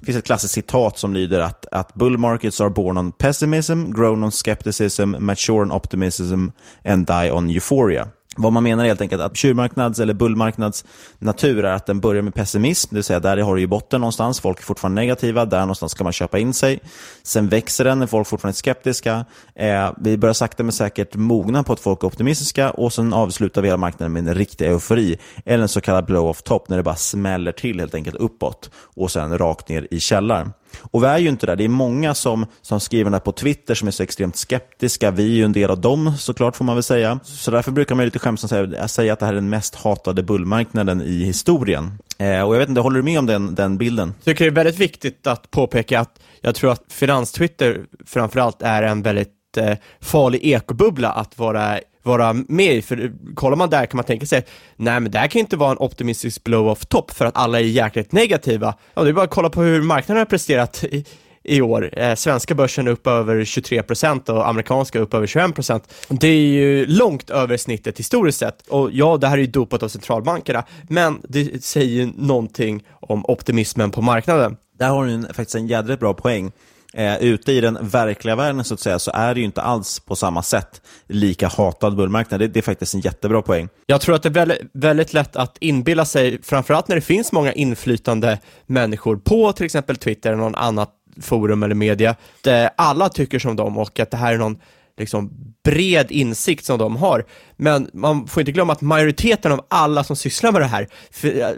det 0.00 0.06
finns 0.06 0.18
ett 0.18 0.24
klassiskt 0.24 0.54
citat 0.54 0.98
som 0.98 1.14
lyder 1.14 1.40
att, 1.40 1.66
att 1.66 1.94
bull 1.94 2.18
markets 2.18 2.60
are 2.60 2.70
born 2.70 2.98
on 2.98 3.12
pessimism, 3.12 3.90
grown 3.92 4.24
on 4.24 4.32
skepticism, 4.32 5.14
mature 5.18 5.62
on 5.62 5.72
optimism 5.72 6.48
and 6.84 7.06
die 7.06 7.30
on 7.32 7.50
euphoria. 7.50 8.08
Vad 8.36 8.52
man 8.52 8.62
menar 8.62 8.84
är 8.84 8.88
helt 8.88 9.00
enkelt 9.00 9.22
att 9.22 9.36
tjurmarknads 9.36 10.00
eller 10.00 10.14
bullmarknads 10.14 10.84
natur 11.18 11.64
är 11.64 11.72
att 11.72 11.86
den 11.86 12.00
börjar 12.00 12.22
med 12.22 12.34
pessimism, 12.34 12.88
det 12.90 12.96
vill 12.96 13.04
säga 13.04 13.20
där 13.20 13.36
har 13.36 13.54
du 13.54 13.60
ju 13.60 13.66
botten 13.66 14.00
någonstans, 14.00 14.40
folk 14.40 14.58
är 14.58 14.64
fortfarande 14.64 15.00
negativa, 15.00 15.44
där 15.44 15.60
någonstans 15.60 15.92
ska 15.92 16.04
man 16.04 16.12
köpa 16.12 16.38
in 16.38 16.54
sig. 16.54 16.80
Sen 17.22 17.48
växer 17.48 17.84
den 17.84 17.98
när 17.98 18.06
folk 18.06 18.26
fortfarande 18.28 18.52
är 18.52 18.56
skeptiska. 18.56 19.24
Eh, 19.54 19.92
vi 20.00 20.16
börjar 20.16 20.32
sakta 20.32 20.62
men 20.62 20.72
säkert 20.72 21.14
mogna 21.14 21.62
på 21.62 21.72
att 21.72 21.80
folk 21.80 22.02
är 22.02 22.06
optimistiska 22.06 22.70
och 22.70 22.92
sen 22.92 23.12
avslutar 23.12 23.62
vi 23.62 23.68
hela 23.68 23.76
marknaden 23.76 24.12
med 24.12 24.28
en 24.28 24.34
riktig 24.34 24.66
eufori, 24.66 25.18
eller 25.44 25.62
en 25.62 25.68
så 25.68 25.80
kallad 25.80 26.06
blow-off 26.06 26.42
top, 26.42 26.68
när 26.68 26.76
det 26.76 26.82
bara 26.82 26.96
smäller 26.96 27.52
till 27.52 27.80
helt 27.80 27.94
enkelt 27.94 28.16
uppåt 28.16 28.70
och 28.74 29.10
sen 29.10 29.38
rakt 29.38 29.68
ner 29.68 29.88
i 29.90 30.00
källaren. 30.00 30.52
Och 30.80 31.02
vi 31.02 31.06
är 31.06 31.18
ju 31.18 31.28
inte 31.28 31.46
där. 31.46 31.56
Det 31.56 31.64
är 31.64 31.68
många 31.68 32.14
som, 32.14 32.46
som 32.62 32.80
skriver 32.80 33.10
det 33.10 33.20
på 33.20 33.32
Twitter 33.32 33.74
som 33.74 33.88
är 33.88 33.92
så 33.92 34.02
extremt 34.02 34.36
skeptiska. 34.36 35.10
Vi 35.10 35.22
är 35.22 35.36
ju 35.36 35.44
en 35.44 35.52
del 35.52 35.70
av 35.70 35.80
dem 35.80 36.12
såklart 36.18 36.56
får 36.56 36.64
man 36.64 36.76
väl 36.76 36.82
säga. 36.82 37.20
Så 37.24 37.50
därför 37.50 37.72
brukar 37.72 37.94
man 37.94 38.04
lite 38.04 38.18
skämtsamt 38.18 38.50
säga, 38.50 38.80
eh, 38.80 38.86
säga 38.86 39.12
att 39.12 39.18
det 39.18 39.26
här 39.26 39.32
är 39.32 39.36
den 39.36 39.48
mest 39.48 39.74
hatade 39.74 40.22
bullmarknaden 40.22 41.02
i 41.02 41.24
historien. 41.24 41.98
Eh, 42.18 42.42
och 42.42 42.54
jag 42.54 42.58
vet 42.58 42.68
inte, 42.68 42.80
håller 42.80 42.96
du 42.96 43.02
med 43.02 43.18
om 43.18 43.26
den, 43.26 43.54
den 43.54 43.78
bilden? 43.78 44.14
Jag 44.24 44.24
tycker 44.24 44.44
det 44.44 44.50
är 44.50 44.64
väldigt 44.64 44.78
viktigt 44.78 45.26
att 45.26 45.50
påpeka 45.50 46.00
att 46.00 46.20
jag 46.40 46.54
tror 46.54 46.72
att 46.72 46.84
finanstwitter 46.88 47.84
framförallt 48.06 48.62
är 48.62 48.82
en 48.82 49.02
väldigt 49.02 49.56
eh, 49.56 49.74
farlig 50.00 50.44
ekobubbla 50.44 51.10
att 51.10 51.38
vara 51.38 51.78
vara 52.06 52.32
med 52.32 52.74
i, 52.74 52.82
för 52.82 53.12
kollar 53.34 53.56
man 53.56 53.70
där 53.70 53.86
kan 53.86 53.96
man 53.96 54.04
tänka 54.04 54.26
sig, 54.26 54.44
nej 54.76 55.00
men 55.00 55.10
det 55.10 55.18
här 55.18 55.26
kan 55.26 55.38
ju 55.38 55.42
inte 55.42 55.56
vara 55.56 55.70
en 55.70 55.78
optimistisk 55.78 56.44
blow-off 56.44 56.84
topp 56.84 57.10
för 57.10 57.24
att 57.24 57.36
alla 57.36 57.60
är 57.60 57.64
jäkligt 57.64 58.12
negativa. 58.12 58.74
Ja, 58.94 59.02
det 59.02 59.08
är 59.08 59.12
bara 59.12 59.24
att 59.24 59.30
kolla 59.30 59.50
på 59.50 59.62
hur 59.62 59.82
marknaden 59.82 60.18
har 60.18 60.24
presterat 60.24 60.84
i, 60.84 61.04
i 61.42 61.60
år. 61.60 61.98
Eh, 61.98 62.14
svenska 62.14 62.54
börsen 62.54 62.86
är 62.86 62.90
upp 62.90 63.06
över 63.06 63.40
23% 63.40 64.30
och 64.30 64.48
amerikanska 64.48 64.98
upp 64.98 65.14
över 65.14 65.26
21%. 65.26 65.80
Det 66.08 66.28
är 66.28 66.48
ju 66.48 66.86
långt 66.86 67.30
över 67.30 67.56
snittet 67.56 67.98
historiskt 67.98 68.38
sett. 68.38 68.66
Och 68.68 68.90
ja, 68.92 69.16
det 69.16 69.26
här 69.26 69.36
är 69.36 69.42
ju 69.42 69.46
dopat 69.46 69.82
av 69.82 69.88
centralbankerna, 69.88 70.64
men 70.88 71.20
det 71.28 71.64
säger 71.64 71.92
ju 71.92 72.12
någonting 72.16 72.82
om 73.00 73.24
optimismen 73.26 73.90
på 73.90 74.02
marknaden. 74.02 74.56
Där 74.78 74.88
har 74.88 75.06
du 75.06 75.22
faktiskt 75.22 75.54
en 75.54 75.66
jädrigt 75.66 76.00
bra 76.00 76.14
poäng. 76.14 76.52
Eh, 76.98 77.22
ute 77.22 77.52
i 77.52 77.60
den 77.60 77.78
verkliga 77.80 78.36
världen 78.36 78.64
så 78.64 78.74
att 78.74 78.80
säga 78.80 78.98
så 78.98 79.10
är 79.14 79.34
det 79.34 79.40
ju 79.40 79.46
inte 79.46 79.62
alls 79.62 80.00
på 80.00 80.16
samma 80.16 80.42
sätt 80.42 80.82
lika 81.06 81.48
hatad 81.48 81.96
bullmarknad. 81.96 82.40
Det, 82.40 82.48
det 82.48 82.60
är 82.60 82.62
faktiskt 82.62 82.94
en 82.94 83.00
jättebra 83.00 83.42
poäng. 83.42 83.68
Jag 83.86 84.00
tror 84.00 84.14
att 84.14 84.22
det 84.22 84.28
är 84.28 84.32
väldigt, 84.32 84.60
väldigt 84.72 85.12
lätt 85.12 85.36
att 85.36 85.56
inbilla 85.60 86.04
sig, 86.04 86.42
framförallt 86.42 86.88
när 86.88 86.96
det 86.96 87.02
finns 87.02 87.32
många 87.32 87.52
inflytande 87.52 88.38
människor 88.66 89.16
på 89.16 89.52
till 89.52 89.66
exempel 89.66 89.96
Twitter 89.96 90.30
eller 90.30 90.42
någon 90.42 90.54
annat 90.54 90.90
forum 91.20 91.62
eller 91.62 91.74
media, 91.74 92.16
där 92.40 92.70
alla 92.76 93.08
tycker 93.08 93.38
som 93.38 93.56
dem 93.56 93.78
och 93.78 94.00
att 94.00 94.10
det 94.10 94.16
här 94.16 94.34
är 94.34 94.38
någon 94.38 94.58
liksom 94.98 95.30
bred 95.64 96.10
insikt 96.10 96.64
som 96.64 96.78
de 96.78 96.96
har. 96.96 97.24
Men 97.56 97.90
man 97.92 98.26
får 98.26 98.40
inte 98.40 98.52
glömma 98.52 98.72
att 98.72 98.80
majoriteten 98.80 99.52
av 99.52 99.66
alla 99.68 100.04
som 100.04 100.16
sysslar 100.16 100.52
med 100.52 100.60
det 100.60 100.66
här, 100.66 100.88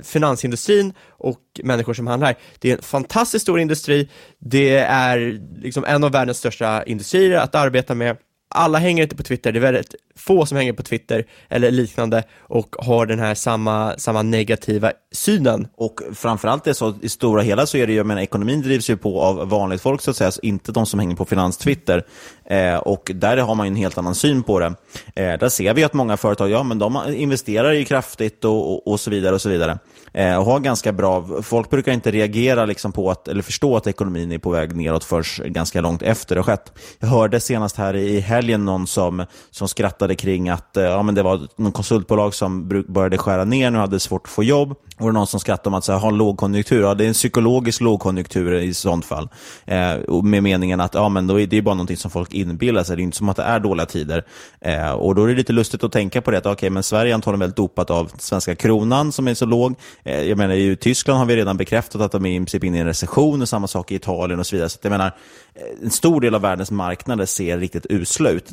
finansindustrin 0.02 0.92
och 1.08 1.40
människor 1.62 1.94
som 1.94 2.06
handlar, 2.06 2.36
det 2.58 2.70
är 2.70 2.76
en 2.76 2.82
fantastiskt 2.82 3.42
stor 3.42 3.60
industri, 3.60 4.08
det 4.38 4.78
är 4.78 5.40
liksom 5.62 5.84
en 5.84 6.04
av 6.04 6.12
världens 6.12 6.38
största 6.38 6.84
industrier 6.84 7.38
att 7.38 7.54
arbeta 7.54 7.94
med. 7.94 8.16
Alla 8.50 8.78
hänger 8.78 9.02
inte 9.02 9.16
på 9.16 9.22
Twitter, 9.22 9.52
det 9.52 9.58
är 9.58 9.60
väldigt 9.60 9.94
få 10.18 10.46
som 10.46 10.56
hänger 10.56 10.72
på 10.72 10.82
Twitter 10.82 11.24
eller 11.48 11.70
liknande 11.70 12.24
och 12.40 12.76
har 12.78 13.06
den 13.06 13.18
här 13.18 13.34
samma, 13.34 13.94
samma 13.98 14.22
negativa 14.22 14.92
synen. 15.12 15.68
Och 15.76 16.00
framförallt 16.14 16.66
är 16.66 16.72
så, 16.72 16.94
i 17.02 17.08
stora 17.08 17.42
hela 17.42 17.66
så 17.66 17.76
är 17.76 17.86
det 17.86 17.92
ju, 17.92 17.98
jag 17.98 18.06
menar, 18.06 18.22
ekonomin 18.22 18.62
drivs 18.62 18.90
ju 18.90 18.96
på 18.96 19.20
av 19.20 19.48
vanligt 19.48 19.80
folk 19.80 20.00
så 20.00 20.10
att 20.10 20.16
säga, 20.16 20.30
så 20.30 20.40
inte 20.42 20.72
de 20.72 20.86
som 20.86 21.00
hänger 21.00 21.16
på 21.16 21.24
finanstwitter. 21.24 22.04
Eh, 22.44 22.76
och 22.76 23.10
där 23.14 23.36
har 23.36 23.54
man 23.54 23.66
ju 23.66 23.68
en 23.68 23.76
helt 23.76 23.98
annan 23.98 24.14
syn 24.14 24.42
på 24.42 24.60
det. 24.60 24.74
Eh, 25.14 25.38
där 25.38 25.48
ser 25.48 25.74
vi 25.74 25.84
att 25.84 25.92
många 25.92 26.16
företag, 26.16 26.50
ja 26.50 26.62
men 26.62 26.78
de 26.78 26.98
investerar 27.08 27.72
ju 27.72 27.84
kraftigt 27.84 28.44
och, 28.44 28.72
och, 28.72 28.92
och 28.92 29.00
så 29.00 29.10
vidare 29.10 29.34
och 29.34 29.40
så 29.40 29.48
vidare. 29.48 29.78
Eh, 30.12 30.36
och 30.36 30.44
har 30.44 30.60
ganska 30.60 30.92
bra, 30.92 31.42
folk 31.42 31.70
brukar 31.70 31.92
inte 31.92 32.10
reagera 32.10 32.66
liksom 32.66 32.92
på 32.92 33.10
att, 33.10 33.28
eller 33.28 33.42
förstå 33.42 33.76
att 33.76 33.86
ekonomin 33.86 34.32
är 34.32 34.38
på 34.38 34.50
väg 34.50 34.76
neråt 34.76 35.04
först 35.04 35.38
ganska 35.38 35.80
långt 35.80 36.02
efter 36.02 36.34
det 36.34 36.40
har 36.40 36.44
skett. 36.44 36.72
Jag 36.98 37.08
hörde 37.08 37.40
senast 37.40 37.76
här 37.76 37.96
i 37.96 38.20
helgen 38.20 38.64
någon 38.64 38.86
som, 38.86 39.24
som 39.50 39.68
skrattade 39.68 40.07
kring 40.14 40.48
att 40.48 40.76
eh, 40.76 40.84
ja, 40.84 41.02
men 41.02 41.14
det 41.14 41.22
var 41.22 41.48
någon 41.56 41.72
konsultbolag 41.72 42.34
som 42.34 42.68
började 42.88 43.18
skära 43.18 43.44
ner 43.44 43.70
nu 43.70 43.78
hade 43.78 44.00
svårt 44.00 44.26
att 44.26 44.32
få 44.32 44.44
jobb 44.44 44.74
var 44.98 45.08
det 45.08 45.12
någon 45.12 45.26
som 45.26 45.40
skrattade 45.40 45.68
om 45.68 45.74
att 45.74 45.84
så 45.84 45.92
här, 45.92 45.98
ha 45.98 46.08
en 46.08 46.16
lågkonjunktur. 46.16 46.82
Ja, 46.82 46.94
det 46.94 47.04
är 47.04 47.08
en 47.08 47.14
psykologisk 47.14 47.80
lågkonjunktur 47.80 48.54
i 48.54 48.74
sånt 48.74 49.04
fall. 49.04 49.28
Eh, 49.66 50.22
med 50.22 50.42
meningen 50.42 50.80
att 50.80 50.94
ja, 50.94 51.08
men 51.08 51.26
då 51.26 51.40
är 51.40 51.46
det 51.46 51.62
bara 51.62 51.74
någonting 51.74 51.96
som 51.96 52.10
folk 52.10 52.34
inbillar 52.34 52.84
sig. 52.84 52.96
Det 52.96 53.02
är 53.02 53.04
inte 53.04 53.16
som 53.16 53.28
att 53.28 53.36
det 53.36 53.42
är 53.42 53.60
dåliga 53.60 53.86
tider. 53.86 54.24
Eh, 54.60 54.90
och 54.90 55.14
då 55.14 55.24
är 55.24 55.28
det 55.28 55.34
lite 55.34 55.52
lustigt 55.52 55.84
att 55.84 55.92
tänka 55.92 56.22
på 56.22 56.30
det. 56.30 56.38
Att, 56.38 56.46
okay, 56.46 56.70
men 56.70 56.82
Sverige 56.82 57.12
är 57.12 57.14
antagligen 57.14 57.40
väldigt 57.40 57.56
dopat 57.56 57.90
av 57.90 58.12
svenska 58.18 58.54
kronan 58.54 59.12
som 59.12 59.28
är 59.28 59.34
så 59.34 59.46
låg. 59.46 59.74
Eh, 60.02 60.22
jag 60.22 60.38
menar, 60.38 60.54
I 60.54 60.76
Tyskland 60.76 61.18
har 61.18 61.26
vi 61.26 61.36
redan 61.36 61.56
bekräftat 61.56 62.00
att 62.00 62.12
de 62.12 62.26
är 62.26 62.30
i 62.30 62.36
princip 62.36 62.64
inne 62.64 62.78
i 62.78 62.80
en 62.80 62.86
recession 62.86 63.42
och 63.42 63.48
samma 63.48 63.66
sak 63.66 63.92
i 63.92 63.94
Italien 63.94 64.40
och 64.40 64.46
så 64.46 64.56
vidare. 64.56 64.68
Så 64.68 64.78
jag 64.82 64.90
menar, 64.90 65.06
eh, 65.54 65.84
en 65.84 65.90
stor 65.90 66.20
del 66.20 66.34
av 66.34 66.40
världens 66.40 66.70
marknader 66.70 67.26
ser 67.26 67.58
riktigt 67.58 67.86
usla 67.90 68.30
ut 68.30 68.52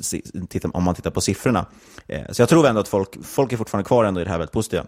om 0.74 0.84
man 0.84 0.96
tittar 0.96 1.12
på 1.12 1.22
siffrorna. 1.22 1.66
Eh, 2.08 2.22
så 2.32 2.42
jag 2.42 2.50
tror 2.50 2.68
ändå 2.68 2.82
att 2.82 2.88
folk, 2.88 3.26
folk 3.26 3.54
är 3.54 3.58
fortfarande 3.58 3.88
kvar 3.88 4.06
ändå 4.06 4.22
i 4.22 4.24
det 4.24 4.30
här 4.30 4.38
väldigt 4.38 4.54
positiva. 4.54 4.86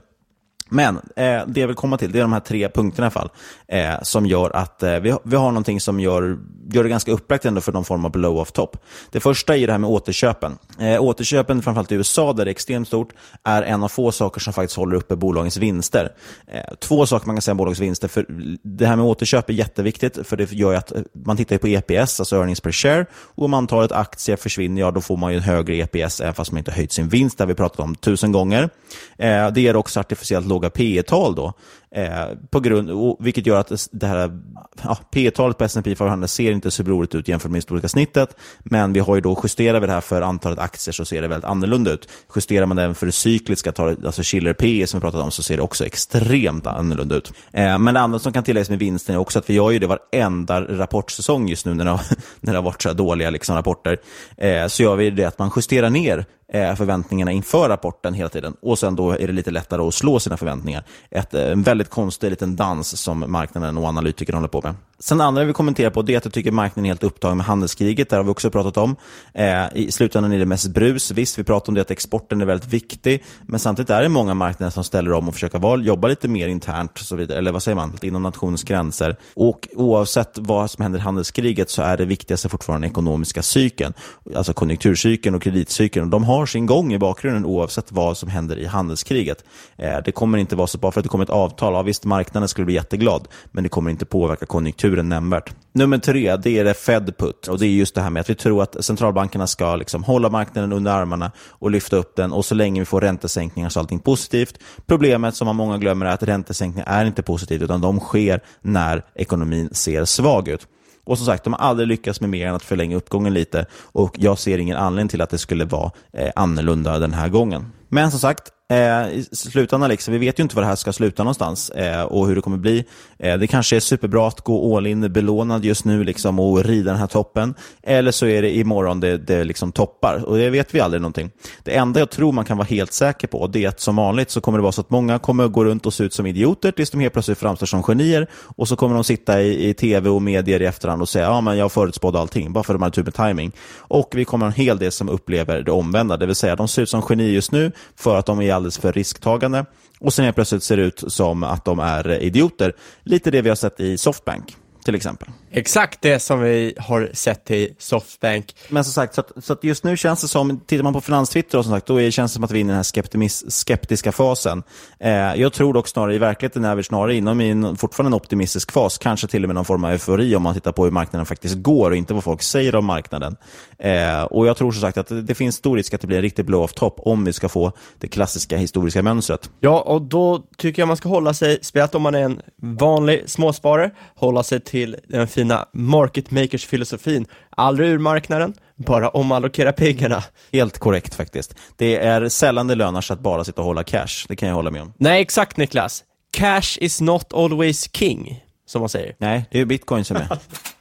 Men 0.70 0.96
eh, 0.96 1.42
det 1.48 1.60
jag 1.60 1.68
vill 1.68 1.76
komma 1.76 1.98
till, 1.98 2.12
det 2.12 2.20
är 2.20 2.22
de 2.22 2.34
här 2.34 2.40
tre 2.40 2.70
punkterna 2.70 3.06
i 3.06 3.08
alla 3.08 3.12
fall, 3.12 3.30
eh, 3.68 4.02
som 4.02 4.26
gör 4.26 4.56
att 4.56 4.84
eh, 4.84 5.00
vi, 5.00 5.16
vi 5.24 5.36
har 5.36 5.52
någonting 5.52 5.82
som 5.82 6.00
gör, 6.00 6.38
gör 6.70 6.84
det 6.84 6.90
ganska 6.90 7.12
upplagt 7.12 7.46
ändå 7.46 7.62
för 7.62 7.72
någon 7.72 7.86
form 7.86 8.06
av 8.06 8.12
blow-off 8.12 8.52
top. 8.52 8.78
Det 9.12 9.20
första 9.20 9.58
är 9.58 9.68
det 9.68 9.74
här 9.74 9.80
med 9.80 9.90
återköpen. 9.90 10.58
Eh, 10.80 11.02
återköpen, 11.02 11.62
framförallt 11.62 11.92
i 11.92 11.96
USA, 11.96 12.34
där 12.34 12.46
det 12.46 12.50
är 12.50 12.52
extremt 12.52 12.88
stort, 12.88 13.14
är 13.44 13.64
en 13.64 13.84
av 13.84 13.88
få 13.88 14.12
saker 14.12 14.42
som 14.42 14.54
faktiskt 14.54 14.78
håller 14.78 14.96
uppe 14.96 15.16
bolagens 15.16 15.58
vinster. 15.58 16.12
Eh, 16.48 16.76
två 16.80 17.06
saker 17.06 17.28
man 17.28 17.36
kan 17.36 17.42
säga 17.42 17.54
om 17.54 17.58
bolagens 17.58 17.80
vinster, 17.80 18.08
för 18.08 18.26
det 18.64 18.86
här 18.86 18.96
med 18.96 19.06
återköp 19.06 19.50
är 19.50 19.54
jätteviktigt, 19.54 20.28
för 20.28 20.38
det 20.38 20.52
gör 20.52 20.74
att 20.74 20.92
eh, 20.92 21.02
man 21.26 21.38
tittar 21.38 21.58
på 21.58 21.68
EPS, 21.68 22.20
alltså 22.20 22.36
earnings 22.36 22.62
per 22.62 22.72
share, 22.72 23.06
och 23.14 23.46
om 23.46 23.54
antalet 23.54 23.92
aktier 23.92 24.36
försvinner, 24.36 24.82
ja 24.82 24.92
då 24.92 25.02
får 25.02 25.18
man 25.18 25.32
ju 25.32 25.38
en 25.38 25.44
högre 25.44 25.76
EPS, 25.76 26.22
även 26.22 26.34
fast 26.34 26.52
man 26.52 26.58
inte 26.58 26.72
höjt 26.72 26.92
sin 26.92 27.10
vinst, 27.10 27.38
det 27.38 27.44
har 27.44 27.48
vi 27.48 27.56
pratat 27.56 27.80
om 27.80 27.96
tusen 27.96 28.32
gånger. 28.32 28.70
Eh, 29.18 29.52
det 29.52 29.62
ger 29.62 29.76
också 29.76 30.00
artificiellt 30.00 30.46
låga 30.58 30.70
P 30.70 31.04
tal 31.04 31.36
då. 31.36 31.54
Eh, 31.92 32.26
på 32.50 32.60
grund, 32.60 32.90
och, 32.90 33.18
vilket 33.20 33.46
gör 33.46 33.60
att 33.60 33.88
det 33.92 34.08
här 34.08 34.40
ja, 34.84 34.98
P 35.12 35.32
talet 35.32 35.58
på 35.58 35.64
S&P 35.64 35.96
500 35.96 36.28
ser 36.28 36.52
inte 36.52 36.72
så 36.72 36.84
roligt 36.84 37.16
ut 37.16 37.28
jämfört 37.28 37.52
med 37.52 37.58
historiska 37.58 37.88
snittet. 37.88 38.36
Men 38.60 38.94
vi 38.94 39.00
har 39.00 39.16
ju 39.16 39.22
då 39.22 39.40
justerar 39.44 39.80
vi 39.80 39.88
det 39.88 39.94
här 39.94 40.02
för 40.02 40.22
antalet 40.22 40.60
aktier 40.60 40.94
så 40.94 41.06
ser 41.06 41.22
det 41.22 41.28
väldigt 41.28 41.50
annorlunda 41.50 41.92
ut. 41.92 42.10
Justerar 42.36 42.66
man 42.66 42.78
det 42.78 42.84
även 42.84 42.96
för 42.96 43.06
det 43.06 43.12
cykliska, 43.12 43.74
alltså 43.78 44.22
Schiller 44.24 44.54
P 44.54 44.88
som 44.88 45.00
vi 45.00 45.02
pratat 45.02 45.22
om, 45.22 45.32
så 45.32 45.44
ser 45.44 45.58
det 45.58 45.64
också 45.64 45.86
extremt 45.86 46.68
annorlunda 46.68 47.16
ut. 47.16 47.34
Eh, 47.52 47.80
men 47.80 47.94
det 47.94 48.00
andra 48.00 48.20
som 48.20 48.34
kan 48.34 48.44
tilläggas 48.44 48.70
med 48.70 48.80
vinsten 48.80 49.16
är 49.16 49.20
också 49.20 49.40
att 49.40 49.50
vi 49.50 49.54
gör 49.54 49.72
ju 49.72 49.80
det 49.80 49.88
varenda 49.88 50.62
rapportsäsong 50.62 51.50
just 51.50 51.66
nu 51.66 51.74
när 51.74 51.86
det 51.86 51.92
har, 51.92 52.02
när 52.40 52.54
det 52.54 52.60
har 52.60 52.64
varit 52.64 52.82
så 52.82 52.90
här 52.90 52.96
dåliga 52.96 53.30
liksom, 53.30 53.56
rapporter. 53.56 53.98
Eh, 54.38 54.68
så 54.68 54.84
gör 54.84 54.96
vi 54.96 55.10
det 55.10 55.26
att 55.26 55.40
man 55.40 55.52
justerar 55.56 55.90
ner 55.90 56.26
Eh, 56.54 56.76
förväntningarna 56.76 57.32
inför 57.32 57.70
rapporten 57.70 58.14
hela 58.14 58.30
tiden. 58.30 58.56
Och 58.62 58.80
sen 58.80 58.96
då 58.96 59.12
är 59.12 59.28
det 59.28 59.34
lite 59.34 59.52
lättare 59.52 59.82
att 59.82 59.94
slå 59.94 60.20
sina 60.20 60.38
förväntningar. 60.38 60.84
Ett, 61.12 61.34
eh, 61.34 61.52
en 61.52 61.64
väldigt 61.64 61.90
konstig 61.90 62.30
liten 62.30 62.56
dans 62.56 63.02
som 63.02 63.26
marknaden 63.28 63.78
och 63.78 63.88
analytikerna 63.88 64.38
håller 64.38 64.48
på 64.48 64.62
med. 64.62 64.76
Sen 65.00 65.22
andra 65.22 65.44
vi 65.44 65.54
kommenterar 65.54 65.90
på 65.90 66.02
det 66.02 66.14
är 66.14 66.18
att 66.18 66.26
jag 66.26 66.34
tycker 66.34 66.52
marknaden 66.52 66.86
är 66.86 66.90
helt 66.90 67.04
upptagen 67.04 67.38
med 67.38 67.46
handelskriget. 67.46 68.10
Där 68.10 68.18
har 68.18 68.24
vi 68.24 68.30
också 68.30 68.52
pratat 68.52 68.78
om. 68.78 68.96
Eh, 69.34 69.66
I 69.76 69.92
slutändan 69.92 70.32
är 70.32 70.40
det 70.40 70.46
mest 70.46 70.68
brus. 70.68 71.12
Visst, 71.12 71.40
vi 71.40 71.44
pratar 71.44 71.70
om 71.70 71.76
det 71.76 71.82
att 71.82 71.92
exporten 71.92 72.42
är 72.42 72.46
väldigt 72.46 72.70
viktig. 72.70 73.24
Men 73.42 73.60
samtidigt 73.60 73.90
är 73.90 74.02
det 74.02 74.10
många 74.10 74.34
marknader 74.34 74.72
som 74.72 74.84
ställer 74.84 75.14
om 75.14 75.28
och 75.28 75.34
försöker 75.34 75.60
vara, 75.60 75.82
jobba 75.82 76.08
lite 76.08 76.28
mer 76.28 76.48
internt. 76.48 76.92
Och 76.92 77.00
så 77.00 77.16
vidare, 77.16 77.38
eller 77.38 77.52
vad 77.52 77.64
säger 77.64 77.76
man? 77.76 77.98
Inom 78.02 78.24
nationens 78.24 78.64
gränser. 78.64 79.16
Och 79.34 79.68
oavsett 79.76 80.38
vad 80.38 80.72
som 80.72 80.84
händer 80.84 81.00
i 81.00 81.02
handelskriget 81.02 81.70
så 81.70 81.82
är 81.82 81.98
det 81.98 82.06
viktigaste 82.06 82.50
fortfarande 82.50 82.88
den 82.88 82.92
ekonomiska 82.92 83.42
cykeln. 83.42 83.94
Alltså 84.36 84.54
konjunkturcykeln 84.54 85.36
och 85.36 85.42
kreditcykeln. 85.42 86.06
Och 86.06 86.12
de 86.12 86.24
har 86.24 86.46
sin 86.46 86.66
gång 86.66 86.94
i 86.94 86.98
bakgrunden 86.98 87.46
oavsett 87.46 87.92
vad 87.92 88.18
som 88.18 88.30
händer 88.30 88.60
i 88.60 88.66
handelskriget. 88.66 89.44
Eh, 89.76 89.98
det 90.06 90.12
kommer 90.12 90.38
inte 90.38 90.56
vara 90.56 90.68
så, 90.68 90.78
bara 90.78 90.92
för 90.92 91.00
att 91.00 91.04
det 91.04 91.10
kommer 91.10 91.24
ett 91.24 91.30
avtal. 91.30 91.74
Ja, 91.74 91.82
visst, 91.82 92.06
marknaden 92.06 92.50
skulle 92.50 92.66
bli 92.66 92.76
jätteglad. 92.76 93.28
Men 93.52 93.64
det 93.64 93.70
kommer 93.70 93.92
inte 93.92 94.06
påverka 94.06 94.46
konjunkturen 94.46 94.87
konjunkturen 94.88 95.10
nämnvärt. 95.10 95.54
Nummer 95.74 95.98
tre, 95.98 96.36
det 96.36 96.60
är 96.60 96.64
det 96.64 96.74
Fed 96.74 97.18
put. 97.18 97.48
Och 97.48 97.60
det 97.60 97.66
är 97.66 97.70
just 97.70 97.96
det 97.96 98.02
här 98.02 98.10
med 98.10 98.22
att 98.22 98.30
vi 98.30 98.36
tror 98.36 98.64
att 98.64 98.86
centralbankerna 98.86 99.48
ska 99.48 99.76
liksom 99.76 100.04
hålla 100.04 100.30
marknaden 100.30 100.74
under 100.74 100.92
armarna 100.92 101.32
och 101.60 101.72
lyfta 101.72 101.98
upp 101.98 102.16
den. 102.16 102.34
Och 102.34 102.46
så 102.46 102.56
länge 102.56 102.82
vi 102.82 102.86
får 102.86 103.02
räntesänkningar 103.02 103.70
så 103.70 103.80
är 103.80 103.82
allting 103.82 104.00
positivt. 104.00 104.60
Problemet 104.88 105.36
som 105.36 105.56
många 105.56 105.78
glömmer 105.78 106.06
är 106.06 106.14
att 106.14 106.24
räntesänkningar 106.24 106.88
är 106.88 107.06
inte 107.06 107.24
positivt, 107.24 107.62
utan 107.62 107.82
de 107.82 108.00
sker 108.00 108.42
när 108.62 109.04
ekonomin 109.16 109.70
ser 109.72 110.06
svag 110.06 110.48
ut. 110.48 110.68
Och 111.06 111.18
som 111.18 111.26
sagt, 111.26 111.44
de 111.44 111.54
har 111.54 111.60
aldrig 111.60 111.88
lyckats 111.88 112.22
med 112.22 112.30
mer 112.30 112.48
än 112.48 112.56
att 112.56 112.64
förlänga 112.64 112.98
uppgången 112.98 113.34
lite 113.34 113.66
och 113.94 114.16
jag 114.20 114.38
ser 114.40 114.58
ingen 114.58 114.78
anledning 114.78 115.10
till 115.10 115.22
att 115.22 115.30
det 115.30 115.38
skulle 115.38 115.66
vara 115.66 115.92
eh, 116.14 116.32
annorlunda 116.36 117.00
den 117.00 117.14
här 117.14 117.30
gången. 117.30 117.72
Men 117.90 118.12
som 118.12 118.20
sagt, 118.20 118.52
Eh, 118.70 119.10
i 119.10 119.24
slutändan, 119.32 119.90
liksom, 119.90 120.12
vi 120.12 120.18
vet 120.18 120.40
ju 120.40 120.44
inte 120.44 120.56
var 120.56 120.64
det 120.64 120.68
här 120.68 120.76
ska 120.76 120.94
sluta 120.94 121.24
någonstans 121.24 121.70
eh, 121.70 122.02
och 122.02 122.28
hur 122.28 122.36
det 122.36 122.42
kommer 122.42 122.58
bli. 122.58 122.86
Eh, 123.20 123.38
det 123.38 123.48
kanske 123.48 123.76
är 123.76 123.80
superbra 123.80 124.28
att 124.28 124.42
gå 124.42 124.78
all 124.78 124.88
in 124.88 125.14
belånad 125.14 125.66
just 125.66 125.86
nu 125.86 126.04
liksom, 126.04 126.40
och 126.40 126.64
rida 126.64 126.92
den 126.92 127.00
här 127.00 127.08
toppen. 127.08 127.54
Eller 127.84 128.12
så 128.12 128.26
är 128.26 128.42
det 128.42 128.58
imorgon 128.58 129.00
det, 129.00 129.18
det 129.18 129.44
liksom 129.44 129.72
toppar 129.72 130.24
och 130.26 130.38
det 130.38 130.50
vet 130.50 130.76
vi 130.76 130.80
aldrig 130.80 131.02
någonting. 131.02 131.32
Det 131.64 131.76
enda 131.76 132.00
jag 132.00 132.10
tror 132.10 132.32
man 132.32 132.46
kan 132.46 132.58
vara 132.58 132.68
helt 132.68 132.94
säker 132.94 133.28
på 133.28 133.48
det 133.48 133.64
är 133.64 133.70
att 133.70 133.80
som 133.80 133.96
vanligt 133.96 134.30
så 134.30 134.42
kommer 134.42 134.58
det 134.58 134.62
vara 134.62 134.72
så 134.72 134.82
att 134.82 134.90
många 134.90 135.20
kommer 135.20 135.48
gå 135.48 135.66
runt 135.66 135.86
och 135.86 135.94
se 135.94 136.04
ut 136.04 136.14
som 136.14 136.26
idioter 136.26 136.72
tills 136.72 136.90
de 136.90 137.00
helt 137.00 137.14
plötsligt 137.14 137.38
framstår 137.38 137.68
som 137.68 137.84
genier 137.84 138.28
och 138.34 138.68
så 138.68 138.76
kommer 138.76 138.96
de 138.96 139.04
sitta 139.04 139.42
i, 139.42 139.70
i 139.70 139.74
tv 139.74 140.10
och 140.10 140.22
medier 140.22 140.62
i 140.62 140.66
efterhand 140.66 141.02
och 141.02 141.10
säga 141.10 141.26
ja 141.26 141.42
men 141.42 141.58
jag 141.58 141.72
förutspådde 141.72 142.20
allting 142.20 142.54
bara 142.54 142.64
för 142.64 142.74
att 142.74 142.80
de 142.80 142.84
hade 142.84 142.96
tur 142.96 143.04
med 143.04 143.14
timing. 143.14 143.52
Och 143.78 144.10
vi 144.16 144.26
kommer 144.26 144.46
en 144.46 144.52
hel 144.52 144.78
del 144.78 144.92
som 144.92 145.10
upplever 145.10 145.62
det 145.62 145.72
omvända, 145.72 146.18
det 146.18 146.26
vill 146.26 146.36
säga 146.36 146.56
de 146.56 146.68
ser 146.68 146.82
ut 146.82 146.90
som 146.90 147.02
genier 147.02 147.30
just 147.30 147.52
nu 147.52 147.72
för 147.96 148.18
att 148.18 148.26
de 148.26 148.42
är 148.42 148.57
alldeles 148.58 148.78
för 148.78 148.94
risktagande 148.94 149.66
och 150.00 150.14
sen 150.14 150.26
helt 150.26 150.36
plötsligt 150.36 150.64
ser 150.64 150.78
det 150.78 150.84
ut 150.84 151.04
som 151.08 151.44
att 151.44 151.66
de 151.66 151.80
är 151.80 152.22
idioter. 152.22 152.74
Lite 153.04 153.32
det 153.32 153.42
vi 153.42 153.50
har 153.50 153.56
sett 153.56 153.80
i 153.80 153.98
Softbank 153.98 154.56
till 154.86 154.96
exempel. 154.96 155.28
Exakt 155.52 156.02
det 156.02 156.20
som 156.20 156.42
vi 156.42 156.74
har 156.78 157.10
sett 157.14 157.52
i 157.52 157.76
Softbank. 157.80 158.56
Men 158.70 158.84
som 158.84 158.94
sagt, 158.94 159.14
så 159.14 159.22
att, 159.22 159.32
så 159.44 159.54
att 159.54 159.64
just 159.64 159.84
nu 159.84 159.98
känns 159.98 160.22
det 160.22 160.28
som, 160.28 160.60
tittar 160.60 160.84
man 160.84 160.94
på 160.94 161.02
finanstwitter 161.02 161.58
och 161.58 161.66
som 161.66 161.74
sagt, 161.74 161.88
då 161.88 162.02
är, 162.02 162.12
känns 162.12 162.32
det 162.32 162.34
som 162.34 162.44
att 162.44 162.52
vi 162.52 162.58
är 162.58 162.62
inne 162.62 162.74
i 162.74 162.76
den 162.76 163.08
här 163.22 163.50
skeptiska 163.50 164.12
fasen. 164.12 164.64
Eh, 165.00 165.12
jag 165.12 165.54
tror 165.54 165.74
dock 165.74 165.88
snarare 165.88 166.16
i 166.16 166.18
verkligheten 166.18 166.66
är 166.66 166.76
vi 166.76 166.84
snarare 166.84 167.16
inom 167.16 167.42
i 167.42 167.50
en, 167.50 167.76
fortfarande 167.76 168.10
en 168.10 168.22
optimistisk 168.22 168.72
fas, 168.72 168.98
kanske 168.98 169.28
till 169.28 169.44
och 169.44 169.48
med 169.48 169.56
någon 169.56 169.66
form 169.66 169.84
av 169.84 169.92
eufori 169.92 170.36
om 170.36 170.44
man 170.44 170.54
tittar 170.54 170.72
på 170.72 170.84
hur 170.84 170.92
marknaden 170.92 171.26
faktiskt 171.26 171.56
går 171.56 171.92
och 171.92 171.98
inte 171.98 172.14
vad 172.14 172.24
folk 172.24 172.42
säger 172.42 172.76
om 172.76 172.86
marknaden. 172.86 173.36
Eh, 173.80 174.24
och 174.24 174.48
jag 174.48 174.58
tror 174.58 174.72
som 174.72 174.82
sagt 174.82 174.98
att 174.98 175.08
det, 175.08 175.22
det 175.22 175.36
finns 175.36 175.56
stor 175.56 175.78
risk 175.78 175.94
att 175.94 176.02
det 176.02 176.08
blir 176.08 176.18
en 176.18 176.24
riktig 176.24 176.46
blow-off 176.46 176.74
top 176.74 177.00
om 177.00 177.26
vi 177.26 177.34
ska 177.34 177.50
få 177.50 177.72
det 178.00 178.08
klassiska 178.08 178.58
historiska 178.58 179.04
mönstret. 179.04 179.50
Ja, 179.60 179.82
och 179.82 180.02
då 180.02 180.44
tycker 180.58 180.82
jag 180.82 180.88
man 180.88 180.98
ska 180.98 181.10
hålla 181.10 181.34
sig, 181.34 181.60
speciellt 181.62 181.96
om 181.96 182.02
man 182.02 182.16
är 182.16 182.22
en 182.22 182.42
vanlig 182.62 183.24
småsparare, 183.26 183.92
hålla 184.16 184.44
sig 184.44 184.60
till 184.60 184.96
den 185.08 185.28
fina 185.38 185.66
market 185.74 186.32
makers-filosofin. 186.32 187.26
Aldrig 187.50 187.90
ur 187.90 187.98
marknaden, 187.98 188.54
bara 188.76 189.10
omallokera 189.10 189.74
pengarna. 189.74 190.24
Helt 190.54 190.78
korrekt 190.78 191.16
faktiskt. 191.16 191.56
Det 191.76 191.96
är 191.98 192.30
sällan 192.30 192.68
det 192.68 192.76
lönar 192.76 193.02
sig 193.02 193.14
att 193.14 193.20
bara 193.20 193.44
sitta 193.44 193.62
och 193.62 193.68
hålla 193.68 193.84
cash, 193.84 194.26
det 194.28 194.36
kan 194.36 194.50
jag 194.50 194.56
hålla 194.56 194.72
med 194.72 194.82
om. 194.82 194.94
Nej, 194.98 195.22
exakt 195.22 195.58
Niklas. 195.58 196.04
Cash 196.32 196.78
is 196.80 197.02
not 197.02 197.34
always 197.34 197.90
king, 197.94 198.44
som 198.68 198.80
man 198.80 198.90
säger. 198.90 199.16
Nej, 199.18 199.46
det 199.52 199.60
är 199.60 199.66
bitcoin 199.66 200.06
som 200.06 200.18
är. 200.18 200.28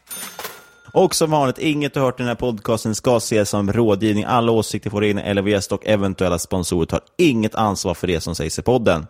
Och 0.97 1.15
som 1.15 1.31
vanligt, 1.31 1.59
inget 1.59 1.95
du 1.95 2.01
hört 2.01 2.21
i 2.21 2.23
den 2.23 2.29
här 2.29 2.35
podcasten 2.35 2.95
ska 2.95 3.17
ses 3.17 3.49
som 3.51 3.73
rådgivning. 3.73 4.25
Alla 4.25 4.53
åsikter 4.53 4.91
får 4.91 5.05
egna 5.05 5.49
gäst 5.49 5.73
och 5.73 5.87
eventuella 5.87 6.39
sponsorer 6.39 6.87
tar 6.87 7.01
inget 7.19 7.55
ansvar 7.55 7.95
för 7.95 8.07
det 8.07 8.21
som 8.21 8.35
sägs 8.35 8.59
i 8.59 8.63
podden. 8.63 9.07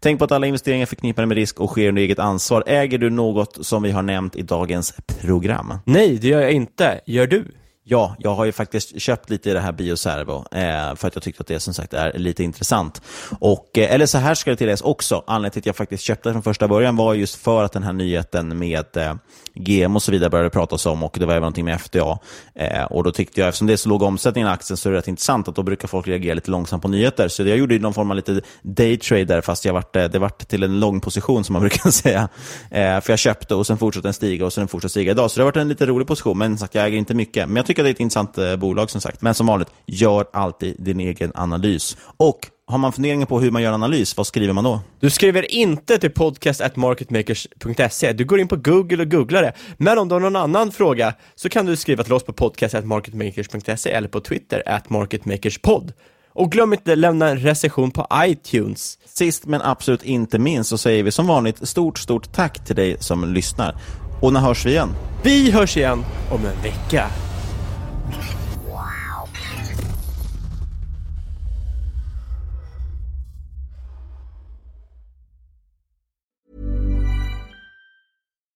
Tänk 0.00 0.18
på 0.18 0.24
att 0.24 0.32
alla 0.32 0.46
investeringar 0.46 0.82
är 0.82 0.86
förknippade 0.86 1.26
med 1.26 1.34
risk 1.34 1.60
och 1.60 1.70
sker 1.70 1.88
under 1.88 2.02
eget 2.02 2.18
ansvar. 2.18 2.64
Äger 2.66 2.98
du 2.98 3.10
något 3.10 3.66
som 3.66 3.82
vi 3.82 3.90
har 3.90 4.02
nämnt 4.02 4.36
i 4.36 4.42
dagens 4.42 4.94
program? 5.20 5.74
Nej, 5.84 6.18
det 6.18 6.28
gör 6.28 6.40
jag 6.40 6.52
inte. 6.52 7.00
Gör 7.06 7.26
du? 7.26 7.44
Ja, 7.88 8.16
jag 8.18 8.34
har 8.34 8.44
ju 8.44 8.52
faktiskt 8.52 9.00
köpt 9.00 9.30
lite 9.30 9.50
i 9.50 9.52
det 9.52 9.60
här 9.60 9.72
Bioservo 9.72 10.44
eh, 10.50 10.94
för 10.94 11.08
att 11.08 11.14
jag 11.14 11.22
tyckte 11.22 11.40
att 11.40 11.46
det 11.46 11.60
som 11.60 11.74
sagt 11.74 11.94
är 11.94 12.18
lite 12.18 12.44
intressant. 12.44 13.02
Och, 13.38 13.78
eh, 13.78 13.94
eller 13.94 14.06
så 14.06 14.18
här 14.18 14.34
ska 14.34 14.50
det 14.50 14.56
tilläggas 14.56 14.80
också, 14.80 15.24
anledningen 15.26 15.50
till 15.52 15.60
att 15.60 15.66
jag 15.66 15.76
faktiskt 15.76 16.02
köpte 16.02 16.28
det 16.28 16.32
från 16.32 16.42
första 16.42 16.68
början 16.68 16.96
var 16.96 17.14
just 17.14 17.34
för 17.36 17.64
att 17.64 17.72
den 17.72 17.82
här 17.82 17.92
nyheten 17.92 18.58
med 18.58 18.96
eh, 18.96 19.14
GM 19.54 19.96
och 19.96 20.02
så 20.02 20.12
vidare 20.12 20.30
började 20.30 20.50
pratas 20.50 20.86
om 20.86 21.02
och 21.02 21.16
det 21.18 21.26
var 21.26 21.32
även 21.32 21.40
någonting 21.40 21.64
med 21.64 21.80
FDA. 21.80 22.18
Eh, 22.54 22.84
och 22.84 23.04
då 23.04 23.12
tyckte 23.12 23.40
jag, 23.40 23.48
eftersom 23.48 23.66
det 23.66 23.72
är 23.72 23.76
så 23.76 23.88
låg 23.88 24.02
omsättning 24.02 24.44
i 24.44 24.48
aktien 24.48 24.76
så 24.76 24.88
är 24.88 24.92
det 24.92 24.98
rätt 24.98 25.08
intressant 25.08 25.48
att 25.48 25.54
då 25.54 25.62
brukar 25.62 25.88
folk 25.88 26.08
reagera 26.08 26.34
lite 26.34 26.50
långsamt 26.50 26.82
på 26.82 26.88
nyheter. 26.88 27.28
Så 27.28 27.42
jag 27.42 27.58
gjorde 27.58 27.78
någon 27.78 27.94
form 27.94 28.10
av 28.10 28.16
lite 28.16 28.40
daytrader 28.62 29.40
fast 29.40 29.64
jag 29.64 29.72
vart, 29.72 29.96
eh, 29.96 30.04
det 30.04 30.18
vart 30.18 30.48
till 30.48 30.62
en 30.62 30.80
lång 30.80 31.00
position 31.00 31.44
som 31.44 31.52
man 31.52 31.60
brukar 31.68 31.90
säga. 31.90 32.28
Eh, 32.70 33.00
för 33.00 33.12
jag 33.12 33.18
köpte 33.18 33.54
och 33.54 33.66
sen 33.66 33.78
fortsatte 33.78 34.06
den 34.06 34.14
stiga 34.14 34.46
och 34.46 34.52
sen 34.52 34.68
fortsatte 34.68 34.90
stiga 34.90 35.10
idag. 35.10 35.30
Så 35.30 35.36
det 35.36 35.42
har 35.42 35.46
varit 35.46 35.56
en 35.56 35.68
lite 35.68 35.86
rolig 35.86 36.08
position, 36.08 36.38
men 36.38 36.58
sagt, 36.58 36.74
jag 36.74 36.84
äger 36.86 36.98
inte 36.98 37.14
mycket. 37.14 37.48
Men 37.48 37.56
jag 37.56 37.66
tycker 37.66 37.75
att 37.78 37.84
det 37.84 37.90
är 37.90 37.94
ett 37.94 38.00
intressant 38.00 38.38
eh, 38.38 38.56
bolag 38.56 38.90
som 38.90 39.00
sagt. 39.00 39.22
Men 39.22 39.34
som 39.34 39.46
vanligt, 39.46 39.68
gör 39.86 40.26
alltid 40.32 40.76
din 40.78 41.00
egen 41.00 41.32
analys. 41.34 41.96
Och 42.16 42.50
har 42.68 42.78
man 42.78 42.92
funderingar 42.92 43.26
på 43.26 43.40
hur 43.40 43.50
man 43.50 43.62
gör 43.62 43.72
analys, 43.72 44.16
vad 44.16 44.26
skriver 44.26 44.52
man 44.52 44.64
då? 44.64 44.80
Du 45.00 45.10
skriver 45.10 45.52
inte 45.52 45.98
till 45.98 46.10
podcast.marketmakers.se. 46.10 48.12
Du 48.12 48.24
går 48.24 48.40
in 48.40 48.48
på 48.48 48.56
Google 48.56 49.02
och 49.02 49.10
googlar 49.10 49.42
det. 49.42 49.52
Men 49.76 49.98
om 49.98 50.08
du 50.08 50.14
har 50.14 50.20
någon 50.20 50.36
annan 50.36 50.72
fråga 50.72 51.14
så 51.34 51.48
kan 51.48 51.66
du 51.66 51.76
skriva 51.76 52.04
till 52.04 52.12
oss 52.12 52.24
på 52.24 52.32
podcast.marketmakers.se 52.32 53.90
eller 53.90 54.08
på 54.08 54.20
Twitter, 54.20 54.62
at 54.66 54.90
marketmakerspod. 54.90 55.92
Och 56.32 56.52
glöm 56.52 56.72
inte 56.72 56.96
lämna 56.96 57.28
en 57.28 57.38
recension 57.38 57.90
på 57.90 58.06
iTunes. 58.14 58.98
Sist 59.04 59.46
men 59.46 59.62
absolut 59.62 60.02
inte 60.02 60.38
minst 60.38 60.70
så 60.70 60.78
säger 60.78 61.02
vi 61.02 61.12
som 61.12 61.26
vanligt 61.26 61.68
stort, 61.68 61.98
stort 61.98 62.32
tack 62.32 62.64
till 62.64 62.76
dig 62.76 62.96
som 63.00 63.32
lyssnar. 63.32 63.76
Och 64.22 64.32
när 64.32 64.40
hörs 64.40 64.66
vi 64.66 64.70
igen? 64.70 64.88
Vi 65.22 65.50
hörs 65.50 65.76
igen 65.76 66.04
om 66.30 66.46
en 66.46 66.62
vecka. 66.62 67.10